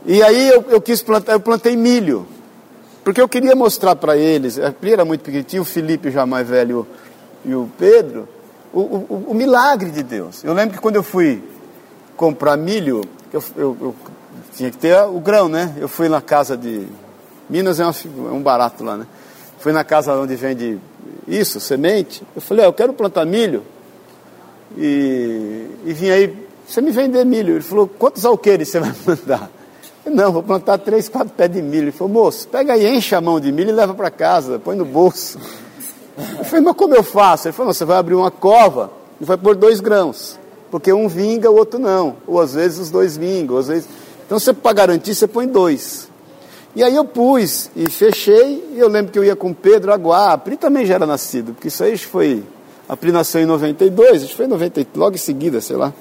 E 0.07 0.23
aí 0.23 0.49
eu, 0.49 0.65
eu 0.69 0.81
quis 0.81 1.03
plantar, 1.03 1.33
eu 1.33 1.41
plantei 1.41 1.77
milho. 1.77 2.27
Porque 3.05 3.21
eu 3.21 3.29
queria 3.29 3.55
mostrar 3.55 3.97
para 3.97 4.17
eles, 4.17 4.59
a 4.59 4.71
Pri 4.71 4.93
era 4.93 5.05
muito 5.05 5.23
pequenininho, 5.23 5.63
o 5.63 5.65
Felipe 5.65 6.11
já 6.11 6.25
mais 6.25 6.49
velho 6.49 6.87
e 7.45 7.53
o 7.55 7.69
Pedro, 7.77 8.29
o, 8.73 8.81
o, 8.81 9.25
o, 9.29 9.35
milagre 9.35 9.91
de 9.91 10.03
Deus. 10.03 10.43
Eu 10.43 10.55
lembro 10.55 10.77
que 10.77 10.81
quando 10.81 10.97
eu 10.97 11.03
fui 11.03 11.43
comprar 12.17 12.57
milho, 12.57 13.03
eu, 13.33 13.43
eu, 13.57 13.77
eu 13.81 13.95
tinha 14.57 14.71
que 14.71 14.79
ter 14.79 14.97
o 15.03 15.21
grão, 15.21 15.49
né? 15.49 15.75
Eu 15.79 15.89
fui 15.89 16.09
na 16.09 16.21
casa 16.21 16.57
de. 16.57 16.87
Minas 17.49 17.81
é, 17.81 17.85
uma, 17.85 17.95
é 18.31 18.33
um 18.33 18.43
barato 18.43 18.83
lá, 18.83 18.97
né? 18.97 19.07
Fui 19.59 19.73
na 19.73 19.85
casa 19.85 20.15
onde 20.15 20.35
vende 20.35 20.79
isso, 21.27 21.61
semente. 21.61 22.23
Eu 22.35 22.43
falei, 22.43 22.65
ah, 22.65 22.69
eu 22.69 22.73
quero 22.73 22.93
plantar 22.93 23.25
milho. 23.25 23.63
E, 24.77 25.67
e 25.85 25.93
vim 25.93 26.11
aí, 26.11 26.47
você 26.67 26.81
me 26.81 26.91
vender 26.91 27.25
milho. 27.25 27.55
Ele 27.55 27.63
falou, 27.63 27.87
quantos 27.87 28.25
alqueires 28.25 28.69
você 28.69 28.81
vai 28.81 28.93
plantar? 29.05 29.51
Eu, 30.05 30.13
não, 30.13 30.33
vou 30.33 30.43
plantar 30.43 30.79
três, 30.79 31.09
quatro 31.09 31.33
pés 31.35 31.53
de 31.53 31.63
milho. 31.63 31.85
Ele 31.85 31.93
falou, 31.93 32.13
moço, 32.13 32.49
pega 32.49 32.73
aí, 32.73 32.87
enche 32.87 33.15
a 33.15 33.21
mão 33.21 33.39
de 33.39 33.53
milho 33.53 33.71
e 33.71 33.73
leva 33.73 33.95
para 33.95 34.11
casa, 34.11 34.59
põe 34.59 34.77
no 34.77 34.85
bolso. 34.85 35.39
Eu 36.39 36.45
falei, 36.45 36.65
mas 36.65 36.77
como 36.77 36.95
eu 36.95 37.03
faço? 37.03 37.49
Ele 37.49 37.53
falou, 37.53 37.73
você 37.73 37.85
vai 37.85 37.97
abrir 37.97 38.15
uma 38.15 38.31
cova 38.31 38.91
e 39.21 39.25
vai 39.25 39.37
pôr 39.37 39.55
dois 39.55 39.81
grãos. 39.81 40.39
Porque 40.71 40.93
um 40.93 41.09
vinga, 41.09 41.51
o 41.51 41.57
outro 41.57 41.79
não. 41.79 42.17
Ou 42.27 42.41
às 42.41 42.55
vezes 42.55 42.79
os 42.79 42.91
dois 42.91 43.17
vingam, 43.17 43.57
às 43.57 43.69
vezes... 43.69 43.89
Então, 44.25 44.39
você, 44.39 44.53
para 44.53 44.73
garantir, 44.73 45.15
você 45.15 45.27
põe 45.27 45.47
dois. 45.47 46.09
E 46.75 46.83
aí 46.83 46.97
eu 46.97 47.05
pus 47.05 47.71
e 47.77 47.91
fechei, 47.91 48.73
e 48.75 48.79
eu 48.79 48.89
lembro 48.89 49.13
que 49.13 49.19
eu 49.19 49.25
ia 49.25 49.37
com 49.37 49.53
Pedro 49.53 49.93
Aguá, 49.93 50.33
a 50.33 50.39
Pri 50.39 50.57
também 50.57 50.87
já 50.87 50.95
era 50.95 51.05
nascido, 51.05 51.53
porque 51.53 51.69
isso 51.69 51.85
aí 51.85 51.99
foi, 51.99 52.43
a 52.89 52.97
Pri 52.97 53.13
nasceu 53.13 53.43
em 53.43 53.47
92, 53.47 54.25
acho 54.25 54.35
foi 54.35 54.47
em 54.47 54.49
90, 54.49 54.87
logo 54.97 55.15
em 55.15 55.19
seguida, 55.19 55.61
sei 55.61 55.77
lá. 55.77 55.93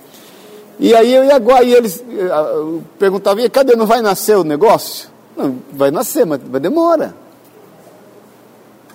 E 0.80 0.96
aí 0.96 1.14
eu 1.14 1.26
ia 1.26 1.36
Aguá, 1.36 1.62
e 1.62 1.74
eles 1.74 2.02
eh, 2.10 2.80
perguntavam, 2.98 3.44
e 3.44 3.50
cadê, 3.50 3.76
não 3.76 3.86
vai 3.86 4.02
nascer 4.02 4.38
o 4.38 4.46
negócio? 4.46 5.10
Não, 5.36 5.58
vai 5.74 5.92
nascer, 5.92 6.26
mas 6.26 6.40
demora. 6.40 7.14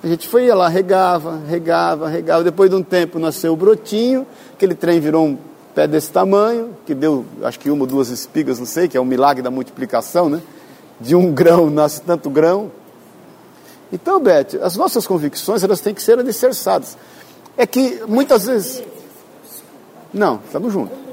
A 0.02 0.06
gente 0.06 0.28
foi 0.28 0.46
lá, 0.48 0.68
regava, 0.68 1.40
regava, 1.48 2.08
regava, 2.08 2.44
depois 2.44 2.70
de 2.70 2.76
um 2.76 2.82
tempo 2.82 3.18
nasceu 3.18 3.52
o 3.52 3.56
brotinho, 3.56 4.26
aquele 4.52 4.74
trem 4.74 5.00
virou 5.00 5.26
um 5.26 5.38
pé 5.74 5.86
desse 5.86 6.10
tamanho, 6.10 6.70
que 6.84 6.94
deu, 6.94 7.24
acho 7.42 7.58
que 7.58 7.70
uma 7.70 7.82
ou 7.82 7.86
duas 7.86 8.08
espigas, 8.08 8.58
não 8.58 8.66
sei, 8.66 8.88
que 8.88 8.96
é 8.96 9.00
o 9.00 9.04
milagre 9.04 9.42
da 9.42 9.50
multiplicação, 9.50 10.28
né? 10.28 10.40
de 11.00 11.14
um 11.14 11.32
grão 11.34 11.70
nasce 11.70 12.00
tanto 12.00 12.30
grão. 12.30 12.70
Então, 13.92 14.20
Beth, 14.20 14.58
as 14.62 14.76
nossas 14.76 15.06
convicções 15.06 15.62
elas 15.62 15.80
têm 15.80 15.94
que 15.94 16.02
ser 16.02 16.18
alicerçadas. 16.18 16.96
É 17.56 17.66
que 17.66 18.02
muitas 18.06 18.46
vezes. 18.46 18.82
Não, 20.12 20.40
estamos 20.44 20.72
juntos. 20.72 21.05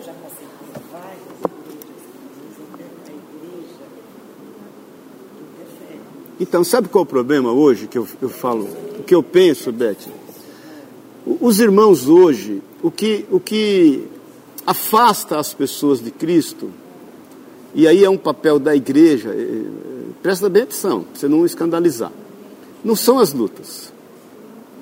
Então, 6.39 6.63
sabe 6.63 6.87
qual 6.87 7.03
é 7.03 7.05
o 7.05 7.09
problema 7.09 7.51
hoje 7.51 7.87
que 7.87 7.97
eu, 7.97 8.07
eu 8.21 8.29
falo? 8.29 8.67
O 8.99 9.03
que 9.03 9.13
eu 9.13 9.21
penso, 9.21 9.71
Beth? 9.71 10.09
Os 11.25 11.59
irmãos 11.59 12.07
hoje, 12.07 12.61
o 12.81 12.91
que, 12.91 13.25
o 13.31 13.39
que 13.39 14.07
afasta 14.65 15.39
as 15.39 15.53
pessoas 15.53 16.01
de 16.01 16.11
Cristo 16.11 16.69
e 17.75 17.87
aí 17.87 18.03
é 18.03 18.09
um 18.09 18.17
papel 18.17 18.59
da 18.59 18.75
igreja, 18.75 19.29
eh, 19.29 19.41
eh, 19.41 20.11
presta 20.21 20.47
bem 20.47 20.63
atenção, 20.63 21.03
para 21.03 21.19
você 21.19 21.27
não 21.27 21.43
escandalizar. 21.43 22.11
Não 22.83 22.95
são 22.95 23.17
as 23.17 23.33
lutas. 23.33 23.91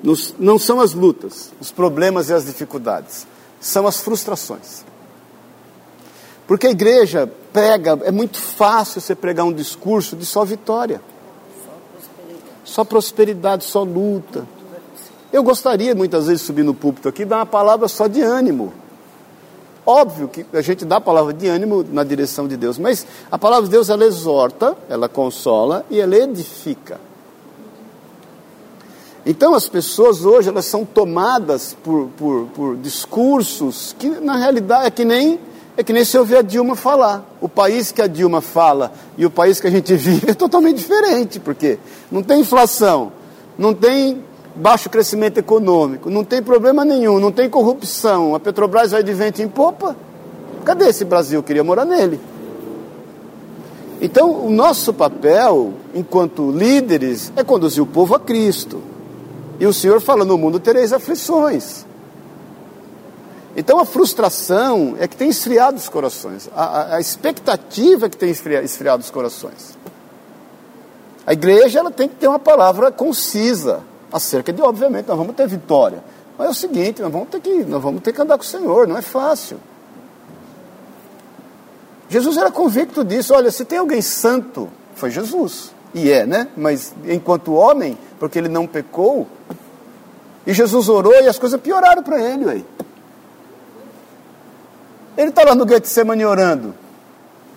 Não, 0.02 0.14
não 0.38 0.58
são 0.58 0.80
as 0.80 0.92
lutas, 0.92 1.52
os 1.58 1.70
problemas 1.70 2.28
e 2.28 2.34
as 2.34 2.44
dificuldades. 2.44 3.26
São 3.60 3.86
as 3.86 4.00
frustrações. 4.00 4.84
Porque 6.46 6.66
a 6.66 6.70
igreja 6.70 7.32
prega, 7.52 7.98
é 8.02 8.10
muito 8.10 8.36
fácil 8.38 9.00
você 9.00 9.14
pregar 9.14 9.46
um 9.46 9.52
discurso 9.52 10.14
de 10.14 10.26
só 10.26 10.44
vitória. 10.44 11.00
Só 12.64 12.84
prosperidade, 12.84 13.64
só 13.64 13.82
luta. 13.82 14.46
Eu 15.32 15.42
gostaria 15.42 15.94
muitas 15.94 16.26
vezes 16.26 16.40
de 16.40 16.46
subir 16.46 16.62
no 16.62 16.74
púlpito 16.74 17.08
aqui 17.08 17.22
e 17.22 17.24
dar 17.24 17.36
uma 17.36 17.46
palavra 17.46 17.88
só 17.88 18.06
de 18.06 18.20
ânimo. 18.20 18.72
Óbvio 19.84 20.28
que 20.28 20.46
a 20.52 20.60
gente 20.60 20.84
dá 20.84 20.96
a 20.96 21.00
palavra 21.00 21.32
de 21.32 21.48
ânimo 21.48 21.84
na 21.90 22.04
direção 22.04 22.46
de 22.46 22.56
Deus, 22.56 22.78
mas 22.78 23.06
a 23.30 23.36
palavra 23.36 23.64
de 23.64 23.70
Deus 23.70 23.88
ela 23.88 24.04
exorta, 24.04 24.76
ela 24.88 25.08
consola 25.08 25.84
e 25.90 25.98
ela 25.98 26.14
edifica. 26.16 27.00
Então 29.24 29.54
as 29.54 29.68
pessoas 29.68 30.24
hoje 30.24 30.48
elas 30.48 30.66
são 30.66 30.84
tomadas 30.84 31.76
por, 31.82 32.08
por, 32.16 32.46
por 32.54 32.76
discursos 32.76 33.94
que 33.98 34.08
na 34.08 34.36
realidade 34.36 34.86
é 34.86 34.90
que 34.90 35.04
nem 35.04 35.40
é 35.76 35.82
que 35.82 35.92
nem 35.92 36.04
se 36.04 36.18
ouvir 36.18 36.36
a 36.36 36.42
Dilma 36.42 36.76
falar. 36.76 37.24
O 37.40 37.48
país 37.48 37.90
que 37.92 38.02
a 38.02 38.06
Dilma 38.06 38.40
fala 38.40 38.92
e 39.16 39.24
o 39.24 39.30
país 39.30 39.60
que 39.60 39.66
a 39.66 39.70
gente 39.70 39.94
vive 39.96 40.30
é 40.30 40.34
totalmente 40.34 40.76
diferente, 40.76 41.40
porque 41.40 41.78
não 42.10 42.22
tem 42.22 42.40
inflação, 42.40 43.12
não 43.58 43.72
tem 43.72 44.22
baixo 44.54 44.90
crescimento 44.90 45.38
econômico, 45.38 46.10
não 46.10 46.24
tem 46.24 46.42
problema 46.42 46.84
nenhum, 46.84 47.18
não 47.18 47.32
tem 47.32 47.48
corrupção, 47.48 48.34
a 48.34 48.40
Petrobras 48.40 48.90
vai 48.90 49.02
de 49.02 49.12
vento 49.12 49.40
em 49.40 49.48
popa. 49.48 49.96
Cadê 50.64 50.88
esse 50.88 51.04
Brasil? 51.04 51.40
Eu 51.40 51.42
queria 51.42 51.64
morar 51.64 51.84
nele. 51.84 52.20
Então, 54.00 54.46
o 54.46 54.50
nosso 54.50 54.92
papel, 54.92 55.74
enquanto 55.94 56.50
líderes, 56.50 57.32
é 57.36 57.42
conduzir 57.44 57.82
o 57.82 57.86
povo 57.86 58.14
a 58.14 58.20
Cristo. 58.20 58.82
E 59.58 59.66
o 59.66 59.72
Senhor 59.72 60.00
fala: 60.00 60.24
no 60.24 60.36
mundo 60.36 60.58
tereis 60.58 60.92
aflições. 60.92 61.86
Então, 63.56 63.78
a 63.78 63.84
frustração 63.84 64.96
é 64.98 65.06
que 65.06 65.16
tem 65.16 65.28
esfriado 65.28 65.76
os 65.76 65.88
corações, 65.88 66.48
a, 66.54 66.64
a, 66.64 66.96
a 66.96 67.00
expectativa 67.00 68.06
é 68.06 68.08
que 68.08 68.16
tem 68.16 68.30
esfriado 68.30 69.02
os 69.02 69.10
corações. 69.10 69.76
A 71.26 71.32
igreja 71.32 71.78
ela 71.78 71.90
tem 71.90 72.08
que 72.08 72.16
ter 72.16 72.26
uma 72.26 72.38
palavra 72.38 72.90
concisa 72.90 73.82
acerca 74.10 74.52
de, 74.52 74.60
obviamente, 74.60 75.06
nós 75.06 75.16
vamos 75.16 75.36
ter 75.36 75.46
vitória. 75.46 76.02
Mas 76.36 76.48
é 76.48 76.50
o 76.50 76.54
seguinte, 76.54 77.00
nós 77.02 77.12
vamos 77.12 77.28
ter 77.28 77.40
que, 77.40 77.64
nós 77.64 77.82
vamos 77.82 78.02
ter 78.02 78.12
que 78.12 78.20
andar 78.20 78.36
com 78.36 78.44
o 78.44 78.46
Senhor, 78.46 78.88
não 78.88 78.96
é 78.96 79.02
fácil. 79.02 79.58
Jesus 82.08 82.36
era 82.36 82.50
convicto 82.50 83.04
disso. 83.04 83.32
Olha, 83.32 83.50
se 83.50 83.64
tem 83.64 83.78
alguém 83.78 84.02
santo, 84.02 84.68
foi 84.94 85.10
Jesus. 85.10 85.72
E 85.94 86.10
é, 86.10 86.26
né? 86.26 86.48
Mas 86.56 86.92
enquanto 87.06 87.54
homem, 87.54 87.96
porque 88.18 88.38
ele 88.38 88.48
não 88.48 88.66
pecou, 88.66 89.26
e 90.46 90.52
Jesus 90.52 90.88
orou 90.88 91.14
e 91.14 91.26
as 91.26 91.38
coisas 91.38 91.60
pioraram 91.60 92.02
para 92.02 92.20
ele, 92.20 92.50
aí. 92.50 92.64
Ele 95.16 95.28
está 95.28 95.44
lá 95.44 95.54
no 95.54 95.68
Getsemane 95.68 96.24
orando. 96.24 96.74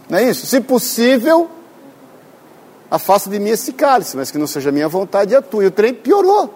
Não 0.09 0.19
é 0.19 0.29
isso? 0.29 0.45
Se 0.45 0.61
possível, 0.61 1.49
afasta 2.89 3.29
de 3.29 3.39
mim 3.39 3.49
esse 3.49 3.73
cálice, 3.73 4.15
mas 4.17 4.31
que 4.31 4.37
não 4.37 4.47
seja 4.47 4.71
minha 4.71 4.87
vontade 4.87 5.33
e 5.33 5.35
a 5.35 5.41
tua. 5.41 5.63
E 5.63 5.67
o 5.67 5.71
trem 5.71 5.93
piorou. 5.93 6.53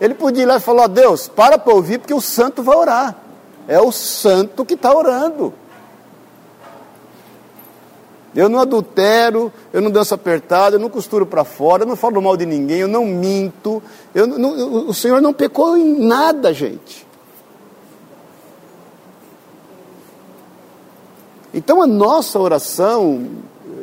Ele 0.00 0.14
podia 0.14 0.42
ir 0.42 0.46
lá 0.46 0.56
e 0.56 0.60
falar, 0.60 0.84
oh, 0.84 0.88
Deus, 0.88 1.28
para 1.28 1.58
para 1.58 1.72
ouvir, 1.72 1.98
porque 1.98 2.12
o 2.12 2.20
santo 2.20 2.62
vai 2.62 2.76
orar. 2.76 3.16
É 3.66 3.80
o 3.80 3.90
santo 3.90 4.64
que 4.64 4.74
está 4.74 4.94
orando. 4.94 5.52
Eu 8.34 8.50
não 8.50 8.60
adultero, 8.60 9.50
eu 9.72 9.80
não 9.80 9.90
danço 9.90 10.12
apertado, 10.12 10.76
eu 10.76 10.80
não 10.80 10.90
costuro 10.90 11.24
para 11.24 11.42
fora, 11.42 11.84
eu 11.84 11.86
não 11.86 11.96
falo 11.96 12.20
mal 12.20 12.36
de 12.36 12.44
ninguém, 12.44 12.80
eu 12.80 12.88
não 12.88 13.06
minto. 13.06 13.82
Eu, 14.14 14.26
não, 14.26 14.88
o 14.88 14.92
Senhor 14.92 15.22
não 15.22 15.32
pecou 15.32 15.74
em 15.78 16.06
nada, 16.06 16.52
gente. 16.52 17.05
Então 21.56 21.80
a 21.80 21.86
nossa 21.86 22.38
oração, 22.38 23.26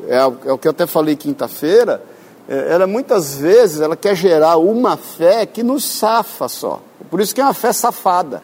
é, 0.07 0.17
é 0.17 0.53
o 0.53 0.59
que 0.59 0.67
eu 0.67 0.71
até 0.71 0.85
falei 0.85 1.15
quinta-feira, 1.15 2.03
é, 2.47 2.71
ela 2.71 2.85
muitas 2.85 3.33
vezes 3.33 3.81
ela 3.81 3.95
quer 3.95 4.15
gerar 4.15 4.57
uma 4.57 4.95
fé 4.95 5.43
que 5.47 5.63
nos 5.63 5.83
safa 5.83 6.47
só. 6.47 6.79
Por 7.09 7.19
isso 7.19 7.33
que 7.33 7.41
é 7.41 7.43
uma 7.43 7.53
fé 7.53 7.73
safada. 7.73 8.43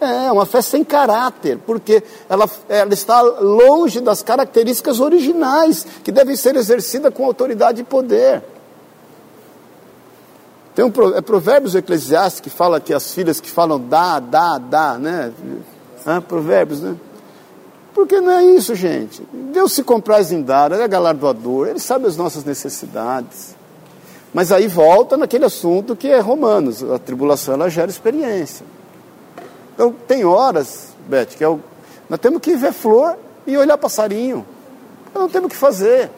É, 0.00 0.32
uma 0.32 0.46
fé 0.46 0.62
sem 0.62 0.82
caráter, 0.82 1.58
porque 1.66 2.02
ela, 2.30 2.48
ela 2.66 2.94
está 2.94 3.20
longe 3.20 4.00
das 4.00 4.22
características 4.22 5.00
originais, 5.00 5.86
que 6.02 6.10
devem 6.10 6.34
ser 6.34 6.56
exercidas 6.56 7.12
com 7.12 7.26
autoridade 7.26 7.82
e 7.82 7.84
poder. 7.84 8.42
Tem 10.74 10.82
um 10.82 10.92
é 11.14 11.20
Provérbios 11.20 11.74
Eclesiastes 11.74 12.40
que 12.40 12.48
fala 12.48 12.80
que 12.80 12.94
as 12.94 13.12
filhas 13.12 13.38
que 13.38 13.50
falam 13.50 13.78
dá, 13.78 14.18
dá, 14.18 14.56
dá, 14.56 14.96
né? 14.96 15.30
Ah, 16.06 16.22
provérbios, 16.22 16.80
né? 16.80 16.96
Porque 17.98 18.20
não 18.20 18.30
é 18.30 18.44
isso, 18.44 18.76
gente. 18.76 19.20
Deus 19.52 19.72
se 19.72 19.82
compraz 19.82 20.30
em 20.30 20.40
dar, 20.40 20.70
Ele 20.70 20.82
é 20.82 20.86
galardoador, 20.86 21.66
Ele 21.66 21.80
sabe 21.80 22.06
as 22.06 22.16
nossas 22.16 22.44
necessidades. 22.44 23.56
Mas 24.32 24.52
aí 24.52 24.68
volta 24.68 25.16
naquele 25.16 25.44
assunto 25.44 25.96
que 25.96 26.06
é 26.06 26.20
Romanos, 26.20 26.80
a 26.80 27.00
tribulação 27.00 27.54
ela 27.54 27.68
gera 27.68 27.90
experiência. 27.90 28.64
Então, 29.74 29.92
tem 30.06 30.24
horas, 30.24 30.90
Beth, 31.08 31.26
que 31.36 31.42
é 31.42 31.48
o, 31.48 31.58
nós 32.08 32.20
temos 32.20 32.40
que 32.40 32.54
ver 32.54 32.72
flor 32.72 33.16
e 33.44 33.58
olhar 33.58 33.76
passarinho. 33.76 34.46
Nós 35.12 35.24
não 35.24 35.28
temos 35.28 35.46
o 35.46 35.50
que 35.50 35.56
fazer. 35.56 36.08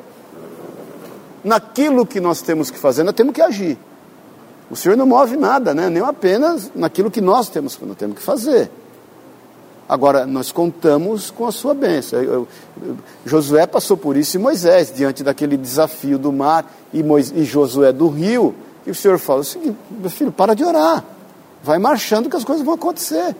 Naquilo 1.43 2.05
que 2.05 2.21
nós 2.21 2.43
temos 2.43 2.71
que 2.71 2.77
fazer, 2.77 3.05
nós 3.05 3.15
temos 3.15 3.33
que 3.33 3.41
agir. 3.41 3.79
O 4.71 4.77
Senhor 4.77 4.99
não 4.99 5.07
move 5.07 5.35
nada, 5.35 5.73
né? 5.73 5.89
nem 5.89 6.03
apenas 6.03 6.71
naquilo 6.75 7.11
que 7.11 7.23
nós 7.23 7.49
temos, 7.49 7.79
nós 7.81 7.97
temos 7.97 8.19
que 8.19 8.23
fazer. 8.23 8.71
Agora, 9.91 10.25
nós 10.25 10.53
contamos 10.53 11.33
com 11.33 11.49
a 11.49 11.51
sua 11.51 11.75
bênção. 11.75 12.47
Josué 13.27 13.67
passou 13.67 13.97
por 13.97 14.17
isso 14.17 14.37
e 14.37 14.39
Moisés, 14.39 14.93
diante 14.95 15.25
daquele 15.25 15.57
desafio 15.57 16.17
do 16.17 16.33
mar 16.33 16.65
e, 16.95 17.01
e 17.35 17.43
Josué 17.43 17.91
do 17.91 18.07
rio, 18.07 18.55
e 18.87 18.93
o 18.93 18.95
Senhor 18.95 19.19
fala 19.19 19.41
o 19.41 19.45
seguinte, 19.45 19.77
meu 19.91 20.09
filho, 20.09 20.31
para 20.31 20.55
de 20.55 20.65
orar. 20.65 21.05
Vai 21.61 21.81
marchando 21.81 22.31
que 22.31 22.37
as 22.37 22.45
coisas 22.45 22.65
vão 22.65 22.75
acontecer. 22.75 23.35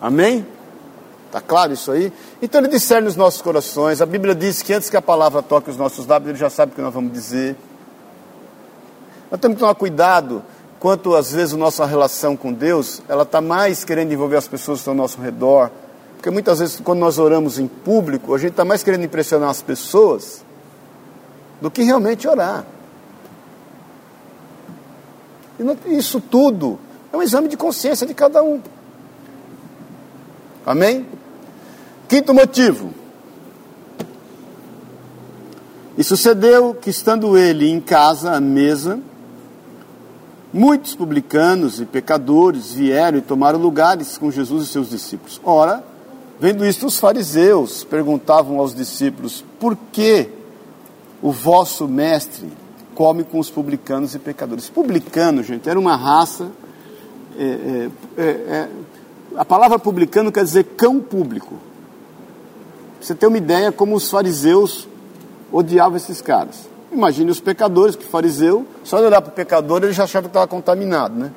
Amém? 0.00 0.46
Está 1.26 1.38
claro 1.42 1.74
isso 1.74 1.92
aí? 1.92 2.10
Então 2.40 2.62
ele 2.62 2.68
discerne 2.68 3.06
os 3.06 3.16
nossos 3.16 3.42
corações. 3.42 4.00
A 4.00 4.06
Bíblia 4.06 4.34
diz 4.34 4.62
que 4.62 4.72
antes 4.72 4.88
que 4.88 4.96
a 4.96 5.02
palavra 5.02 5.42
toque 5.42 5.68
os 5.68 5.76
nossos 5.76 6.06
lábios, 6.06 6.30
ele 6.30 6.38
já 6.38 6.48
sabe 6.48 6.72
o 6.72 6.74
que 6.74 6.80
nós 6.80 6.94
vamos 6.94 7.12
dizer. 7.12 7.54
Nós 9.30 9.38
temos 9.38 9.56
que 9.56 9.60
tomar 9.60 9.74
cuidado 9.74 10.42
quanto 10.78 11.14
às 11.14 11.32
vezes 11.32 11.54
a 11.54 11.56
nossa 11.56 11.84
relação 11.84 12.36
com 12.36 12.52
Deus, 12.52 13.02
ela 13.08 13.22
está 13.22 13.40
mais 13.40 13.84
querendo 13.84 14.12
envolver 14.12 14.36
as 14.36 14.48
pessoas 14.48 14.78
que 14.78 14.82
estão 14.82 14.92
ao 14.92 14.98
nosso 14.98 15.20
redor. 15.20 15.70
Porque 16.16 16.30
muitas 16.30 16.58
vezes 16.58 16.80
quando 16.80 16.98
nós 16.98 17.18
oramos 17.18 17.58
em 17.58 17.66
público, 17.66 18.34
a 18.34 18.38
gente 18.38 18.52
está 18.52 18.64
mais 18.64 18.82
querendo 18.82 19.04
impressionar 19.04 19.50
as 19.50 19.62
pessoas 19.62 20.44
do 21.60 21.70
que 21.70 21.82
realmente 21.82 22.28
orar. 22.28 22.64
E 25.58 25.96
isso 25.96 26.20
tudo 26.20 26.78
é 27.12 27.16
um 27.16 27.22
exame 27.22 27.48
de 27.48 27.56
consciência 27.56 28.06
de 28.06 28.12
cada 28.14 28.42
um. 28.42 28.60
Amém? 30.64 31.06
Quinto 32.08 32.34
motivo. 32.34 32.92
E 35.96 36.04
sucedeu 36.04 36.74
que, 36.74 36.90
estando 36.90 37.38
ele 37.38 37.70
em 37.70 37.80
casa, 37.80 38.32
à 38.32 38.40
mesa, 38.40 39.00
muitos 40.56 40.94
publicanos 40.94 41.80
e 41.80 41.84
pecadores 41.84 42.72
vieram 42.72 43.18
e 43.18 43.20
tomaram 43.20 43.58
lugares 43.58 44.16
com 44.16 44.30
Jesus 44.30 44.64
e 44.64 44.66
seus 44.66 44.88
discípulos. 44.88 45.38
Ora, 45.44 45.84
vendo 46.40 46.64
isto, 46.64 46.86
os 46.86 46.98
fariseus 46.98 47.84
perguntavam 47.84 48.58
aos 48.58 48.74
discípulos: 48.74 49.44
por 49.60 49.76
que 49.92 50.28
o 51.20 51.30
vosso 51.30 51.86
mestre 51.86 52.50
come 52.94 53.22
com 53.22 53.38
os 53.38 53.50
publicanos 53.50 54.14
e 54.14 54.18
pecadores? 54.18 54.70
Publicano, 54.70 55.42
gente, 55.42 55.68
era 55.68 55.78
uma 55.78 55.94
raça. 55.94 56.50
É, 57.38 57.90
é, 58.16 58.22
é, 58.24 58.68
a 59.36 59.44
palavra 59.44 59.78
publicano 59.78 60.32
quer 60.32 60.42
dizer 60.42 60.64
cão 60.64 61.00
público. 61.00 61.58
Você 62.98 63.14
tem 63.14 63.28
uma 63.28 63.36
ideia 63.36 63.70
como 63.70 63.94
os 63.94 64.08
fariseus 64.08 64.88
odiavam 65.52 65.98
esses 65.98 66.22
caras. 66.22 66.75
Imagine 66.96 67.30
os 67.30 67.40
pecadores, 67.40 67.94
que 67.94 68.06
fariseu, 68.06 68.66
só 68.82 68.98
de 68.98 69.04
olhar 69.04 69.20
para 69.20 69.30
o 69.30 69.34
pecador 69.34 69.84
ele 69.84 69.92
já 69.92 70.04
achava 70.04 70.28
que 70.28 70.30
estava 70.30 70.46
contaminado, 70.46 71.14
né? 71.14 71.30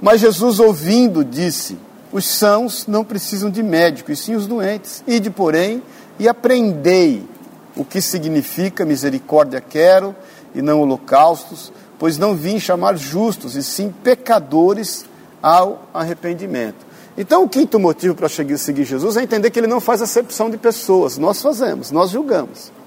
Mas 0.00 0.20
Jesus, 0.20 0.60
ouvindo, 0.60 1.24
disse: 1.24 1.76
Os 2.12 2.24
sãos 2.24 2.86
não 2.86 3.04
precisam 3.04 3.50
de 3.50 3.60
médico, 3.60 4.12
e 4.12 4.16
sim 4.16 4.36
os 4.36 4.46
doentes. 4.46 5.02
Ide, 5.04 5.30
porém, 5.30 5.82
e 6.16 6.28
aprendei 6.28 7.26
o 7.74 7.84
que 7.84 8.00
significa 8.00 8.84
misericórdia 8.84 9.60
quero 9.60 10.14
e 10.54 10.62
não 10.62 10.80
holocaustos, 10.80 11.72
pois 11.98 12.16
não 12.16 12.36
vim 12.36 12.60
chamar 12.60 12.96
justos, 12.96 13.56
e 13.56 13.64
sim 13.64 13.92
pecadores 14.04 15.04
ao 15.42 15.88
arrependimento. 15.92 16.86
Então, 17.16 17.42
o 17.42 17.48
quinto 17.48 17.80
motivo 17.80 18.14
para 18.14 18.28
seguir 18.28 18.84
Jesus 18.84 19.16
é 19.16 19.24
entender 19.24 19.50
que 19.50 19.58
ele 19.58 19.66
não 19.66 19.80
faz 19.80 20.00
acepção 20.00 20.48
de 20.48 20.56
pessoas. 20.56 21.18
Nós 21.18 21.42
fazemos, 21.42 21.90
nós 21.90 22.10
julgamos. 22.10 22.77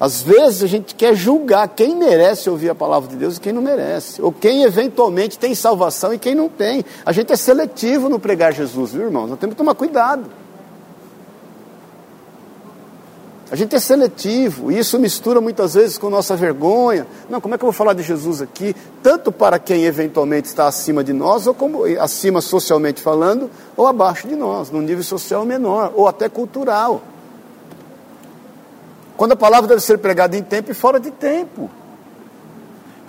Às 0.00 0.22
vezes 0.22 0.62
a 0.62 0.66
gente 0.66 0.94
quer 0.94 1.14
julgar 1.14 1.66
quem 1.68 1.96
merece 1.96 2.48
ouvir 2.48 2.70
a 2.70 2.74
palavra 2.74 3.08
de 3.08 3.16
Deus 3.16 3.36
e 3.36 3.40
quem 3.40 3.52
não 3.52 3.60
merece, 3.60 4.22
ou 4.22 4.32
quem 4.32 4.62
eventualmente 4.62 5.38
tem 5.38 5.54
salvação 5.54 6.14
e 6.14 6.18
quem 6.18 6.34
não 6.34 6.48
tem. 6.48 6.84
A 7.04 7.10
gente 7.10 7.32
é 7.32 7.36
seletivo 7.36 8.08
no 8.08 8.20
pregar 8.20 8.52
Jesus, 8.52 8.92
viu, 8.92 9.06
irmãos? 9.06 9.28
Nós 9.28 9.38
temos 9.38 9.54
que 9.54 9.58
tomar 9.58 9.74
cuidado. 9.74 10.24
A 13.50 13.56
gente 13.56 13.74
é 13.74 13.80
seletivo, 13.80 14.70
e 14.70 14.78
isso 14.78 14.98
mistura 14.98 15.40
muitas 15.40 15.72
vezes 15.72 15.96
com 15.96 16.10
nossa 16.10 16.36
vergonha. 16.36 17.06
Não, 17.30 17.40
como 17.40 17.54
é 17.54 17.58
que 17.58 17.64
eu 17.64 17.68
vou 17.68 17.72
falar 17.72 17.94
de 17.94 18.02
Jesus 18.02 18.42
aqui? 18.42 18.76
Tanto 19.02 19.32
para 19.32 19.58
quem 19.58 19.84
eventualmente 19.84 20.46
está 20.48 20.68
acima 20.68 21.02
de 21.02 21.14
nós, 21.14 21.46
ou 21.46 21.54
como 21.54 21.84
acima 21.98 22.42
socialmente 22.42 23.00
falando, 23.00 23.50
ou 23.74 23.86
abaixo 23.86 24.28
de 24.28 24.36
nós, 24.36 24.70
num 24.70 24.82
nível 24.82 25.02
social 25.02 25.46
menor, 25.46 25.92
ou 25.94 26.06
até 26.06 26.28
cultural. 26.28 27.00
Quando 29.18 29.32
a 29.32 29.36
palavra 29.36 29.66
deve 29.66 29.80
ser 29.80 29.98
pregada 29.98 30.36
em 30.36 30.44
tempo 30.44 30.70
e 30.70 30.74
fora 30.74 31.00
de 31.00 31.10
tempo. 31.10 31.68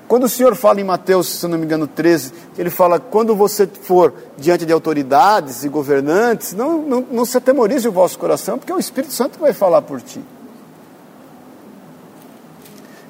Quando 0.08 0.24
o 0.24 0.30
Senhor 0.30 0.56
fala 0.56 0.82
em 0.82 0.84
Mateus, 0.84 1.30
se 1.30 1.48
não 1.48 1.56
me 1.56 1.66
engano, 1.66 1.86
13, 1.86 2.34
ele 2.58 2.72
fala: 2.72 3.00
quando 3.00 3.36
você 3.36 3.68
for 3.68 4.12
diante 4.36 4.66
de 4.66 4.74
autoridades 4.74 5.64
e 5.64 5.70
governantes, 5.70 6.54
não, 6.54 6.82
não, 6.82 7.06
não 7.12 7.26
se 7.26 7.38
atemorize 7.38 7.88
o 7.88 7.92
vosso 7.92 8.18
coração, 8.18 8.58
porque 8.58 8.72
é 8.72 8.76
o 8.76 8.80
Espírito 8.80 9.14
Santo 9.14 9.34
que 9.34 9.40
vai 9.40 9.54
falar 9.54 9.84
por 9.84 10.02
ti. 10.02 10.20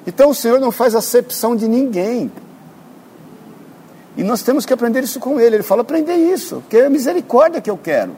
Então 0.06 0.28
o 0.28 0.34
Senhor 0.34 0.60
não 0.60 0.70
faz 0.70 0.94
acepção 0.94 1.56
de 1.56 1.66
ninguém. 1.66 2.30
E 4.14 4.22
nós 4.22 4.42
temos 4.42 4.66
que 4.66 4.74
aprender 4.74 5.02
isso 5.02 5.18
com 5.18 5.40
ele. 5.40 5.56
Ele 5.56 5.62
fala: 5.62 5.80
aprender 5.80 6.16
isso, 6.16 6.56
porque 6.56 6.76
é 6.76 6.84
a 6.84 6.90
misericórdia 6.90 7.62
que 7.62 7.70
eu 7.70 7.78
quero. 7.78 8.14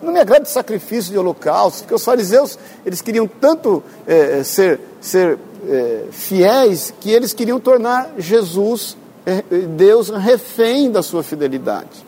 Não 0.00 0.12
me 0.12 0.20
agrada 0.20 0.44
o 0.44 0.48
sacrifício 0.48 1.12
de 1.12 1.18
holocausto, 1.18 1.80
porque 1.80 1.94
os 1.94 2.04
fariseus 2.04 2.58
eles 2.84 3.00
queriam 3.00 3.26
tanto 3.26 3.82
é, 4.06 4.42
ser, 4.42 4.80
ser 5.00 5.38
é, 5.68 6.04
fiéis 6.10 6.94
que 7.00 7.10
eles 7.10 7.32
queriam 7.32 7.58
tornar 7.58 8.12
Jesus, 8.18 8.96
é, 9.24 9.42
Deus, 9.76 10.10
refém 10.10 10.90
da 10.90 11.02
sua 11.02 11.22
fidelidade. 11.22 12.05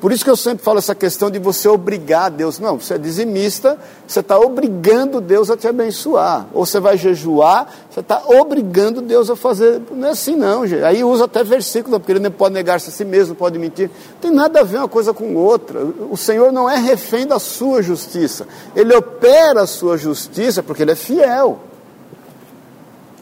Por 0.00 0.12
isso 0.12 0.22
que 0.22 0.30
eu 0.30 0.36
sempre 0.36 0.62
falo 0.62 0.78
essa 0.78 0.94
questão 0.94 1.30
de 1.30 1.38
você 1.38 1.68
obrigar 1.68 2.30
Deus. 2.30 2.58
Não, 2.58 2.78
você 2.78 2.94
é 2.94 2.98
dizimista, 2.98 3.78
você 4.06 4.20
está 4.20 4.38
obrigando 4.38 5.20
Deus 5.20 5.50
a 5.50 5.56
te 5.56 5.66
abençoar. 5.66 6.46
Ou 6.52 6.66
você 6.66 6.78
vai 6.78 6.98
jejuar, 6.98 7.72
você 7.90 8.00
está 8.00 8.22
obrigando 8.26 9.00
Deus 9.00 9.30
a 9.30 9.36
fazer. 9.36 9.80
Não 9.90 10.08
é 10.08 10.10
assim 10.10 10.36
não, 10.36 10.66
gente. 10.66 10.84
Aí 10.84 11.02
usa 11.02 11.24
até 11.24 11.42
versículo, 11.42 11.98
porque 11.98 12.12
ele 12.12 12.20
não 12.20 12.30
pode 12.30 12.54
negar-se 12.54 12.90
a 12.90 12.92
si 12.92 13.04
mesmo, 13.04 13.34
pode 13.34 13.58
mentir. 13.58 13.88
Não 13.88 14.20
tem 14.20 14.30
nada 14.30 14.60
a 14.60 14.64
ver 14.64 14.78
uma 14.78 14.88
coisa 14.88 15.14
com 15.14 15.34
outra. 15.34 15.82
O 16.10 16.16
Senhor 16.16 16.52
não 16.52 16.68
é 16.68 16.76
refém 16.76 17.26
da 17.26 17.38
sua 17.38 17.82
justiça. 17.82 18.46
Ele 18.74 18.94
opera 18.94 19.62
a 19.62 19.66
sua 19.66 19.96
justiça 19.96 20.62
porque 20.62 20.82
ele 20.82 20.92
é 20.92 20.96
fiel. 20.96 21.58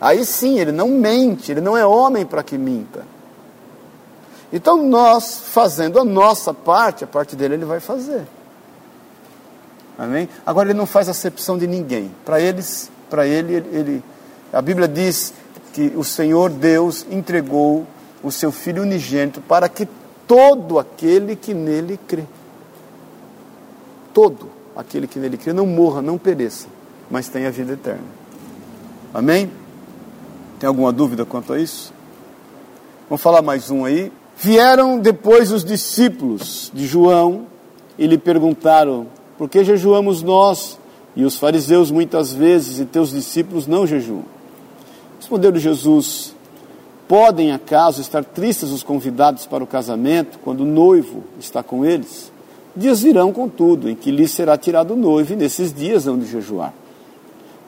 Aí 0.01 0.25
sim, 0.25 0.59
ele 0.59 0.73
não 0.73 0.89
mente, 0.89 1.53
ele 1.53 1.61
não 1.61 1.77
é 1.77 1.87
homem 1.87 2.27
para 2.27 2.43
que 2.43 2.59
minta. 2.59 3.14
Então 4.53 4.87
nós, 4.87 5.41
fazendo 5.47 5.99
a 5.99 6.05
nossa 6.05 6.55
parte, 6.55 7.05
a 7.05 7.07
parte 7.07 7.35
dele 7.35 7.55
ele 7.55 7.65
vai 7.65 7.81
fazer. 7.81 8.27
Amém? 9.99 10.29
Agora 10.45 10.69
ele 10.69 10.79
não 10.79 10.87
faz 10.87 11.09
acepção 11.09 11.57
de 11.57 11.67
ninguém. 11.67 12.11
Para 12.25 12.41
eles, 12.41 12.91
para 13.09 13.27
ele, 13.27 13.55
ele, 13.55 14.03
a 14.53 14.61
Bíblia 14.61 14.89
diz 14.89 15.33
que 15.73 15.93
o 15.97 16.05
Senhor 16.05 16.51
Deus 16.51 17.07
entregou 17.11 17.87
o 18.23 18.31
seu 18.31 18.51
Filho 18.51 18.83
unigênito 18.83 19.41
para 19.41 19.69
que 19.69 19.89
todo 20.27 20.79
aquele 20.79 21.37
que 21.37 21.53
nele 21.53 21.99
crê, 22.09 22.25
todo 24.13 24.51
aquele 24.75 25.07
que 25.07 25.19
nele 25.19 25.37
crê, 25.37 25.53
não 25.53 25.67
morra, 25.67 26.01
não 26.01 26.17
pereça, 26.17 26.67
mas 27.11 27.29
tenha 27.29 27.51
vida 27.51 27.73
eterna. 27.75 28.05
Amém? 29.13 29.51
Tem 30.59 30.67
alguma 30.67 30.93
dúvida 30.93 31.25
quanto 31.25 31.53
a 31.53 31.59
isso? 31.59 31.93
Vamos 33.09 33.23
falar 33.23 33.43
mais 33.43 33.71
um 33.71 33.85
aí. 33.85 34.11
Vieram 34.37 34.99
depois 34.99 35.53
os 35.53 35.65
discípulos 35.65 36.71
de 36.75 36.87
João 36.87 37.47
e 37.97 38.07
lhe 38.07 38.19
perguntaram: 38.19 39.07
Por 39.39 39.49
que 39.49 39.65
jejuamos 39.65 40.23
nós 40.23 40.79
e 41.15 41.25
os 41.25 41.37
fariseus 41.37 41.91
muitas 41.91 42.33
vezes 42.33 42.81
e 42.81 42.85
teus 42.85 43.11
discípulos 43.11 43.67
não 43.67 43.87
jejuam? 43.87 44.25
Respondeu 45.19 45.57
Jesus: 45.57 46.35
Podem 47.07 47.53
acaso 47.53 48.01
estar 48.01 48.25
tristes 48.25 48.71
os 48.71 48.83
convidados 48.83 49.47
para 49.47 49.63
o 49.63 49.69
casamento 49.69 50.39
quando 50.43 50.61
o 50.61 50.67
noivo 50.67 51.23
está 51.39 51.63
com 51.63 51.85
eles? 51.85 52.33
Dias 52.77 53.03
virão, 53.03 53.33
contudo, 53.33 53.89
em 53.89 53.95
que 53.95 54.11
lhes 54.11 54.33
será 54.33 54.59
tirado 54.59 54.95
o 54.95 54.97
noivo, 54.97 55.33
e 55.33 55.37
nesses 55.37 55.73
dias 55.73 56.09
hão 56.09 56.19
de 56.19 56.27
jejuar. 56.27 56.75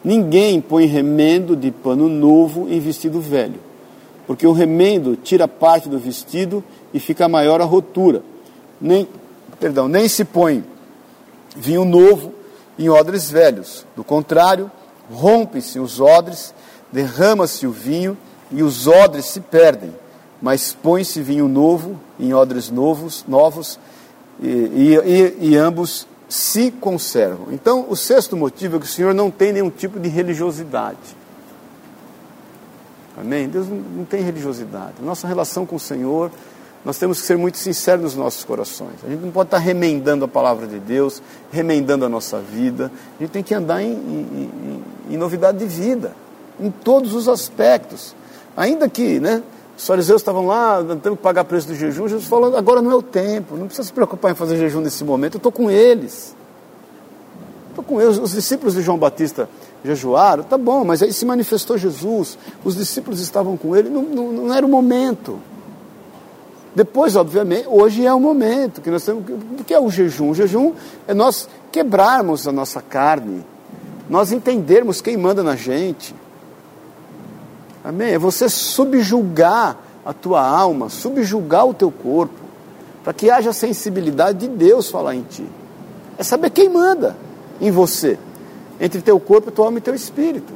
Ninguém 0.05 0.61
põe 0.61 0.87
remendo 0.87 1.55
de 1.55 1.71
pano 1.71 2.09
novo 2.09 2.67
em 2.69 2.81
vestido 2.81 3.21
velho 3.21 3.66
porque 4.27 4.47
o 4.47 4.53
remendo 4.53 5.17
tira 5.17 5.47
parte 5.47 5.89
do 5.89 5.99
vestido 5.99 6.63
e 6.93 6.99
fica 6.99 7.29
maior 7.29 7.61
a 7.61 7.65
rotura. 7.65 8.23
Nem, 8.81 9.09
perdão, 9.61 9.89
nem 9.89 10.09
se 10.09 10.25
põe 10.25 10.65
vinho 11.57 11.85
novo 11.85 12.35
em 12.79 12.89
odres 12.89 13.31
velhos. 13.31 13.87
Do 13.95 14.03
contrário, 14.03 14.71
rompem-se 15.11 15.79
os 15.79 16.01
odres, 16.01 16.55
derrama-se 16.93 17.67
o 17.67 17.71
vinho 17.71 18.17
e 18.51 18.63
os 18.63 18.87
odres 18.87 19.27
se 19.27 19.41
perdem. 19.41 19.93
Mas 20.43 20.77
põe-se 20.83 21.23
vinho 21.23 21.49
novo 21.49 21.99
em 22.19 22.35
odres 22.35 22.71
novos, 22.71 23.25
novos 23.27 23.79
e, 24.43 24.49
e, 24.49 24.95
e, 25.05 25.51
e 25.51 25.57
ambos 25.57 26.07
se 26.29 26.71
conservam. 26.71 27.47
Então, 27.53 27.87
o 27.89 27.97
sexto 27.97 28.37
motivo 28.37 28.77
é 28.77 28.81
que 28.81 28.87
o 28.87 28.89
Senhor 28.89 29.15
não 29.15 29.31
tem 29.31 29.53
nenhum 29.53 29.71
tipo 29.71 29.99
de 29.99 30.09
religiosidade. 30.09 30.99
Amém? 33.19 33.49
Deus 33.49 33.67
não 33.69 34.05
tem 34.05 34.23
religiosidade. 34.23 34.95
Nossa 35.03 35.27
relação 35.27 35.65
com 35.65 35.77
o 35.77 35.81
Senhor, 35.81 36.31
nós 36.85 36.99
temos 36.99 37.21
que 37.21 37.27
ser 37.27 37.37
muito 37.37 37.59
sinceros 37.59 38.05
nos 38.05 38.15
nossos 38.15 38.45
corações. 38.45 38.95
A 39.05 39.09
gente 39.09 39.21
não 39.21 39.33
pode 39.33 39.49
estar 39.49 39.59
remendando 39.59 40.25
a 40.25 40.29
palavra 40.29 40.67
de 40.67 40.79
Deus, 40.79 41.23
remendando 41.51 42.05
a 42.05 42.09
nossa 42.09 42.39
vida. 42.39 42.93
A 43.19 43.23
gente 43.23 43.33
tem 43.33 43.43
que 43.43 43.55
andar 43.55 43.83
em, 43.83 43.93
em, 43.93 44.51
em, 45.09 45.15
em 45.15 45.17
novidade 45.17 45.59
de 45.59 45.67
vida, 45.67 46.15
em 46.61 46.71
todos 46.71 47.15
os 47.15 47.29
aspectos. 47.29 48.15
Ainda 48.57 48.89
que, 48.89 49.19
né? 49.19 49.43
Os 49.77 49.87
fariseus 49.87 50.23
estavam 50.23 50.47
lá, 50.47 50.83
tendo 51.03 51.17
que 51.17 51.23
pagar 51.23 51.45
preço 51.45 51.69
do 51.69 51.75
jejum. 51.75 52.09
Jesus 52.09 52.29
falou: 52.29 52.57
agora 52.57 52.81
não 52.81 52.91
é 52.91 52.95
o 52.95 53.03
tempo, 53.03 53.57
não 53.57 53.67
precisa 53.67 53.87
se 53.87 53.93
preocupar 53.93 54.33
em 54.33 54.35
fazer 54.35 54.57
jejum 54.57 54.81
nesse 54.81 55.05
momento, 55.05 55.35
eu 55.35 55.39
estou 55.39 55.53
com 55.53 55.71
eles. 55.71 56.35
Estou 57.71 57.85
com 57.85 58.01
eles. 58.01 58.17
Os 58.19 58.33
discípulos 58.33 58.75
de 58.75 58.81
João 58.81 58.97
Batista 58.97 59.49
jejuaram, 59.85 60.43
tá 60.43 60.59
bom, 60.59 60.85
mas 60.85 61.03
aí 61.03 61.13
se 61.13 61.25
manifestou 61.25 61.79
Jesus, 61.79 62.39
os 62.65 62.77
discípulos 62.77 63.21
estavam 63.21 63.57
com 63.57 63.77
ele, 63.77 63.89
não, 63.89 64.03
não, 64.03 64.33
não 64.33 64.55
era 64.55 64.65
o 64.65 64.69
momento. 64.69 65.39
Depois, 66.75 67.17
obviamente, 67.17 67.67
hoje 67.69 68.05
é 68.05 68.13
o 68.13 68.21
momento 68.21 68.83
que 68.83 68.91
nós 68.91 69.03
temos. 69.03 69.25
O 69.59 69.65
que 69.65 69.73
é 69.73 69.81
o 69.81 69.89
jejum? 69.89 70.31
O 70.31 70.35
jejum 70.35 70.75
é 71.09 71.15
nós 71.15 71.49
quebrarmos 71.73 72.47
a 72.47 72.53
nossa 72.53 72.83
carne, 72.83 73.43
nós 74.11 74.31
entendermos 74.31 75.01
quem 75.01 75.17
manda 75.17 75.43
na 75.43 75.57
gente. 75.57 76.15
Amém? 77.83 78.13
É 78.13 78.19
você 78.19 78.49
subjugar 78.51 79.79
a 80.05 80.13
tua 80.13 80.47
alma, 80.47 80.91
subjugar 80.91 81.67
o 81.67 81.73
teu 81.73 81.91
corpo, 81.91 82.35
para 83.03 83.15
que 83.15 83.31
haja 83.31 83.55
sensibilidade 83.55 84.41
de 84.41 84.49
Deus 84.49 84.91
falar 84.91 85.15
em 85.15 85.23
ti. 85.23 85.47
É 86.19 86.23
saber 86.23 86.51
quem 86.51 86.69
manda 86.69 87.17
em 87.59 87.71
você 87.71 88.19
entre 88.81 89.01
teu 89.01 89.19
corpo, 89.19 89.51
tua 89.51 89.67
alma 89.67 89.79
e 89.79 89.81
teu 89.81 89.95
espírito. 89.95 90.53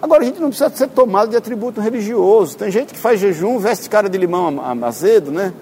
Agora, 0.00 0.22
a 0.22 0.24
gente 0.24 0.40
não 0.40 0.48
precisa 0.48 0.70
ser 0.70 0.88
tomado 0.88 1.30
de 1.30 1.36
atributo 1.36 1.80
religioso. 1.80 2.56
Tem 2.56 2.70
gente 2.70 2.92
que 2.92 2.98
faz 2.98 3.18
jejum, 3.18 3.58
veste 3.58 3.88
cara 3.88 4.08
de 4.08 4.18
limão 4.18 4.60
azedo, 4.84 5.30
né? 5.30 5.52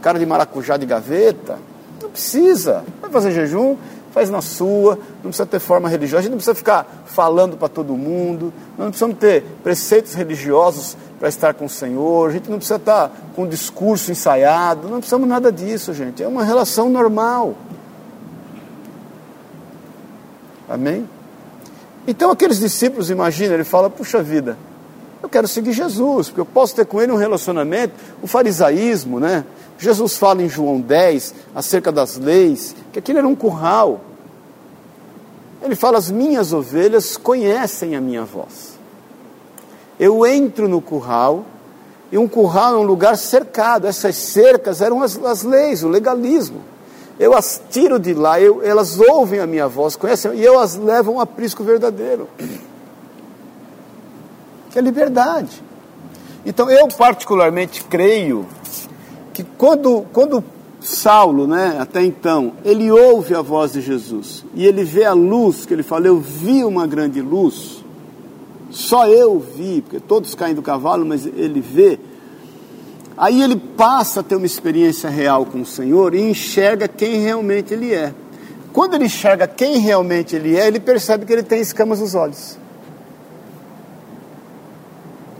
Cara 0.00 0.18
de 0.18 0.26
maracujá 0.26 0.76
de 0.76 0.86
gaveta. 0.86 1.58
Não 2.02 2.10
precisa. 2.10 2.84
Vai 3.00 3.10
fazer 3.10 3.30
jejum, 3.30 3.76
faz 4.12 4.28
na 4.28 4.42
sua, 4.42 4.98
não 5.22 5.30
precisa 5.30 5.46
ter 5.46 5.58
forma 5.58 5.88
religiosa, 5.88 6.20
a 6.20 6.22
gente 6.22 6.32
não 6.32 6.38
precisa 6.38 6.54
ficar 6.54 7.04
falando 7.06 7.56
para 7.56 7.68
todo 7.68 7.96
mundo, 7.96 8.52
não 8.76 8.88
precisamos 8.88 9.16
ter 9.18 9.42
preceitos 9.62 10.14
religiosos 10.14 10.96
para 11.18 11.28
estar 11.28 11.54
com 11.54 11.64
o 11.64 11.68
Senhor, 11.68 12.28
a 12.28 12.32
gente 12.32 12.50
não 12.50 12.58
precisa 12.58 12.76
estar 12.76 13.10
com 13.34 13.44
um 13.44 13.48
discurso 13.48 14.10
ensaiado, 14.10 14.88
não 14.88 14.98
precisamos 14.98 15.28
nada 15.28 15.50
disso, 15.50 15.94
gente. 15.94 16.22
É 16.22 16.28
uma 16.28 16.44
relação 16.44 16.90
normal. 16.90 17.54
Amém? 20.72 21.06
Então 22.08 22.30
aqueles 22.30 22.58
discípulos, 22.58 23.10
imagina, 23.10 23.52
ele 23.52 23.62
fala, 23.62 23.90
puxa 23.90 24.22
vida, 24.22 24.56
eu 25.22 25.28
quero 25.28 25.46
seguir 25.46 25.72
Jesus, 25.72 26.28
porque 26.28 26.40
eu 26.40 26.46
posso 26.46 26.74
ter 26.74 26.86
com 26.86 27.00
ele 27.00 27.12
um 27.12 27.16
relacionamento, 27.16 27.92
o 28.22 28.26
farisaísmo, 28.26 29.20
né? 29.20 29.44
Jesus 29.78 30.16
fala 30.16 30.42
em 30.42 30.48
João 30.48 30.80
10 30.80 31.34
acerca 31.54 31.92
das 31.92 32.16
leis, 32.16 32.74
que 32.90 32.98
aquilo 32.98 33.18
era 33.18 33.28
um 33.28 33.34
curral. 33.34 34.00
Ele 35.62 35.76
fala: 35.76 35.98
As 35.98 36.10
minhas 36.10 36.54
ovelhas 36.54 37.18
conhecem 37.18 37.94
a 37.94 38.00
minha 38.00 38.24
voz. 38.24 38.78
Eu 40.00 40.24
entro 40.24 40.68
no 40.68 40.80
curral, 40.80 41.44
e 42.10 42.16
um 42.16 42.26
curral 42.26 42.76
é 42.76 42.78
um 42.78 42.84
lugar 42.84 43.18
cercado, 43.18 43.86
essas 43.86 44.16
cercas 44.16 44.80
eram 44.80 45.02
as, 45.02 45.22
as 45.22 45.42
leis, 45.42 45.84
o 45.84 45.88
legalismo 45.88 46.71
eu 47.18 47.34
as 47.34 47.62
tiro 47.70 47.98
de 47.98 48.14
lá, 48.14 48.40
eu, 48.40 48.62
elas 48.62 48.98
ouvem 48.98 49.40
a 49.40 49.46
minha 49.46 49.68
voz, 49.68 49.96
conhecem, 49.96 50.34
e 50.34 50.44
eu 50.44 50.58
as 50.58 50.76
levo 50.76 51.12
a 51.12 51.14
um 51.14 51.20
aprisco 51.20 51.62
verdadeiro. 51.62 52.28
Que 54.70 54.78
é 54.78 54.82
liberdade. 54.82 55.62
Então 56.44 56.70
eu 56.70 56.88
particularmente 56.88 57.84
creio 57.84 58.46
que 59.32 59.44
quando, 59.44 60.04
quando 60.12 60.42
Saulo, 60.80 61.46
né, 61.46 61.76
até 61.78 62.02
então, 62.04 62.54
ele 62.64 62.90
ouve 62.90 63.34
a 63.34 63.40
voz 63.40 63.72
de 63.72 63.80
Jesus 63.80 64.44
e 64.54 64.66
ele 64.66 64.82
vê 64.82 65.04
a 65.04 65.12
luz, 65.12 65.64
que 65.64 65.72
ele 65.72 65.82
fala, 65.82 66.06
eu 66.06 66.18
vi 66.18 66.64
uma 66.64 66.86
grande 66.86 67.20
luz, 67.20 67.84
só 68.70 69.06
eu 69.06 69.38
vi, 69.38 69.82
porque 69.82 70.00
todos 70.00 70.34
caem 70.34 70.54
do 70.54 70.62
cavalo, 70.62 71.06
mas 71.06 71.24
ele 71.24 71.60
vê, 71.60 72.00
Aí 73.22 73.40
ele 73.40 73.54
passa 73.54 74.18
a 74.18 74.22
ter 74.24 74.34
uma 74.34 74.46
experiência 74.46 75.08
real 75.08 75.46
com 75.46 75.60
o 75.60 75.64
Senhor 75.64 76.12
e 76.12 76.20
enxerga 76.20 76.88
quem 76.88 77.22
realmente 77.22 77.72
ele 77.72 77.94
é. 77.94 78.12
Quando 78.72 78.94
ele 78.94 79.04
enxerga 79.04 79.46
quem 79.46 79.78
realmente 79.78 80.34
ele 80.34 80.58
é, 80.58 80.66
ele 80.66 80.80
percebe 80.80 81.24
que 81.24 81.32
ele 81.32 81.44
tem 81.44 81.60
escamas 81.60 82.00
nos 82.00 82.16
olhos. 82.16 82.58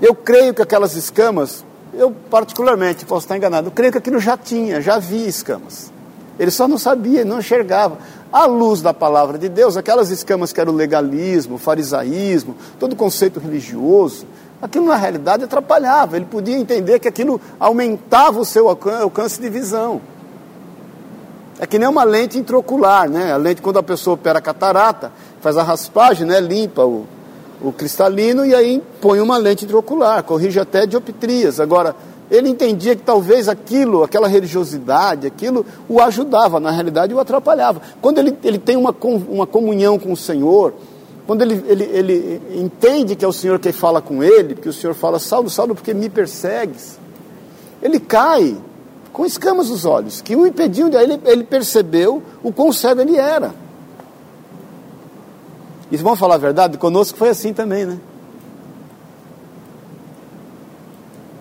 Eu 0.00 0.14
creio 0.14 0.54
que 0.54 0.62
aquelas 0.62 0.94
escamas, 0.94 1.64
eu 1.92 2.12
particularmente 2.30 3.04
posso 3.04 3.24
estar 3.24 3.36
enganado, 3.36 3.66
eu 3.66 3.72
creio 3.72 3.90
que 3.90 3.98
aquilo 3.98 4.20
já 4.20 4.36
tinha, 4.36 4.80
já 4.80 4.94
havia 4.94 5.26
escamas. 5.26 5.92
Ele 6.38 6.52
só 6.52 6.68
não 6.68 6.78
sabia, 6.78 7.24
não 7.24 7.40
enxergava. 7.40 7.98
À 8.32 8.46
luz 8.46 8.80
da 8.80 8.94
palavra 8.94 9.36
de 9.36 9.48
Deus, 9.48 9.76
aquelas 9.76 10.08
escamas 10.08 10.52
que 10.52 10.60
eram 10.60 10.72
o 10.72 10.76
legalismo, 10.76 11.56
o 11.56 11.58
farisaísmo, 11.58 12.54
todo 12.78 12.94
conceito 12.94 13.40
religioso, 13.40 14.24
Aquilo 14.62 14.86
na 14.86 14.94
realidade 14.94 15.42
atrapalhava, 15.42 16.16
ele 16.16 16.24
podia 16.24 16.56
entender 16.56 17.00
que 17.00 17.08
aquilo 17.08 17.40
aumentava 17.58 18.38
o 18.38 18.44
seu 18.44 18.68
alcance 18.68 19.40
de 19.40 19.48
visão. 19.48 20.00
É 21.58 21.66
que 21.66 21.80
nem 21.80 21.88
uma 21.88 22.04
lente 22.04 22.38
intraocular, 22.38 23.10
né? 23.10 23.32
A 23.32 23.36
lente, 23.36 23.60
quando 23.60 23.80
a 23.80 23.82
pessoa 23.82 24.14
opera 24.14 24.38
a 24.38 24.42
catarata, 24.42 25.10
faz 25.40 25.56
a 25.56 25.64
raspagem, 25.64 26.26
né? 26.26 26.38
limpa 26.40 26.84
o, 26.84 27.06
o 27.60 27.72
cristalino 27.72 28.46
e 28.46 28.54
aí 28.54 28.80
põe 29.00 29.20
uma 29.20 29.36
lente 29.36 29.64
intraocular, 29.64 30.22
corrige 30.22 30.60
até 30.60 30.86
dioptrias. 30.86 31.58
Agora, 31.58 31.96
ele 32.30 32.48
entendia 32.48 32.94
que 32.94 33.02
talvez 33.02 33.48
aquilo, 33.48 34.04
aquela 34.04 34.28
religiosidade, 34.28 35.26
aquilo 35.26 35.66
o 35.88 36.00
ajudava, 36.00 36.60
na 36.60 36.70
realidade 36.70 37.12
o 37.12 37.18
atrapalhava. 37.18 37.82
Quando 38.00 38.18
ele, 38.18 38.38
ele 38.44 38.58
tem 38.58 38.76
uma, 38.76 38.94
uma 39.28 39.46
comunhão 39.46 39.98
com 39.98 40.12
o 40.12 40.16
Senhor, 40.16 40.72
quando 41.26 41.42
ele, 41.42 41.64
ele, 41.68 41.84
ele 41.84 42.60
entende 42.60 43.14
que 43.14 43.24
é 43.24 43.28
o 43.28 43.32
Senhor 43.32 43.58
quem 43.58 43.72
fala 43.72 44.02
com 44.02 44.22
ele, 44.22 44.54
que 44.54 44.68
o 44.68 44.72
Senhor 44.72 44.94
fala, 44.94 45.18
Saulo, 45.18 45.48
Saulo, 45.48 45.74
porque 45.74 45.94
me 45.94 46.08
persegues, 46.08 46.98
ele 47.80 48.00
cai 48.00 48.56
com 49.12 49.24
escamas 49.24 49.68
nos 49.68 49.84
olhos, 49.84 50.20
que 50.20 50.34
o 50.34 50.46
impediam 50.46 50.88
de. 50.88 50.96
Ele, 50.96 51.20
ele 51.24 51.44
percebeu 51.44 52.22
o 52.42 52.52
quão 52.52 52.72
cego 52.72 53.00
ele 53.00 53.16
era. 53.16 53.54
E 55.90 55.96
vamos 55.96 56.18
falar 56.18 56.36
a 56.36 56.38
verdade, 56.38 56.78
conosco 56.78 57.18
foi 57.18 57.28
assim 57.28 57.52
também, 57.52 57.84
né? 57.84 57.98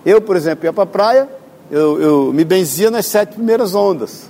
Eu, 0.04 0.20
por 0.20 0.36
exemplo, 0.36 0.66
ia 0.66 0.72
para 0.72 0.82
a 0.82 0.86
praia, 0.86 1.28
eu, 1.70 2.00
eu 2.00 2.32
me 2.32 2.44
benzia 2.44 2.90
nas 2.90 3.06
sete 3.06 3.34
primeiras 3.34 3.74
ondas. 3.74 4.28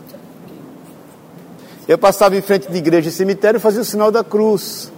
Eu 1.89 1.99
passava 1.99 2.37
em 2.37 2.43
frente 2.43 2.71
de 2.71 2.79
igreja 2.79 3.09
e 3.09 3.13
cemitério 3.13 3.59
e 3.59 3.61
fazia 3.61 3.81
o 3.81 3.85
sinal 3.85 4.13
da 4.13 4.23
cruz. 4.23 4.93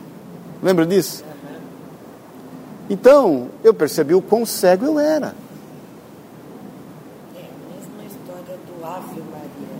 Lembra 0.64 0.86
disso? 0.86 1.22
Então, 2.88 3.50
eu 3.62 3.74
percebi 3.74 4.14
o 4.14 4.22
quão 4.22 4.46
cego 4.46 4.86
eu 4.86 4.98
era. 4.98 5.34
É 7.36 7.40
a 7.40 7.74
mesma 7.74 8.04
história 8.06 8.58
do 8.66 8.84
Ave 8.86 9.20
Maria, 9.20 9.74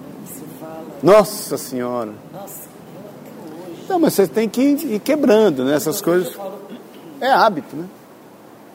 né, 0.00 0.12
que 0.26 0.32
se 0.32 0.44
fala. 0.58 0.86
Nossa 1.00 1.56
Senhora. 1.56 2.12
Nossa, 2.32 2.64
eu 2.64 3.00
até 3.10 3.70
hoje. 3.70 3.84
Não, 3.88 4.00
mas 4.00 4.14
você 4.14 4.26
tem 4.26 4.48
que 4.48 4.60
ir, 4.60 4.98
quebrando, 4.98 5.64
né? 5.64 5.76
Essas 5.76 6.02
coisas. 6.02 6.36
É 7.20 7.30
hábito, 7.30 7.76
né? 7.76 7.86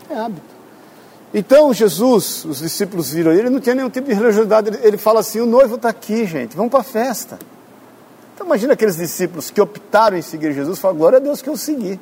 É 0.09 0.15
hábito. 0.15 0.59
Então 1.33 1.73
Jesus, 1.73 2.45
os 2.45 2.59
discípulos 2.59 3.11
viram 3.11 3.31
ele, 3.31 3.41
ele 3.41 3.49
não 3.49 3.59
tinha 3.59 3.75
nenhum 3.75 3.89
tipo 3.89 4.07
de 4.07 4.13
religiosidade. 4.13 4.69
Ele, 4.69 4.79
ele 4.81 4.97
fala 4.97 5.19
assim: 5.19 5.41
o 5.41 5.45
noivo 5.45 5.75
está 5.75 5.89
aqui, 5.89 6.25
gente, 6.25 6.55
vamos 6.55 6.71
para 6.71 6.79
a 6.79 6.83
festa. 6.83 7.37
Então 8.39 8.47
imagina 8.47 8.71
aqueles 8.71 8.95
discípulos 8.95 9.51
que 9.51 9.59
optaram 9.59 10.15
em 10.15 10.21
seguir 10.21 10.53
Jesus, 10.53 10.79
falam, 10.79 10.95
glória 10.95 11.17
a 11.17 11.19
Deus 11.19 11.41
que 11.41 11.49
eu 11.49 11.57
segui. 11.57 11.99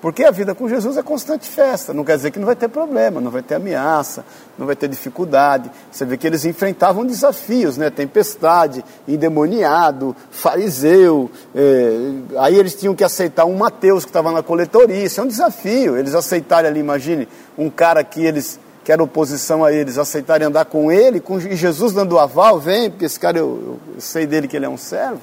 Porque 0.00 0.22
a 0.22 0.30
vida 0.30 0.54
com 0.54 0.68
Jesus 0.68 0.96
é 0.96 1.02
constante 1.02 1.48
festa. 1.48 1.92
Não 1.92 2.04
quer 2.04 2.14
dizer 2.16 2.30
que 2.30 2.38
não 2.38 2.46
vai 2.46 2.54
ter 2.54 2.68
problema, 2.68 3.20
não 3.20 3.32
vai 3.32 3.42
ter 3.42 3.56
ameaça, 3.56 4.24
não 4.56 4.64
vai 4.64 4.76
ter 4.76 4.86
dificuldade. 4.86 5.68
Você 5.90 6.04
vê 6.04 6.16
que 6.16 6.24
eles 6.24 6.44
enfrentavam 6.44 7.04
desafios, 7.04 7.76
né? 7.76 7.90
Tempestade, 7.90 8.84
endemoniado, 9.08 10.14
fariseu. 10.30 11.28
eh, 11.52 12.12
aí 12.36 12.54
eles 12.54 12.76
tinham 12.76 12.94
que 12.94 13.02
aceitar 13.02 13.44
um 13.44 13.56
Mateus 13.56 14.04
que 14.04 14.10
estava 14.10 14.30
na 14.30 14.42
coletoria. 14.42 15.02
Isso 15.02 15.20
é 15.20 15.24
um 15.24 15.26
desafio. 15.26 15.96
Eles 15.96 16.14
aceitarem 16.14 16.70
ali, 16.70 16.78
imagine, 16.78 17.26
um 17.58 17.68
cara 17.68 18.04
que 18.04 18.24
eles 18.24 18.60
que 18.84 18.92
era 18.92 19.02
oposição 19.02 19.64
a 19.64 19.72
eles, 19.72 19.96
aceitarem 19.96 20.46
andar 20.46 20.66
com 20.66 20.92
ele, 20.92 21.18
com 21.18 21.38
e 21.38 21.56
Jesus 21.56 21.94
dando 21.94 22.18
aval, 22.18 22.60
vem, 22.60 22.90
porque 22.90 23.06
esse 23.06 23.18
cara 23.18 23.38
eu, 23.38 23.80
eu 23.94 24.00
sei 24.00 24.26
dele 24.26 24.46
que 24.46 24.54
ele 24.54 24.66
é 24.66 24.68
um 24.68 24.76
servo. 24.76 25.22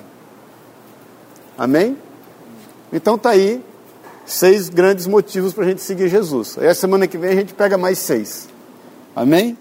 Amém? 1.58 1.96
Então 2.92 3.18
tá 3.18 3.30
aí 3.30 3.64
seis 4.26 4.68
grandes 4.68 5.06
motivos 5.06 5.54
para 5.54 5.64
a 5.64 5.68
gente 5.68 5.82
seguir 5.82 6.08
Jesus. 6.08 6.58
Aí 6.58 6.68
a 6.68 6.74
semana 6.74 7.08
que 7.08 7.18
vem 7.18 7.32
a 7.32 7.36
gente 7.36 7.54
pega 7.54 7.78
mais 7.78 8.00
seis. 8.00 8.50
Amém? 9.16 9.56